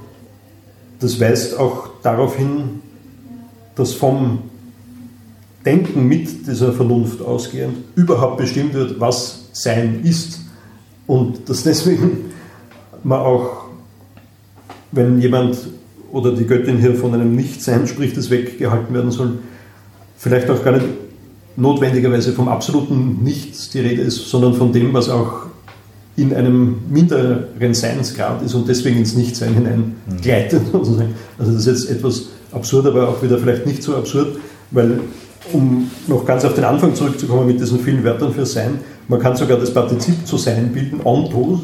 das 1.00 1.20
weist 1.20 1.58
auch 1.58 1.88
darauf 2.02 2.36
hin, 2.36 2.80
dass 3.74 3.92
vom 3.92 4.40
Denken 5.64 6.08
mit 6.08 6.46
dieser 6.46 6.72
Vernunft 6.72 7.20
ausgehend 7.20 7.76
überhaupt 7.94 8.38
bestimmt 8.38 8.74
wird, 8.74 8.98
was 9.00 9.50
Sein 9.52 10.00
ist. 10.04 10.40
Und 11.06 11.48
dass 11.48 11.62
deswegen 11.64 12.32
man 13.02 13.20
auch, 13.20 13.64
wenn 14.92 15.20
jemand 15.20 15.58
oder 16.10 16.32
die 16.32 16.46
Göttin 16.46 16.78
hier 16.78 16.94
von 16.94 17.12
einem 17.12 17.36
Nichtsein 17.36 17.86
spricht, 17.86 18.16
das 18.16 18.30
weggehalten 18.30 18.94
werden 18.94 19.10
soll, 19.10 19.40
vielleicht 20.16 20.48
auch 20.48 20.64
gar 20.64 20.72
nicht 20.72 20.86
notwendigerweise 21.56 22.32
vom 22.32 22.48
absoluten 22.48 23.22
Nichts 23.22 23.70
die 23.70 23.80
Rede 23.80 24.02
ist, 24.02 24.30
sondern 24.30 24.54
von 24.54 24.72
dem, 24.72 24.94
was 24.94 25.08
auch 25.08 25.47
in 26.18 26.34
einem 26.34 26.78
minderen 26.90 27.74
Seinsgrad 27.74 28.42
ist 28.42 28.54
und 28.54 28.68
deswegen 28.68 28.98
ins 28.98 29.14
Nichtsein 29.14 29.54
hinein 29.54 29.96
gleitet. 30.20 30.62
Also 30.72 31.52
das 31.52 31.66
ist 31.66 31.66
jetzt 31.66 31.90
etwas 31.90 32.22
absurd, 32.50 32.86
aber 32.86 33.08
auch 33.08 33.22
wieder 33.22 33.38
vielleicht 33.38 33.66
nicht 33.66 33.82
so 33.82 33.94
absurd, 33.94 34.36
weil 34.72 34.98
um 35.52 35.88
noch 36.08 36.24
ganz 36.24 36.44
auf 36.44 36.54
den 36.54 36.64
Anfang 36.64 36.94
zurückzukommen 36.94 37.46
mit 37.46 37.60
diesen 37.60 37.78
vielen 37.78 38.02
Wörtern 38.02 38.34
für 38.34 38.44
Sein, 38.44 38.80
man 39.06 39.20
kann 39.20 39.36
sogar 39.36 39.58
das 39.58 39.72
Partizip 39.72 40.26
zu 40.26 40.36
Sein 40.36 40.72
bilden, 40.72 41.00
ontos, 41.04 41.60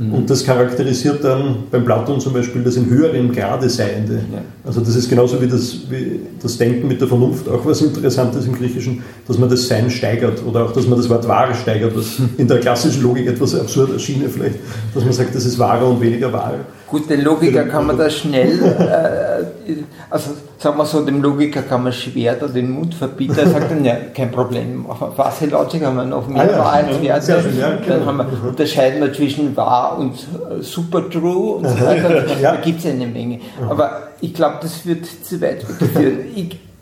Mhm. 0.00 0.14
Und 0.14 0.30
das 0.30 0.44
charakterisiert 0.44 1.22
dann 1.22 1.64
beim 1.70 1.84
Platon 1.84 2.20
zum 2.20 2.32
Beispiel 2.32 2.64
das 2.64 2.76
in 2.76 2.88
höherem 2.88 3.32
Grade 3.32 3.68
Seiende. 3.68 4.14
Ja. 4.32 4.40
Also 4.64 4.80
das 4.80 4.96
ist 4.96 5.10
genauso 5.10 5.42
wie 5.42 5.46
das, 5.46 5.90
wie 5.90 6.20
das 6.40 6.56
Denken 6.56 6.88
mit 6.88 7.02
der 7.02 7.08
Vernunft 7.08 7.46
auch 7.50 7.66
was 7.66 7.82
Interessantes 7.82 8.46
im 8.46 8.54
Griechischen, 8.54 9.02
dass 9.28 9.36
man 9.36 9.50
das 9.50 9.68
Sein 9.68 9.90
steigert 9.90 10.42
oder 10.46 10.64
auch, 10.64 10.72
dass 10.72 10.86
man 10.86 10.96
das 10.96 11.10
Wort 11.10 11.28
Wahre 11.28 11.54
steigert, 11.54 11.94
was 11.94 12.16
in 12.38 12.48
der 12.48 12.60
klassischen 12.60 13.02
Logik 13.02 13.26
etwas 13.26 13.54
absurd 13.54 13.92
erschiene 13.92 14.30
vielleicht, 14.30 14.56
dass 14.94 15.04
man 15.04 15.12
sagt, 15.12 15.34
das 15.34 15.44
ist 15.44 15.58
wahrer 15.58 15.86
und 15.86 16.00
weniger 16.00 16.32
wahr. 16.32 16.54
Gut, 16.86 17.10
den 17.10 17.20
Logiker 17.20 17.64
kann 17.64 17.86
man 17.86 17.98
da 17.98 18.08
schnell, 18.08 18.58
äh, 19.68 19.74
also 20.08 20.30
sagen 20.60 20.76
wir 20.76 20.84
so, 20.84 21.02
dem 21.02 21.22
Logiker 21.22 21.62
kann 21.62 21.84
man 21.84 21.92
schwer 21.92 22.34
da 22.34 22.46
den 22.46 22.70
Mund 22.70 22.94
verbieten. 22.94 23.34
Er 23.38 23.48
sagt 23.48 23.70
dann, 23.70 23.82
ja, 23.82 23.96
kein 24.14 24.30
Problem, 24.30 24.84
auf 24.86 24.98
Fuzzy 25.16 25.46
Logic 25.46 25.82
haben 25.82 25.96
wir 25.96 26.04
noch 26.04 26.28
mehr 26.28 26.42
ah, 26.42 26.50
ja, 26.50 26.58
Wahrheitswerte. 26.58 27.50
Ja, 27.58 27.78
dann 27.88 28.04
haben 28.04 28.18
wir, 28.18 28.48
unterscheiden 28.48 29.00
wir 29.00 29.12
zwischen 29.12 29.56
wahr 29.56 29.98
und 29.98 30.14
äh, 30.14 30.62
super 30.62 31.08
true 31.08 31.54
und 31.56 31.66
so 31.66 31.80
weiter. 31.80 32.26
ja. 32.40 32.56
Da 32.56 32.60
gibt 32.60 32.80
es 32.80 32.86
eine 32.86 33.06
Menge. 33.06 33.40
Aber 33.70 34.08
ich 34.20 34.34
glaube, 34.34 34.56
das 34.60 34.84
wird 34.84 35.06
zu 35.06 35.40
weit 35.40 35.62
führen. 35.62 36.18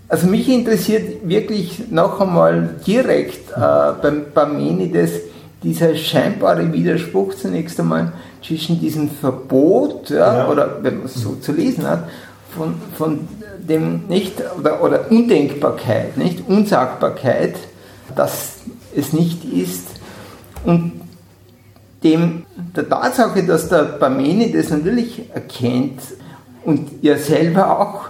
also 0.08 0.26
mich 0.26 0.48
interessiert 0.48 1.28
wirklich 1.28 1.88
noch 1.90 2.20
einmal 2.20 2.70
direkt 2.84 3.50
äh, 3.52 3.60
beim 4.02 4.24
Parmenides 4.34 5.20
dieser 5.62 5.94
scheinbare 5.94 6.72
Widerspruch 6.72 7.34
zunächst 7.34 7.78
einmal 7.78 8.12
zwischen 8.44 8.80
diesem 8.80 9.08
Verbot, 9.08 10.10
ja, 10.10 10.38
ja. 10.38 10.48
oder 10.48 10.78
wenn 10.82 10.98
man 10.98 11.06
es 11.06 11.14
so 11.14 11.36
zu 11.36 11.52
lesen 11.52 11.88
hat, 11.88 12.04
von, 12.56 12.74
von 12.96 13.28
dem 13.68 14.06
nicht, 14.08 14.34
oder, 14.58 14.82
oder 14.82 15.10
Undenkbarkeit, 15.10 16.16
nicht, 16.16 16.48
Unsagbarkeit, 16.48 17.56
dass 18.16 18.56
es 18.94 19.12
nicht 19.12 19.44
ist, 19.44 19.86
und 20.64 20.92
dem 22.02 22.44
der 22.76 22.88
Tatsache, 22.88 23.42
dass 23.44 23.68
der 23.68 23.84
Parmenides 23.84 24.70
natürlich 24.70 25.22
erkennt 25.32 26.00
und 26.64 27.02
er 27.02 27.18
selber 27.18 27.80
auch 27.80 28.08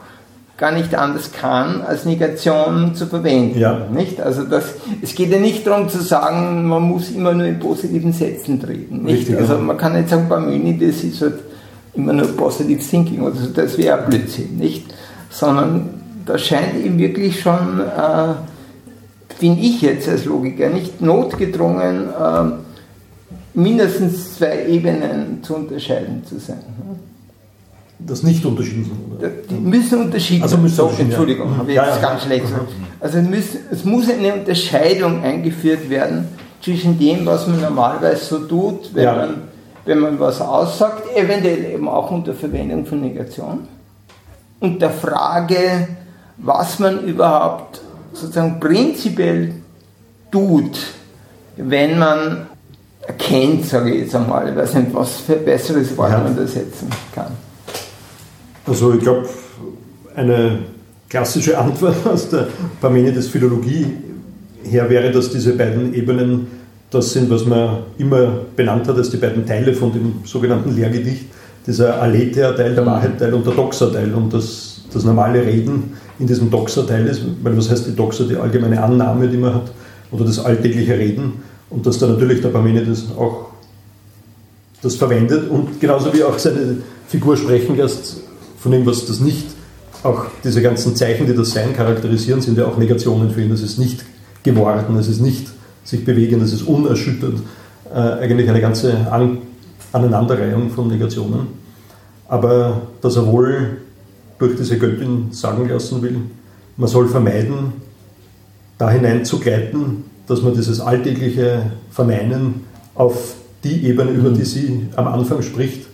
gar 0.57 0.73
nicht 0.73 0.95
anders 0.95 1.31
kann, 1.31 1.83
als 1.83 2.05
Negation 2.05 2.95
zu 2.95 3.07
verwenden. 3.07 3.59
Ja. 3.59 3.87
Nicht? 3.93 4.21
Also 4.21 4.43
das, 4.43 4.75
es 5.01 5.15
geht 5.15 5.31
ja 5.31 5.39
nicht 5.39 5.65
darum 5.67 5.89
zu 5.89 6.03
sagen, 6.03 6.67
man 6.67 6.83
muss 6.83 7.11
immer 7.11 7.33
nur 7.33 7.47
in 7.47 7.61
positiven 7.61 8.13
Sätzen 8.13 8.61
treten. 8.61 9.05
Nicht? 9.05 9.21
Richtig, 9.21 9.39
also 9.39 9.57
man 9.59 9.77
kann 9.77 9.95
nicht 9.95 10.09
sagen, 10.09 10.29
Parmenides 10.29 11.05
ist 11.05 11.23
halt 11.23 11.39
immer 11.95 12.13
nur 12.13 12.27
Positive 12.37 12.81
Thinking 12.81 13.23
oder 13.23 13.37
so, 13.37 13.47
das 13.55 13.79
wäre 13.79 14.03
Blödsinn, 14.03 14.57
nicht? 14.57 14.85
Sondern 15.31 15.91
da 16.27 16.39
scheint 16.39 16.85
ihm 16.85 16.99
wirklich 16.99 17.41
schon, 17.41 17.81
äh, 17.81 18.35
finde 19.39 19.61
ich 19.61 19.83
jetzt 19.83 20.09
als 20.09 20.25
Logiker, 20.25 20.69
nicht 20.69 21.01
notgedrungen, 21.01 22.09
äh, 22.09 22.53
mindestens 23.55 24.37
zwei 24.37 24.67
Ebenen 24.67 25.43
zu 25.43 25.57
unterscheiden 25.57 26.25
zu 26.25 26.39
sein. 26.39 26.63
Das 28.01 28.23
nicht 28.23 28.45
unterschieden 28.45 28.85
sind, 28.85 29.51
Die 29.51 29.55
müssen 29.55 30.03
unterschieden 30.03 30.43
also 30.45 30.57
müssen 30.57 30.77
so, 30.77 30.93
Entschuldigung, 30.99 31.51
ja. 31.51 31.57
habe 31.59 31.71
ich 31.71 31.77
ja, 31.77 31.87
jetzt 31.87 32.01
ja, 32.01 32.09
ganz 32.09 32.23
schlecht 32.23 32.43
gesagt. 32.43 32.69
Also 33.01 33.19
müssen, 33.23 33.59
es 33.73 33.85
muss 33.85 34.09
eine 34.09 34.35
Unterscheidung 34.35 35.25
eingeführt 35.25 35.91
werden 35.91 36.29
zwischen 36.63 36.97
dem, 36.99 37.27
was 37.27 37.49
man 37.49 37.61
normalerweise 37.61 38.25
so 38.25 38.39
tut, 38.41 38.95
wenn, 38.95 39.05
man, 39.05 39.35
wenn 39.85 39.99
man 39.99 40.21
was 40.21 40.41
aussagt, 40.41 41.05
eventuell 41.17 41.65
eben 41.75 41.89
auch 41.89 42.11
unter 42.13 42.35
Verwendung 42.35 42.87
von 42.87 43.01
Negation, 43.01 43.67
und 44.61 44.83
der 44.83 44.91
Frage, 44.91 45.89
was 46.39 46.79
man 46.79 47.05
überhaupt 47.05 47.81
sozusagen 48.13 48.59
prinzipiell 48.61 49.55
tut, 50.31 50.79
wenn 51.57 51.99
man 51.99 52.47
erkennt, 53.07 53.67
sage 53.67 53.95
ich 53.95 54.03
jetzt 54.03 54.15
einmal, 54.15 54.49
ich 54.49 54.57
weiß 54.57 54.75
nicht, 54.75 54.95
was 54.95 55.17
für 55.19 55.35
ein 55.35 55.45
besseres 55.45 55.97
Wort 55.97 56.11
man 56.11 56.37
da 56.37 56.47
setzen 56.47 56.89
kann. 57.15 57.33
Also 58.67 58.93
ich 58.93 59.01
glaube, 59.01 59.29
eine 60.15 60.59
klassische 61.09 61.59
Antwort 61.59 62.07
aus 62.07 62.29
der 62.29 62.49
Parmenides 62.81 63.29
Philologie 63.29 63.87
her 64.63 64.91
wäre, 64.91 65.11
dass 65.11 65.31
diese 65.31 65.57
beiden 65.57 65.95
Ebenen 65.95 66.47
das 66.91 67.13
sind, 67.13 67.31
was 67.31 67.45
man 67.45 67.83
immer 67.99 68.41
benannt 68.57 68.89
hat 68.89 68.97
als 68.97 69.11
die 69.11 69.19
beiden 69.19 69.47
Teile 69.47 69.75
von 69.75 69.93
dem 69.93 70.21
sogenannten 70.25 70.75
Lehrgedicht, 70.75 71.27
dieser 71.67 72.01
Aletheia-Teil, 72.01 72.75
der. 72.75 72.87
Wahrheit-Teil 72.87 73.35
und 73.35 73.47
der 73.47 73.55
Doxa-Teil. 73.55 74.15
Und 74.15 74.33
das, 74.33 74.83
das 74.93 75.05
normale 75.05 75.45
Reden 75.45 75.95
in 76.19 76.27
diesem 76.27 76.51
Doxa-Teil 76.51 77.07
ist, 77.07 77.23
weil 77.43 77.57
was 77.57 77.71
heißt 77.71 77.87
die 77.87 77.95
Doxa, 77.95 78.25
die 78.25 78.37
allgemeine 78.37 78.83
Annahme, 78.83 79.29
die 79.29 79.37
man 79.37 79.55
hat, 79.55 79.71
oder 80.11 80.25
das 80.25 80.39
alltägliche 80.39 80.99
Reden. 80.99 81.35
Und 81.71 81.87
dass 81.87 81.99
da 81.99 82.07
natürlich 82.07 82.41
der 82.41 82.49
Parmenides 82.49 83.07
auch 83.17 83.49
das 84.83 84.95
verwendet 84.95 85.51
und 85.51 85.81
genauso 85.81 86.15
wie 86.15 86.23
auch 86.23 86.39
seine 86.39 86.79
Figur 87.09 87.37
sprechen 87.37 87.77
lässt 87.77 88.19
von 88.59 88.73
irgendwas, 88.73 89.07
das 89.07 89.21
nicht, 89.21 89.47
auch 90.03 90.27
diese 90.45 90.63
ganzen 90.63 90.95
Zeichen, 90.95 91.27
die 91.27 91.35
das 91.35 91.51
Sein 91.51 91.75
charakterisieren, 91.75 92.41
sind 92.41 92.57
ja 92.59 92.67
auch 92.67 92.77
Negationen 92.77 93.31
für 93.31 93.43
ihn. 93.43 93.51
Das 93.51 93.63
ist 93.63 93.79
nicht 93.79 94.05
geworden, 94.45 94.97
es 94.97 95.09
ist 95.09 95.21
nicht 95.21 95.49
sich 95.85 96.05
bewegen, 96.05 96.41
es 96.41 96.53
ist 96.53 96.63
unerschüttert. 96.63 97.35
Äh, 97.93 97.99
eigentlich 97.99 98.49
eine 98.49 98.61
ganze 98.61 99.11
An 99.11 99.39
Aneinanderreihung 99.93 100.71
von 100.71 100.89
Negationen. 100.89 101.49
Aber 102.29 102.83
dass 103.01 103.17
er 103.17 103.27
wohl 103.27 103.79
durch 104.39 104.57
diese 104.57 104.79
Göttin 104.79 105.29
sagen 105.31 105.69
lassen 105.69 106.03
will, 106.03 106.17
man 106.77 106.89
soll 106.89 107.09
vermeiden, 107.09 107.73
da 108.77 108.91
hineinzugleiten, 108.91 110.05
dass 110.27 110.43
man 110.43 110.55
dieses 110.55 110.81
alltägliche 110.81 111.73
Vermeinen 111.91 112.67
auf 112.95 113.35
die 113.65 113.85
Ebene, 113.87 114.13
über 114.13 114.31
die 114.31 114.45
sie 114.45 114.87
am 114.95 115.09
Anfang 115.09 115.43
spricht, 115.43 115.87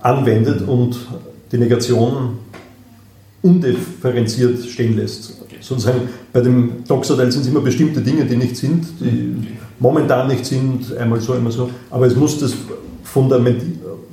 anwendet 0.00 0.66
und 0.66 0.96
die 1.52 1.58
Negation 1.58 2.38
undifferenziert 3.42 4.64
stehen 4.64 4.96
lässt. 4.96 5.34
Sozusagen 5.60 6.02
bei 6.32 6.40
dem 6.40 6.84
Doxerteil 6.86 7.30
sind 7.32 7.42
es 7.42 7.48
immer 7.48 7.60
bestimmte 7.60 8.00
Dinge, 8.00 8.24
die 8.24 8.36
nicht 8.36 8.56
sind, 8.56 8.86
die 9.00 9.48
momentan 9.78 10.28
nicht 10.28 10.46
sind, 10.46 10.96
einmal 10.96 11.20
so, 11.20 11.32
einmal 11.32 11.52
so, 11.52 11.68
aber 11.90 12.06
es 12.06 12.16
muss 12.16 12.38
das 12.38 12.54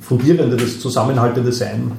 Fundierende, 0.00 0.56
das 0.56 0.80
Zusammenhaltende 0.80 1.52
Sein 1.52 1.92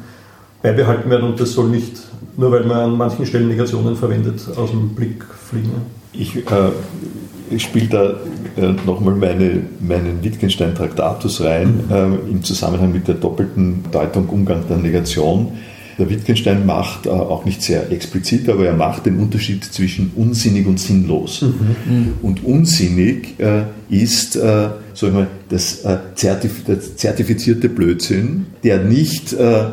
beibehalten 0.62 1.10
werden 1.10 1.30
und 1.30 1.39
das 1.39 1.54
soll 1.54 1.70
nicht, 1.70 1.98
nur 2.36 2.52
weil 2.52 2.64
man 2.64 2.78
an 2.78 2.98
manchen 2.98 3.26
Stellen 3.26 3.48
Negationen 3.48 3.95
verwendet, 3.95 4.41
aus 4.56 4.72
dem 4.72 4.89
Blick 4.89 5.24
fliegen. 5.24 5.72
Ich, 6.14 6.36
äh, 6.36 6.41
ich 7.52 7.64
spiele 7.64 7.88
da 7.88 8.62
äh, 8.62 8.74
nochmal 8.86 9.16
meine, 9.16 9.62
meinen 9.80 10.24
Wittgenstein 10.24 10.74
Traktatus 10.74 11.41
rein, 11.41 11.84
mhm. 11.88 11.93
äh, 11.93 12.32
im 12.32 12.43
Zusammenhang 12.43 12.91
mit 12.91 13.08
der 13.08 13.16
doppelten 13.16 13.84
Deutung 13.91 14.28
Umgang 14.30 14.68
der 14.68 14.78
Negation. 14.78 15.52
Der 15.98 16.10
Wittgenstein 16.10 16.66
macht 16.66 17.06
äh, 17.06 17.10
auch 17.10 17.45
nicht 17.45 17.62
sehr 17.62 17.91
explizit, 17.91 18.48
aber 18.50 18.66
er 18.66 18.76
macht 18.76 19.06
den 19.06 19.18
Unterschied 19.18 19.64
zwischen 19.64 20.12
unsinnig 20.16 20.68
und 20.68 20.80
sinnlos. 20.80 21.41
Mhm. 21.41 21.50
mhm. 21.86 22.14
Und 22.22 22.43
unsinnig 22.43 23.39
äh, 23.39 23.64
ist 23.89 24.36
äh, 24.36 24.70
sagen 24.93 25.16
wir, 25.16 25.28
das, 25.50 25.84
äh, 25.86 25.98
Zertif 26.16 26.64
der 26.66 26.80
zertifizierte 26.80 27.70
Blödsinn, 27.70 28.48
der 28.64 28.80
nicht 28.84 29.34
äh, 29.34 29.66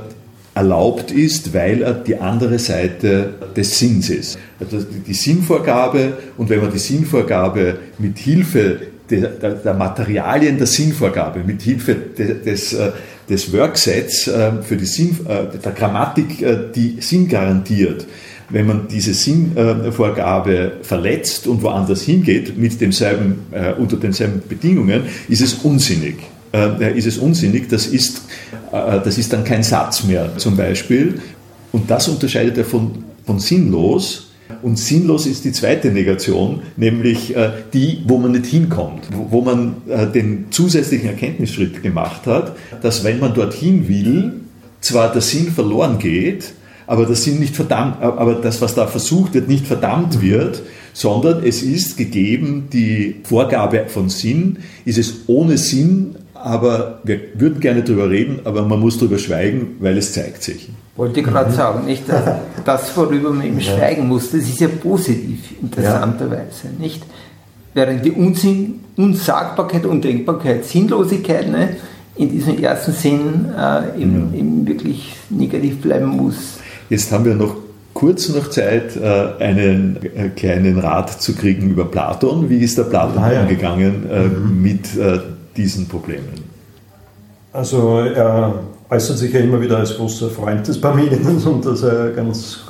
erlaubt 0.55 1.11
ist, 1.11 1.53
weil 1.53 1.83
er 1.83 1.95
die 1.95 2.17
andere 2.17 2.59
Seite 2.59 3.35
des 3.57 3.79
Sinns 3.79 4.09
ist. 4.09 4.39
Also 4.61 4.79
die 4.81 5.15
Sinnvorgabe 5.15 6.19
und 6.37 6.49
wenn 6.49 6.61
man 6.61 6.73
die 6.73 6.79
Sinnvorgabe 6.79 7.79
mit 7.99 8.19
Hilfe 8.19 8.81
der, 9.11 9.29
der, 9.29 9.75
Materialien 9.75 10.57
der 10.57 10.67
Sinnvorgabe, 10.67 11.41
mit 11.45 11.63
Hilfe 11.63 11.95
de, 11.95 12.43
des, 12.43 12.73
äh, 12.73 12.93
des 13.29 13.53
Worksets 13.53 14.29
äh, 14.29 14.63
für 14.63 14.77
die 14.77 14.87
Sinn, 14.87 15.19
äh, 15.29 15.59
der 15.59 15.73
Grammatik, 15.73 16.45
die 16.75 16.97
Sinn 17.01 17.29
garantiert, 17.29 18.07
wenn 18.51 18.67
man 18.67 18.89
diese 18.89 19.15
Sinnvorgabe 19.15 20.73
verletzt 20.83 21.47
und 21.47 21.63
woanders 21.63 22.03
hingeht 22.03 22.59
mit 22.59 22.79
demselben, 22.79 23.47
unter 23.79 23.97
denselben 23.97 24.43
Bedingungen, 24.47 25.05
ist 25.31 25.41
es 25.41 25.55
unsinnig. 25.55 26.17
Ist 26.95 27.07
es 27.07 27.17
unsinnig, 27.17 27.69
das 27.71 27.87
ist 27.87 28.21
das 28.71 29.17
ist 29.19 29.33
dann 29.33 29.45
kein 29.45 29.63
Satz 29.63 30.05
mehr 30.05 30.37
zum 30.37 30.57
Beispiel. 30.57 31.15
Und 31.73 31.91
das 31.91 32.07
unterscheidet 32.07 32.59
er 32.59 32.65
von, 32.65 33.03
von 33.25 33.41
sinnlos. 33.41 34.34
Und 34.65 34.79
sinnlos 34.79 35.27
ist 35.27 35.45
die 35.45 35.53
zweite 35.53 35.91
Negation, 35.91 36.63
nämlich 36.79 37.37
äh, 37.37 37.51
die, 37.75 37.99
wo 38.07 38.17
man 38.17 38.33
nicht 38.33 38.47
hinkommt, 38.47 39.11
wo 39.13 39.43
man 39.43 39.83
äh, 39.87 40.07
den 40.07 40.47
zusätzlichen 40.49 41.07
Erkenntnisschritt 41.07 41.83
gemacht 41.83 42.23
hat, 42.25 42.57
dass 42.81 43.05
wenn 43.05 43.21
man 43.21 43.35
dorthin 43.35 43.89
will, 43.89 44.41
zwar 44.81 45.13
der 45.13 45.21
Sinn 45.21 45.49
verloren 45.49 45.99
geht, 45.99 46.55
aber 46.87 47.05
der 47.05 47.15
Sinn 47.15 47.41
nicht 47.41 47.55
verdammt, 47.55 48.01
aber 48.01 48.37
das, 48.37 48.63
was 48.63 48.75
da 48.75 48.87
versucht 48.87 49.35
wird, 49.35 49.49
nicht 49.49 49.67
verdammt 49.67 50.23
wird, 50.23 50.63
sondern 50.95 51.45
es 51.45 51.63
ist 51.63 51.99
gegeben 51.99 52.69
die 52.73 53.17
Vorgabe 53.25 53.85
von 53.89 54.09
Sinn, 54.09 54.61
ist 54.87 54.97
es 54.97 55.25
ohne 55.27 55.59
Sinn 55.59 56.17
aber 56.45 56.99
wir 57.05 57.21
würden 57.35 57.59
gerne 57.59 57.83
darüber 57.83 58.11
reden, 58.11 58.41
aber 58.45 58.63
man 58.67 58.79
muss 58.79 58.99
darüber 58.99 59.19
schweigen, 59.19 59.77
weil 59.81 59.97
es 59.97 60.13
zeigt 60.13 60.43
sich. 60.43 60.69
Wollte 60.95 61.21
ich 61.21 61.27
gerade 61.27 61.51
mhm. 61.51 61.55
sagen, 61.55 61.87
nicht? 61.87 62.05
Das, 62.67 62.95
worüber 62.97 63.31
man 63.31 63.47
eben 63.47 63.59
ja. 63.61 63.73
schweigen 63.73 64.07
muss, 64.07 64.31
das 64.31 64.43
ist 64.43 64.61
ja 64.61 64.69
positiv, 64.69 65.39
interessanterweise, 65.63 66.65
ja. 66.65 66.71
nicht? 66.79 67.03
Während 67.73 68.05
die 68.05 68.13
Unsinn, 68.13 68.81
Unsagbarkeit, 68.97 69.87
Undenkbarkeit, 69.87 70.67
Sinnlosigkeit 70.67 71.51
ne, 71.51 71.77
in 72.15 72.31
diesem 72.31 72.63
ersten 72.63 72.93
Sinn 72.93 73.47
äh, 73.59 74.01
eben, 74.01 74.31
ja. 74.33 74.39
eben 74.39 74.67
wirklich 74.67 75.17
negativ 75.31 75.81
bleiben 75.81 76.09
muss. 76.09 76.59
Jetzt 76.91 77.11
haben 77.11 77.25
wir 77.25 77.35
noch 77.35 77.57
kurz 77.95 78.29
noch 78.29 78.51
Zeit, 78.51 78.97
äh, 78.97 79.43
einen 79.43 79.99
äh, 80.03 80.29
kleinen 80.29 80.79
Rat 80.79 81.23
zu 81.23 81.35
kriegen 81.35 81.71
über 81.71 81.87
Platon. 81.87 82.51
Wie 82.51 82.59
ist 82.59 82.77
der 82.77 82.85
Platon 82.85 83.23
ah, 83.23 83.33
ja. 83.33 83.43
umgegangen 83.43 84.11
äh, 84.11 84.25
mhm. 84.25 84.63
mit 84.63 84.97
diesen 85.57 85.89
Problemen? 85.89 86.45
Also 87.53 88.01
er 88.01 88.61
äußert 88.91 89.19
sich 89.19 89.33
ja 89.33 89.41
immer 89.41 89.61
wieder 89.61 89.79
als 89.79 89.97
großer 89.97 90.29
Freund 90.31 90.67
des 90.67 90.81
Parmenides 90.81 91.45
und 91.47 91.65
dass 91.65 91.83
er 91.83 92.11
ganz 92.11 92.61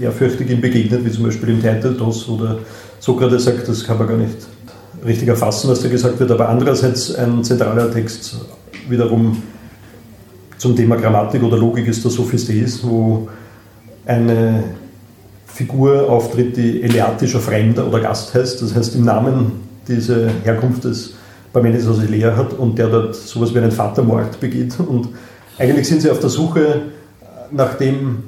ehrfürchtig 0.00 0.50
ihm 0.50 0.60
begegnet, 0.60 1.04
wie 1.04 1.10
zum 1.10 1.24
Beispiel 1.24 1.50
im 1.50 1.60
Theaetetos 1.60 2.28
oder 2.28 2.58
Sokrates 2.98 3.44
sagt, 3.44 3.68
das 3.68 3.84
kann 3.84 3.98
man 3.98 4.08
gar 4.08 4.16
nicht 4.16 4.36
richtig 5.04 5.28
erfassen, 5.28 5.70
was 5.70 5.82
da 5.82 5.88
gesagt 5.88 6.18
wird, 6.20 6.30
aber 6.30 6.48
andererseits 6.48 7.14
ein 7.14 7.42
zentraler 7.42 7.90
Text 7.90 8.36
wiederum 8.88 9.42
zum 10.58 10.76
Thema 10.76 10.96
Grammatik 10.96 11.42
oder 11.42 11.56
Logik 11.56 11.86
ist 11.86 12.04
der 12.04 12.10
Sophistes, 12.10 12.84
wo 12.84 13.28
eine 14.04 14.64
Figur 15.46 16.08
auftritt, 16.08 16.56
die 16.56 16.82
eleatischer 16.82 17.40
Fremder 17.40 17.86
oder 17.86 18.00
Gast 18.00 18.34
heißt, 18.34 18.62
das 18.62 18.74
heißt 18.74 18.94
im 18.94 19.04
Namen 19.04 19.52
dieser 19.88 20.28
Herkunft 20.44 20.84
des 20.84 21.14
Parmenides 21.52 21.86
aus 21.88 21.98
Elea 22.02 22.36
hat 22.36 22.52
und 22.52 22.78
der 22.78 22.88
dort 22.88 23.16
sowas 23.16 23.54
wie 23.54 23.58
einen 23.58 23.72
Vatermord 23.72 24.38
begeht. 24.40 24.74
Und 24.78 25.08
eigentlich 25.58 25.88
sind 25.88 26.02
sie 26.02 26.10
auf 26.10 26.20
der 26.20 26.30
Suche 26.30 26.82
nach 27.50 27.74
dem, 27.74 28.24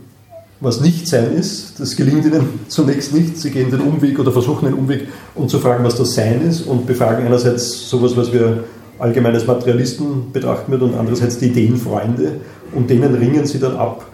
was 0.61 0.81
nicht 0.81 1.09
sein 1.09 1.33
ist. 1.33 1.79
Das 1.81 1.97
gelingt 1.97 2.25
ihnen 2.25 2.49
zunächst 2.69 3.15
nicht. 3.15 3.39
Sie 3.39 3.51
gehen 3.51 3.71
den 3.71 3.81
Umweg 3.81 4.19
oder 4.19 4.33
versuchen 4.33 4.67
den 4.67 4.75
Umweg, 4.75 5.09
um 5.35 5.49
zu 5.49 5.59
fragen, 5.59 5.85
was 5.85 5.97
das 5.97 6.15
Sein 6.15 6.43
ist 6.49 6.63
und 6.63 6.87
befragen 6.87 7.27
einerseits 7.27 7.89
sowas, 7.89 8.17
was 8.17 8.33
wir 8.33 8.65
allgemeines 8.99 9.47
Materialisten 9.47 10.33
betrachten 10.33 10.71
wird 10.71 10.83
und 10.83 10.95
andererseits 10.95 11.39
die 11.39 11.47
Ideenfreunde. 11.47 12.41
Und 12.75 12.91
denen 12.91 13.15
ringen 13.15 13.47
sie 13.47 13.59
dann 13.59 13.77
ab, 13.77 14.07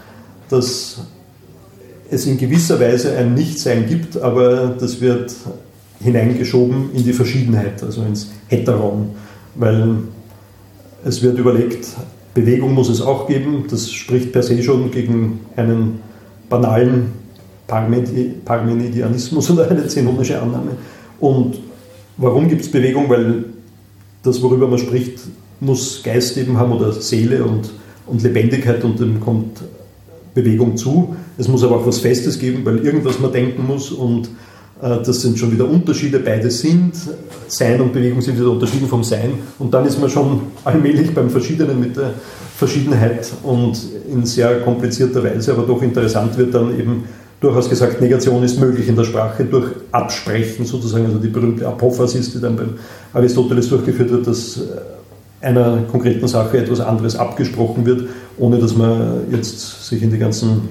dass 0.48 0.98
es 2.10 2.26
in 2.26 2.38
gewisser 2.38 2.80
Weise 2.80 3.16
ein 3.16 3.34
Nichtsein 3.34 3.86
gibt, 3.86 4.20
aber 4.20 4.74
das 4.78 5.00
wird 5.00 5.34
hineingeschoben 6.00 6.90
in 6.94 7.04
die 7.04 7.12
Verschiedenheit, 7.12 7.82
also 7.82 8.02
ins 8.02 8.30
Heteron, 8.48 9.10
weil 9.54 9.96
es 11.04 11.22
wird 11.22 11.38
überlegt, 11.38 11.88
Bewegung 12.34 12.74
muss 12.74 12.88
es 12.88 13.00
auch 13.00 13.26
geben, 13.26 13.64
das 13.68 13.90
spricht 13.90 14.32
per 14.32 14.42
se 14.42 14.62
schon 14.62 14.90
gegen 14.90 15.40
einen 15.56 16.00
banalen 16.48 17.12
Parmenidianismus 17.66 19.50
oder 19.50 19.70
eine 19.70 19.86
zenonische 19.88 20.40
Annahme. 20.40 20.72
Und 21.20 21.58
warum 22.16 22.48
gibt 22.48 22.62
es 22.62 22.70
Bewegung? 22.70 23.08
Weil 23.08 23.44
das, 24.22 24.40
worüber 24.42 24.68
man 24.68 24.78
spricht, 24.78 25.20
muss 25.60 26.02
Geist 26.02 26.36
eben 26.36 26.56
haben 26.56 26.72
oder 26.72 26.92
Seele 26.92 27.44
und, 27.44 27.70
und 28.06 28.22
Lebendigkeit 28.22 28.84
und 28.84 29.00
dem 29.00 29.20
kommt 29.20 29.62
Bewegung 30.34 30.76
zu. 30.76 31.16
Es 31.36 31.48
muss 31.48 31.64
aber 31.64 31.76
auch 31.76 31.86
was 31.86 31.98
Festes 31.98 32.38
geben, 32.38 32.64
weil 32.64 32.78
irgendwas 32.78 33.18
man 33.18 33.32
denken 33.32 33.66
muss 33.66 33.90
und 33.90 34.28
das 34.80 35.22
sind 35.22 35.38
schon 35.38 35.52
wieder 35.52 35.68
Unterschiede, 35.68 36.20
beide 36.20 36.50
sind. 36.50 36.92
Sein 37.48 37.80
und 37.80 37.92
Bewegung 37.92 38.20
sind 38.20 38.38
wieder 38.38 38.50
unterschieden 38.50 38.86
vom 38.86 39.02
Sein. 39.02 39.32
Und 39.58 39.74
dann 39.74 39.86
ist 39.86 40.00
man 40.00 40.08
schon 40.08 40.42
allmählich 40.64 41.12
beim 41.14 41.30
Verschiedenen 41.30 41.80
mit 41.80 41.96
der 41.96 42.12
Verschiedenheit 42.56 43.32
und 43.42 43.78
in 44.12 44.24
sehr 44.26 44.60
komplizierter 44.60 45.22
Weise, 45.22 45.52
aber 45.52 45.62
doch 45.62 45.80
interessant 45.82 46.36
wird 46.36 46.54
dann 46.54 46.78
eben 46.78 47.04
durchaus 47.40 47.70
gesagt, 47.70 48.00
Negation 48.00 48.42
ist 48.42 48.58
möglich 48.58 48.88
in 48.88 48.96
der 48.96 49.04
Sprache 49.04 49.44
durch 49.44 49.70
Absprechen 49.92 50.64
sozusagen, 50.64 51.06
also 51.06 51.18
die 51.18 51.28
berühmte 51.28 51.66
Apophasis, 51.66 52.32
die 52.32 52.40
dann 52.40 52.56
beim 52.56 52.70
Aristoteles 53.12 53.68
durchgeführt 53.68 54.10
wird, 54.10 54.26
dass 54.26 54.58
äh, 54.58 55.46
einer 55.46 55.82
konkreten 55.90 56.26
Sache 56.26 56.58
etwas 56.58 56.80
anderes 56.80 57.14
abgesprochen 57.14 57.86
wird, 57.86 58.08
ohne 58.38 58.58
dass 58.58 58.76
man 58.76 59.20
jetzt 59.30 59.86
sich 59.88 60.02
in 60.02 60.10
die 60.10 60.18
ganzen 60.18 60.62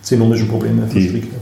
zenonischen 0.00 0.48
Probleme 0.48 0.86
verstrickt. 0.86 1.34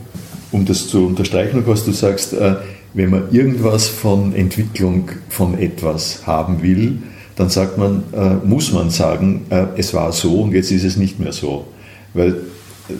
Um 0.55 0.65
das 0.65 0.87
zu 0.87 1.07
unterstreichen, 1.07 1.65
was 1.67 1.85
du 1.85 1.91
sagst, 1.91 2.33
äh, 2.33 2.55
wenn 2.95 3.11
man 3.11 3.33
irgendwas 3.33 3.89
von 3.89 4.35
Entwicklung 4.37 5.11
von 5.29 5.59
etwas 5.59 6.27
haben 6.27 6.63
will, 6.63 6.99
dann 7.35 7.51
sagt 7.51 7.77
man, 7.77 8.05
äh, 8.13 8.47
muss 8.47 8.73
man 8.73 8.91
sagen, 8.91 9.47
es 9.77 9.93
war 9.93 10.13
so 10.13 10.43
und 10.43 10.53
jetzt 10.53 10.71
ist 10.71 10.85
es 10.85 10.97
nicht 10.97 11.19
mehr 11.19 11.33
so. 11.33 11.67
Weil 12.13 12.37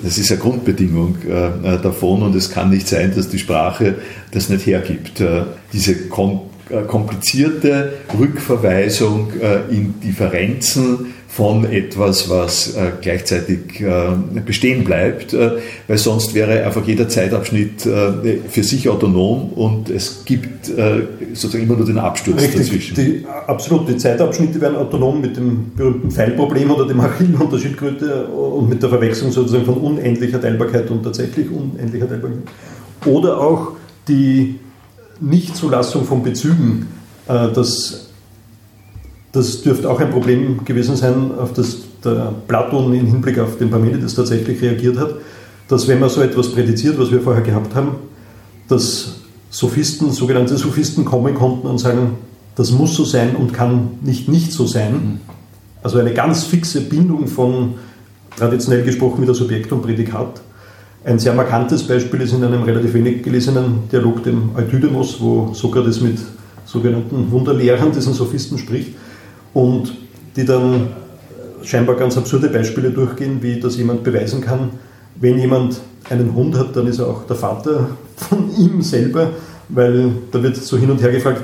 das 0.03 0.19
ist 0.19 0.33
eine 0.33 0.41
Grundbedingung 0.41 1.19
äh, 1.23 1.79
davon 1.81 2.23
und 2.23 2.35
es 2.35 2.51
kann 2.51 2.71
nicht 2.71 2.89
sein, 2.89 3.13
dass 3.15 3.29
die 3.29 3.39
Sprache 3.39 3.95
das 4.33 4.49
nicht 4.49 4.67
hergibt. 4.67 5.21
Äh, 5.21 5.45
diese 5.73 6.09
kom 6.09 6.41
äh, 6.71 6.83
komplizierte 6.87 7.93
Rückverweisung 8.19 9.33
äh, 9.41 9.73
in 9.73 10.01
Differenzen 10.01 11.13
von 11.35 11.65
etwas, 11.65 12.31
was 12.31 12.77
äh, 12.77 12.93
gleichzeitig 13.01 13.81
äh, 13.81 14.41
bestehen 14.47 14.85
bleibt, 14.85 15.33
äh, 15.33 15.51
weil 15.89 15.99
sonst 15.99 16.33
wäre 16.33 16.65
einfach 16.65 16.87
jeder 16.87 17.09
Zeitabschnitt 17.09 17.85
äh, 17.87 18.39
für 18.49 18.63
sich 18.63 18.89
autonom 18.89 19.51
und 19.53 19.91
es 19.91 20.25
gibt 20.25 20.69
äh, 20.69 21.03
sozusagen 21.33 21.65
immer 21.65 21.75
nur 21.77 21.87
den 21.87 21.99
Absturz 21.99 22.41
Richtig, 22.41 22.61
dazwischen. 22.61 22.95
Die, 22.95 23.27
absolut, 23.49 23.89
die 23.89 23.97
Zeitabschnitte 23.97 24.61
werden 24.61 24.77
autonom 24.77 25.21
mit 25.21 25.37
dem 25.37 25.73
berühmten 25.75 26.13
Pfeilproblem 26.13 26.71
oder 26.71 26.87
dem 26.87 27.01
Achillen 27.01 27.35
und 27.35 27.53
der 27.53 27.59
Schildkröte 27.59 28.29
und 28.29 28.69
mit 28.69 28.81
der 28.81 28.91
Verwechslung 28.91 29.33
sozusagen 29.33 29.65
von 29.65 29.79
unendlicher 29.79 30.41
Teilbarkeit 30.41 30.89
und 30.93 31.03
tatsächlich 31.03 31.51
unendlicher 31.51 32.09
Teilbarkeit. 32.09 32.43
Oder 33.07 33.41
auch 33.41 33.73
die 34.07 34.61
Nichtzulassung 35.21 36.05
von 36.05 36.23
Bezügen, 36.23 36.87
äh, 37.27 37.51
dass 37.53 38.04
das 39.35 39.63
dürfte 39.63 39.91
auch 39.91 39.99
ein 39.99 40.11
Problem 40.11 40.65
gewesen 40.65 40.95
sein, 40.95 41.33
auf 41.37 41.53
das 41.53 41.79
der 42.05 42.33
Platon 42.47 42.95
im 42.95 43.07
Hinblick 43.07 43.39
auf 43.39 43.59
den 43.59 43.69
Parmenides 43.69 44.15
tatsächlich 44.15 44.63
reagiert 44.63 44.97
hat, 44.97 45.17
dass 45.69 45.89
wenn 45.89 45.99
man 45.99 46.09
so 46.09 46.21
etwas 46.21 46.53
prädiziert, 46.53 46.99
was 46.99 47.11
wir 47.11 47.21
vorher 47.21 47.43
gehabt 47.43 47.75
haben, 47.75 47.97
dass 48.69 49.17
Sophisten, 49.51 50.13
sogenannte 50.13 50.57
Sophisten 50.57 51.05
kommen 51.05 51.35
konnten 51.35 51.67
und 51.67 51.79
sagen, 51.79 52.13
das 52.55 52.71
muss 52.71 52.95
so 52.95 53.05
sein 53.05 53.35
und 53.35 53.53
kann 53.53 53.99
nicht 54.03 54.29
nicht 54.29 54.53
so 54.53 54.67
sein. 54.67 55.21
Also 55.83 55.99
eine 55.99 56.15
ganz 56.15 56.45
fixe 56.45 56.83
Bindung 56.83 57.27
von, 57.27 57.75
traditionell 58.37 58.85
gesprochen, 58.85 59.23
wieder 59.23 59.35
Subjekt 59.35 59.73
und 59.73 59.83
Prädikat. 59.83 60.43
Ein 61.05 61.19
sehr 61.19 61.35
markantes 61.35 61.83
Beispiel 61.83 62.21
ist 62.21 62.33
in 62.33 62.45
einem 62.45 62.63
relativ 62.63 62.95
wenig 62.95 63.23
gelesenen 63.23 63.89
Dialog, 63.91 64.23
dem 64.23 64.51
Eutydemos, 64.57 65.21
wo 65.21 65.53
Sokrates 65.55 66.01
mit 66.01 66.19
sogenannten 66.67 67.31
Wunderlehrern, 67.33 67.93
diesen 67.93 68.15
Sophisten 68.15 68.59
spricht 68.59 68.93
und 69.55 69.95
die 70.37 70.45
dann 70.45 70.89
scheinbar 71.63 71.97
ganz 71.97 72.19
absurde 72.19 72.49
Beispiele 72.49 72.91
durchgehen, 72.91 73.39
wie 73.41 73.59
das 73.59 73.77
jemand 73.77 74.05
beweisen 74.05 74.41
kann, 74.41 74.71
wenn 75.17 75.39
jemand 75.39 75.81
einen 76.11 76.35
Hund 76.35 76.59
hat, 76.59 76.77
dann 76.77 76.87
ist 76.87 76.99
er 76.99 77.07
auch 77.07 77.27
der 77.27 77.37
Vater 77.37 77.89
von 78.17 78.51
ihm 78.59 78.83
selber, 78.83 79.31
weil 79.69 80.13
da 80.31 80.43
wird 80.43 80.57
so 80.57 80.77
hin 80.77 80.91
und 80.91 81.01
her 81.01 81.11
gefragt, 81.11 81.43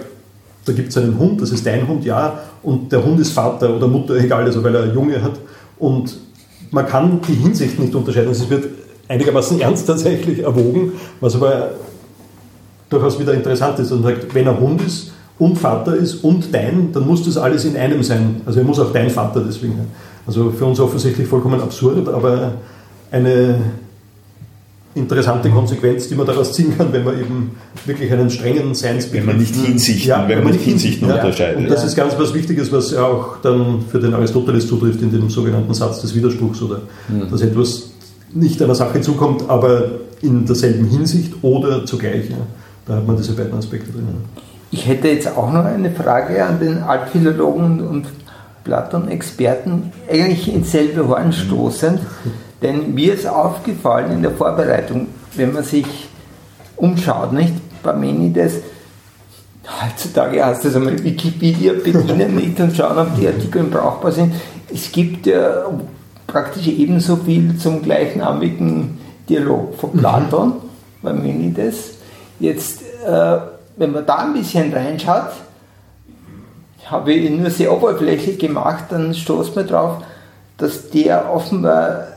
da 0.64 0.72
gibt 0.72 0.90
es 0.90 0.98
einen 0.98 1.18
Hund, 1.18 1.40
das 1.40 1.52
ist 1.52 1.64
dein 1.66 1.88
Hund, 1.88 2.04
ja, 2.04 2.38
und 2.62 2.92
der 2.92 3.02
Hund 3.02 3.18
ist 3.20 3.32
Vater 3.32 3.74
oder 3.74 3.88
Mutter, 3.88 4.14
egal, 4.18 4.44
also 4.44 4.62
weil 4.62 4.74
er 4.74 4.92
Junge 4.92 5.22
hat. 5.22 5.40
Und 5.78 6.18
man 6.70 6.86
kann 6.86 7.20
die 7.26 7.34
Hinsicht 7.34 7.78
nicht 7.78 7.94
unterscheiden. 7.94 8.28
Also 8.28 8.44
es 8.44 8.50
wird 8.50 8.66
einigermaßen 9.08 9.60
ernst 9.60 9.86
tatsächlich 9.86 10.40
erwogen, 10.40 10.92
was 11.20 11.34
aber 11.34 11.70
durchaus 12.90 13.18
wieder 13.18 13.32
interessant 13.32 13.78
ist. 13.78 13.90
Und 13.92 14.02
sagt, 14.02 14.34
wenn 14.34 14.46
er 14.46 14.60
Hund 14.60 14.82
ist, 14.82 15.12
und 15.40 15.58
Vater 15.58 15.96
ist 15.96 16.22
und 16.22 16.54
dein, 16.54 16.92
dann 16.92 17.06
muss 17.06 17.24
das 17.24 17.36
alles 17.36 17.64
in 17.64 17.76
einem 17.76 18.02
sein. 18.02 18.42
Also 18.46 18.60
er 18.60 18.64
muss 18.64 18.78
auch 18.78 18.92
dein 18.92 19.10
Vater 19.10 19.42
deswegen 19.44 19.74
sein. 19.74 19.88
Also 20.26 20.50
für 20.50 20.66
uns 20.66 20.78
offensichtlich 20.78 21.26
vollkommen 21.26 21.60
absurd, 21.60 22.08
aber 22.08 22.52
eine 23.10 23.56
interessante 24.94 25.48
Konsequenz, 25.50 26.08
die 26.08 26.14
man 26.14 26.26
daraus 26.26 26.52
ziehen 26.52 26.76
kann, 26.76 26.92
wenn 26.92 27.04
man 27.04 27.18
eben 27.18 27.52
wirklich 27.86 28.12
einen 28.12 28.28
strengen 28.28 28.74
Seinsbegriff... 28.74 29.26
Wenn 29.26 29.34
man 29.34 29.40
nicht 29.40 29.54
Hinsichten, 29.54 30.08
ja, 30.08 30.28
wenn 30.28 30.44
man 30.44 30.52
nicht 30.52 30.64
Hinsichten 30.64 31.08
ja, 31.08 31.14
unterscheidet. 31.14 31.58
Und 31.58 31.70
das 31.70 31.84
ist 31.84 31.96
ganz 31.96 32.14
was 32.18 32.34
Wichtiges, 32.34 32.70
was 32.70 32.94
auch 32.94 33.38
dann 33.42 33.82
für 33.88 33.98
den 33.98 34.12
Aristoteles 34.14 34.66
zutrifft 34.66 35.00
in 35.00 35.10
dem 35.10 35.30
sogenannten 35.30 35.72
Satz 35.72 36.02
des 36.02 36.14
Widerspruchs 36.14 36.60
oder 36.60 36.82
mhm. 37.08 37.30
dass 37.30 37.40
etwas 37.40 37.90
nicht 38.34 38.60
einer 38.62 38.74
Sache 38.74 39.00
zukommt, 39.00 39.48
aber 39.48 39.84
in 40.22 40.44
derselben 40.44 40.86
Hinsicht 40.86 41.32
oder 41.42 41.86
zugleich. 41.86 42.28
Ja. 42.28 42.36
Da 42.86 42.96
hat 42.96 43.06
man 43.06 43.16
diese 43.16 43.32
beiden 43.32 43.54
Aspekte 43.54 43.90
drin. 43.92 44.06
Ich 44.70 44.86
hätte 44.86 45.08
jetzt 45.08 45.36
auch 45.36 45.52
noch 45.52 45.64
eine 45.64 45.90
Frage 45.90 46.44
an 46.44 46.60
den 46.60 46.82
Altphilologen 46.82 47.86
und 47.86 48.06
Platon-Experten, 48.64 49.92
eigentlich 50.08 50.52
ins 50.52 50.70
selbe 50.70 51.08
Horn 51.08 51.32
stoßend, 51.32 52.00
denn 52.62 52.94
mir 52.94 53.14
ist 53.14 53.26
aufgefallen 53.26 54.12
in 54.12 54.22
der 54.22 54.30
Vorbereitung, 54.32 55.08
wenn 55.34 55.52
man 55.52 55.64
sich 55.64 55.86
umschaut, 56.76 57.32
nicht? 57.32 57.54
Parmenides, 57.82 58.60
heutzutage 59.82 60.44
hast 60.44 60.64
du 60.64 60.68
es 60.68 60.76
einmal 60.76 61.02
Wikipedia 61.02 61.72
bedienen 61.72 62.36
nicht 62.36 62.60
und 62.60 62.76
schauen, 62.76 62.98
ob 62.98 63.16
die 63.16 63.26
Artikel 63.26 63.64
brauchbar 63.64 64.12
sind. 64.12 64.34
Es 64.72 64.92
gibt 64.92 65.26
ja 65.26 65.64
praktisch 66.26 66.68
ebenso 66.68 67.16
viel 67.16 67.56
zum 67.56 67.82
gleichnamigen 67.82 68.98
Dialog 69.28 69.74
von 69.76 69.92
Platon, 69.92 70.52
Parmenides. 71.02 71.94
Jetzt 72.38 72.82
äh, 73.06 73.38
wenn 73.80 73.92
man 73.92 74.04
da 74.04 74.16
ein 74.16 74.34
bisschen 74.34 74.74
reinschaut, 74.74 75.30
habe 76.84 77.14
ich 77.14 77.30
nur 77.30 77.48
sehr 77.48 77.72
oberflächlich 77.72 78.38
gemacht, 78.38 78.84
dann 78.90 79.14
stoßt 79.14 79.56
man 79.56 79.66
drauf, 79.66 80.02
dass 80.58 80.90
der 80.90 81.32
offenbar 81.32 82.08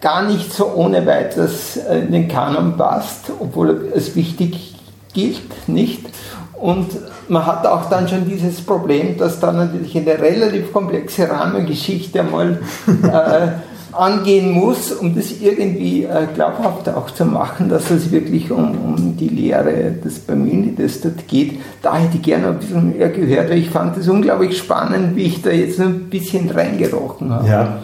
gar 0.00 0.22
nicht 0.22 0.50
so 0.50 0.72
ohne 0.72 1.04
weiteres 1.04 1.76
in 1.76 2.10
den 2.10 2.26
Kanon 2.26 2.78
passt, 2.78 3.30
obwohl 3.38 3.92
es 3.94 4.16
wichtig 4.16 4.76
gilt, 5.12 5.68
nicht? 5.68 6.06
Und 6.54 6.88
man 7.28 7.44
hat 7.44 7.66
auch 7.66 7.90
dann 7.90 8.08
schon 8.08 8.26
dieses 8.26 8.62
Problem, 8.62 9.18
dass 9.18 9.40
da 9.40 9.52
natürlich 9.52 9.94
eine 9.94 10.18
relativ 10.18 10.72
komplexe 10.72 11.28
Rahmengeschichte 11.28 12.20
einmal 12.20 12.60
äh, 13.02 13.48
angehen 13.92 14.50
muss, 14.52 14.92
um 14.92 15.14
das 15.14 15.32
irgendwie 15.40 16.04
äh, 16.04 16.26
glaubhaft 16.34 16.88
auch 16.88 17.10
zu 17.10 17.24
machen, 17.24 17.68
dass 17.68 17.90
es 17.90 18.10
wirklich 18.10 18.50
um, 18.50 18.70
um 18.70 19.16
die 19.16 19.28
Lehre 19.28 19.92
des 19.92 20.18
Parmenides 20.18 21.00
dort 21.00 21.26
geht. 21.26 21.60
Da 21.82 21.96
hätte 21.96 22.16
ich 22.16 22.22
gerne 22.22 22.48
ein 22.48 22.58
bisschen 22.58 22.96
mehr 22.96 23.08
gehört, 23.08 23.50
weil 23.50 23.58
ich 23.58 23.70
fand 23.70 23.96
es 23.96 24.08
unglaublich 24.08 24.58
spannend, 24.58 25.16
wie 25.16 25.24
ich 25.24 25.42
da 25.42 25.50
jetzt 25.50 25.80
ein 25.80 26.10
bisschen 26.10 26.50
reingerochen 26.50 27.30
habe. 27.30 27.48
Ja, 27.48 27.78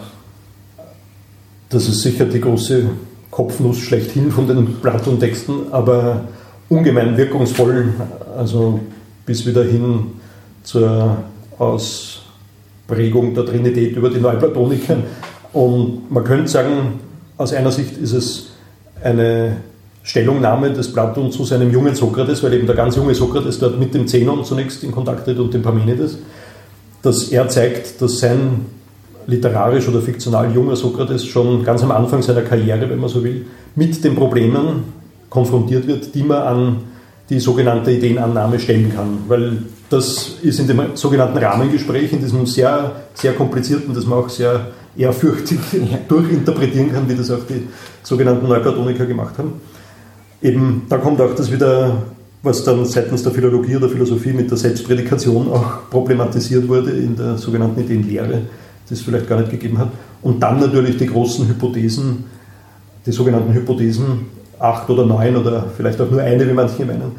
das 1.69 1.89
ist 1.89 2.01
sicher 2.01 2.25
die 2.25 2.39
große 2.39 2.89
Kopfnuss 3.31 3.79
schlechthin 3.79 4.31
von 4.31 4.47
den 4.47 4.75
Platon-Texten, 4.81 5.71
aber 5.71 6.21
ungemein 6.69 7.17
wirkungsvoll, 7.17 7.93
also 8.37 8.79
bis 9.25 9.45
wieder 9.45 9.63
hin 9.63 10.07
zur 10.63 11.17
Ausprägung 11.57 13.33
der 13.33 13.45
Trinität 13.45 13.95
über 13.95 14.09
die 14.09 14.19
Neuplatoniker 14.19 14.97
und 15.55 16.11
man 16.11 16.25
könnte 16.25 16.49
sagen, 16.49 16.99
aus 17.37 17.53
einer 17.53 17.71
Sicht 17.71 17.97
ist 17.97 18.11
es 18.11 18.47
eine 19.01 19.55
Stellungnahme 20.03 20.73
des 20.73 20.91
Platon 20.91 21.31
zu 21.31 21.45
seinem 21.45 21.71
jungen 21.71 21.95
Sokrates, 21.95 22.43
weil 22.43 22.53
eben 22.55 22.67
der 22.67 22.75
ganz 22.75 22.97
junge 22.97 23.15
Sokrates 23.15 23.57
dort 23.57 23.79
mit 23.79 23.93
dem 23.93 24.05
Zenon 24.05 24.43
zunächst 24.43 24.83
in 24.83 24.91
Kontakt 24.91 25.23
tritt 25.23 25.39
und 25.39 25.53
dem 25.53 25.61
Parmenides, 25.61 26.17
dass 27.01 27.29
er 27.29 27.47
zeigt, 27.47 28.01
dass 28.01 28.19
sein 28.19 28.65
literarisch 29.27 29.87
oder 29.87 30.01
fiktional 30.01 30.53
junger 30.53 30.75
Sokrates 30.75 31.25
schon 31.25 31.63
ganz 31.63 31.81
am 31.83 31.91
Anfang 31.91 32.21
seiner 32.21 32.41
Karriere, 32.41 32.89
wenn 32.89 32.99
man 32.99 33.09
so 33.09 33.23
will, 33.23 33.45
mit 33.75 34.03
den 34.03 34.13
Problemen 34.13 34.83
konfrontiert 35.29 35.87
wird, 35.87 36.13
die 36.13 36.23
man 36.23 36.41
an 36.41 36.77
die 37.29 37.39
sogenannte 37.39 37.91
Ideenannahme 37.91 38.59
stellen 38.59 38.93
kann. 38.93 39.19
Weil 39.27 39.63
das 39.89 40.37
ist 40.41 40.59
in 40.59 40.67
dem 40.67 40.95
sogenannten 40.95 41.37
Rahmengespräch, 41.37 42.13
in 42.13 42.19
diesem 42.19 42.45
sehr, 42.45 42.91
sehr 43.13 43.33
komplizierten, 43.33 43.93
das 43.93 44.05
man 44.05 44.19
auch 44.19 44.29
sehr 44.29 44.67
ehrfürchtig 44.97 45.59
durchinterpretieren 46.07 46.91
kann, 46.91 47.09
wie 47.09 47.15
das 47.15 47.31
auch 47.31 47.45
die 47.49 47.67
sogenannten 48.03 48.47
Neuplatoniker 48.47 49.05
gemacht 49.05 49.37
haben. 49.37 49.53
Eben, 50.41 50.83
da 50.89 50.97
kommt 50.97 51.19
auch 51.21 51.33
das 51.35 51.51
wieder, 51.51 52.03
was 52.43 52.63
dann 52.63 52.85
seitens 52.85 53.23
der 53.23 53.31
Philologie 53.31 53.75
oder 53.77 53.89
Philosophie 53.89 54.33
mit 54.33 54.49
der 54.49 54.57
Selbstprädikation 54.57 55.51
auch 55.51 55.89
problematisiert 55.89 56.67
wurde 56.67 56.91
in 56.91 57.15
der 57.15 57.37
sogenannten 57.37 57.81
Ideenlehre, 57.81 58.41
die 58.87 58.93
es 58.93 59.01
vielleicht 59.01 59.27
gar 59.27 59.39
nicht 59.39 59.51
gegeben 59.51 59.77
hat. 59.79 59.89
Und 60.21 60.41
dann 60.41 60.59
natürlich 60.59 60.97
die 60.97 61.07
großen 61.07 61.47
Hypothesen, 61.47 62.25
die 63.05 63.11
sogenannten 63.11 63.53
Hypothesen, 63.53 64.27
acht 64.59 64.89
oder 64.89 65.05
neun 65.05 65.35
oder 65.35 65.65
vielleicht 65.75 65.99
auch 66.01 66.09
nur 66.09 66.21
eine, 66.21 66.47
wie 66.47 66.53
manche 66.53 66.85
meinen, 66.85 67.13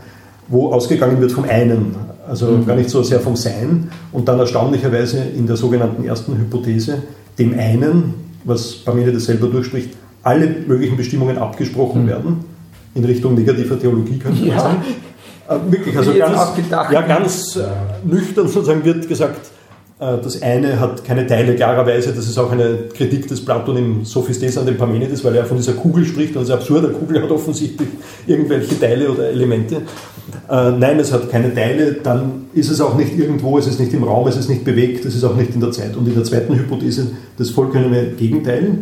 wo 0.49 0.73
ausgegangen 0.73 1.21
wird 1.21 1.33
vom 1.33 1.45
einen, 1.45 1.95
also 2.29 2.47
mhm. 2.47 2.67
gar 2.67 2.77
nicht 2.77 2.91
so 2.91 3.03
sehr 3.03 3.21
vom 3.21 3.37
Sein 3.37 3.91
und 4.13 4.29
dann 4.29 4.39
erstaunlicherweise 4.39 5.19
in 5.37 5.47
der 5.47 5.57
sogenannten 5.57 6.05
ersten 6.05 6.37
Hypothese 6.37 7.03
dem 7.39 7.59
einen, 7.59 8.15
was 8.45 8.77
Parmenides 8.77 9.27
selber 9.27 9.49
durchspricht, 9.49 9.91
alle 10.23 10.49
möglichen 10.67 10.97
Bestimmungen 10.97 11.39
abgesprochen 11.39 12.05
mhm. 12.05 12.09
werden, 12.09 12.45
in 12.95 13.05
Richtung 13.05 13.35
negativer 13.35 13.79
Theologie 13.79 14.19
könnte 14.19 14.41
man 14.41 14.49
ja. 14.49 14.61
sagen. 14.61 14.83
Äh, 15.49 15.71
wirklich, 15.71 15.97
also 15.97 16.13
ganz, 16.15 16.53
ja, 16.71 17.03
ganz 17.03 17.57
äh, 17.57 17.67
nüchtern 18.05 18.49
sozusagen 18.49 18.85
wird 18.85 19.07
gesagt, 19.07 19.51
das 19.99 20.43
eine 20.43 20.79
hat 20.79 21.05
keine 21.05 21.27
Teile, 21.27 21.57
klarerweise, 21.57 22.13
das 22.13 22.29
ist 22.29 22.37
auch 22.37 22.53
eine 22.53 22.89
Kritik 22.93 23.29
des 23.29 23.43
Platon 23.43 23.79
im 23.79 24.05
Sophistes 24.05 24.59
an 24.59 24.67
den 24.67 24.77
Parmenides, 24.77 25.25
weil 25.25 25.35
er 25.37 25.47
von 25.47 25.57
dieser 25.57 25.73
Kugel 25.73 26.05
spricht, 26.05 26.37
also 26.37 26.53
absurd, 26.53 26.85
eine 26.85 26.93
Kugel 26.93 27.23
hat 27.23 27.31
offensichtlich 27.31 27.89
irgendwelche 28.27 28.79
Teile 28.79 29.11
oder 29.11 29.31
Elemente. 29.31 29.77
Äh, 30.51 30.73
nein, 30.73 30.99
es 30.99 31.13
hat 31.13 31.31
keine 31.31 31.55
Teile, 31.55 31.95
dann 31.95 32.47
ist 32.53 32.71
es 32.71 32.83
auch 32.83 32.95
nicht 32.95 33.19
irgendwo, 33.19 33.57
es 33.57 33.67
ist 33.67 33.81
nicht 33.81 33.95
im 33.95 34.05
Raum, 34.05 34.29
es 34.29 34.37
ist 34.37 34.51
nicht 34.51 34.65
bewegt, 34.65 35.07
es 35.07 35.15
ist 35.15 35.25
auch 35.25 35.35
nicht 35.35 35.55
in 35.55 35.61
der 35.61 35.73
Zeit. 35.73 35.97
Und 35.97 36.07
in 36.07 36.15
der 36.15 36.25
zweiten 36.25 36.55
Hypothese 36.55 37.13
das 37.39 37.49
vollkommene 37.49 38.09
Gegenteil, 38.19 38.79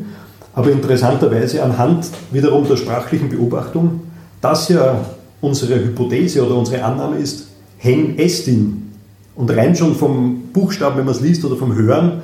aber 0.53 0.73
interessanterweise 0.73 1.63
anhand 1.63 2.07
wiederum 2.33 2.67
der 2.67 2.77
sprachlichen 2.77 3.29
Beobachtung, 3.29 4.01
dass 4.41 4.69
ja 4.69 5.05
unsere 5.41 5.77
Hypothese 5.77 6.45
oder 6.45 6.57
unsere 6.57 6.83
Annahme 6.83 7.19
ist, 7.19 7.49
hen 7.79 8.19
estin, 8.19 8.94
und 9.37 9.51
rein 9.51 9.75
schon 9.75 9.95
vom 9.95 10.43
Buchstaben, 10.53 10.99
wenn 10.99 11.05
man 11.05 11.15
es 11.15 11.21
liest 11.21 11.45
oder 11.45 11.57
vom 11.57 11.75
Hören, 11.75 12.23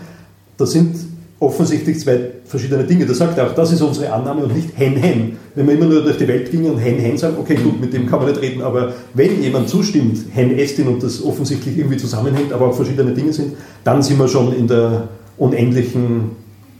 da 0.57 0.67
sind 0.67 0.95
offensichtlich 1.41 1.99
zwei 1.99 2.21
verschiedene 2.45 2.85
Dinge. 2.85 3.07
Da 3.07 3.15
sagt 3.15 3.39
er 3.39 3.47
auch, 3.47 3.55
das 3.55 3.73
ist 3.73 3.81
unsere 3.81 4.13
Annahme 4.13 4.45
und 4.45 4.55
nicht 4.55 4.69
hen, 4.77 4.97
hen. 4.97 5.37
Wenn 5.55 5.67
man 5.67 5.77
immer 5.77 5.87
nur 5.87 6.03
durch 6.03 6.19
die 6.19 6.29
Welt 6.29 6.51
ging 6.51 6.67
und 6.71 6.79
hen, 6.79 6.99
hen 6.99 7.17
sagt, 7.17 7.39
okay, 7.39 7.57
gut, 7.57 7.81
mit 7.81 7.93
dem 7.95 8.07
kann 8.07 8.21
man 8.21 8.29
nicht 8.29 8.43
reden, 8.43 8.61
aber 8.61 8.93
wenn 9.15 9.43
jemand 9.43 9.69
zustimmt, 9.69 10.19
hen, 10.33 10.57
estin 10.59 10.87
und 10.87 11.03
das 11.03 11.25
offensichtlich 11.25 11.79
irgendwie 11.79 11.97
zusammenhängt, 11.97 12.53
aber 12.53 12.67
auch 12.67 12.75
verschiedene 12.75 13.13
Dinge 13.13 13.33
sind, 13.33 13.55
dann 13.85 14.03
sind 14.03 14.19
wir 14.19 14.29
schon 14.29 14.55
in 14.55 14.69
der 14.69 15.09
unendlichen 15.39 16.33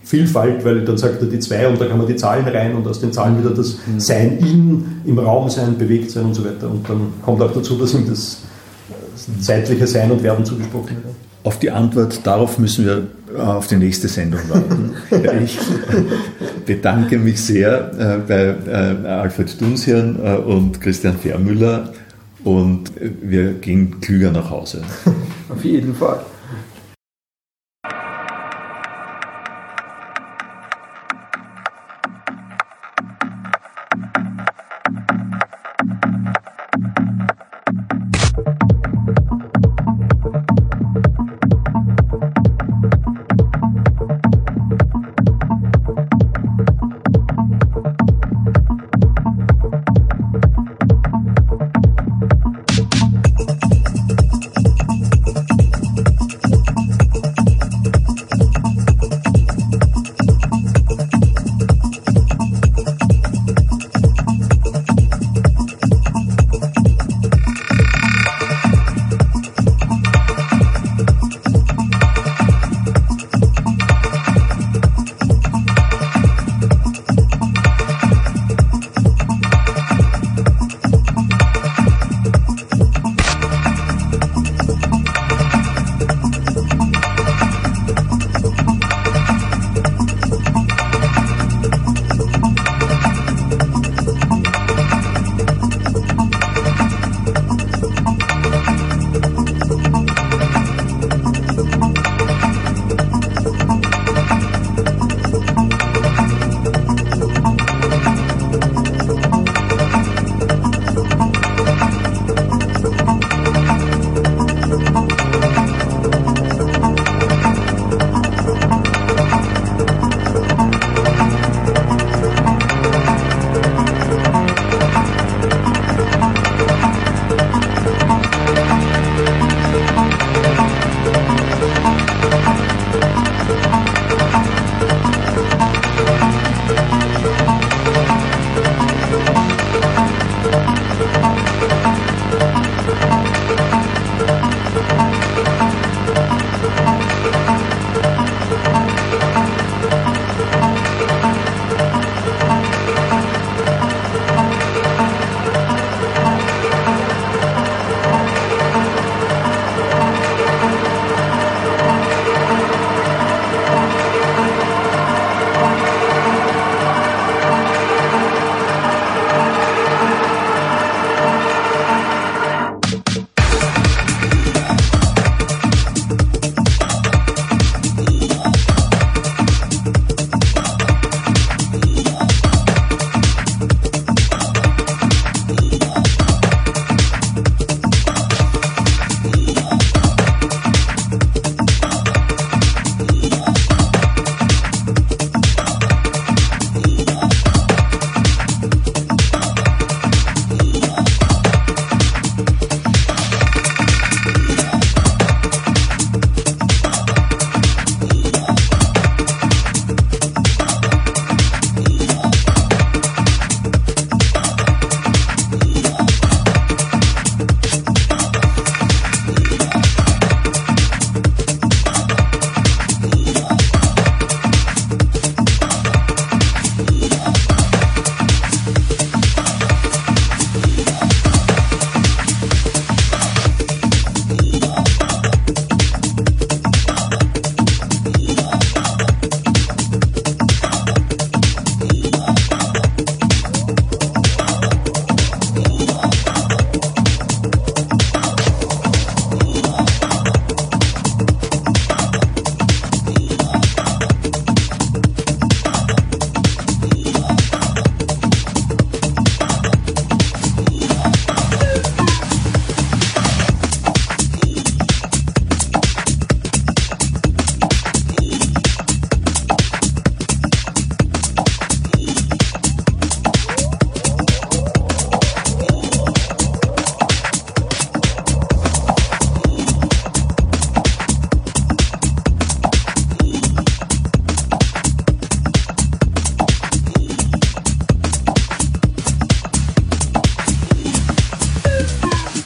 Vielfalt, 0.03 0.65
weil 0.65 0.85
dann 0.85 0.99
sagt 0.99 1.23
er 1.23 1.29
die 1.29 1.39
zwei 1.39 1.67
und 1.67 1.81
da 1.81 1.87
kann 1.87 1.99
man 1.99 2.07
die 2.07 2.17
Zahlen 2.17 2.47
rein 2.47 2.75
und 2.75 2.87
aus 2.87 3.01
den 3.01 3.13
Zahlen 3.13 3.39
wieder 3.39 3.55
das 3.55 3.79
mhm. 3.87 4.01
Sein 4.01 4.39
in, 4.39 4.85
im 5.07 5.19
Raum 5.19 5.49
sein, 5.49 5.79
bewegt 5.79 6.11
sein 6.11 6.27
und 6.27 6.35
so 6.35 6.45
weiter. 6.45 6.71
Und 6.71 6.89
dann 6.89 7.13
kommt 7.25 7.41
auch 7.41 7.53
dazu, 7.53 7.77
dass 7.77 7.95
ihm 7.95 8.07
das 8.09 8.43
zeitliche 9.41 9.87
Sein 9.87 10.11
und 10.11 10.23
Werden 10.23 10.45
zugesprochen. 10.45 10.97
Auf 11.43 11.59
die 11.59 11.71
Antwort 11.71 12.27
darauf 12.27 12.59
müssen 12.59 12.85
wir 12.85 13.07
äh, 13.35 13.41
auf 13.41 13.67
die 13.67 13.77
nächste 13.77 14.09
Sendung 14.09 14.41
warten. 14.49 14.95
ich 15.45 15.59
bedanke 16.67 17.19
mich 17.19 17.41
sehr 17.41 17.93
äh, 17.99 18.19
bei 18.27 18.57
äh, 18.71 19.07
Alfred 19.09 19.61
Dunshirn 19.61 20.17
und 20.17 20.81
Christian 20.81 21.17
Vermüller 21.17 21.93
und 22.45 22.93
wir 23.23 23.55
gehen 23.55 24.01
klüger 24.01 24.31
nach 24.31 24.51
Hause. 24.51 24.83
Auf 25.49 25.65
jeden 25.65 25.95
Fall. 25.95 26.21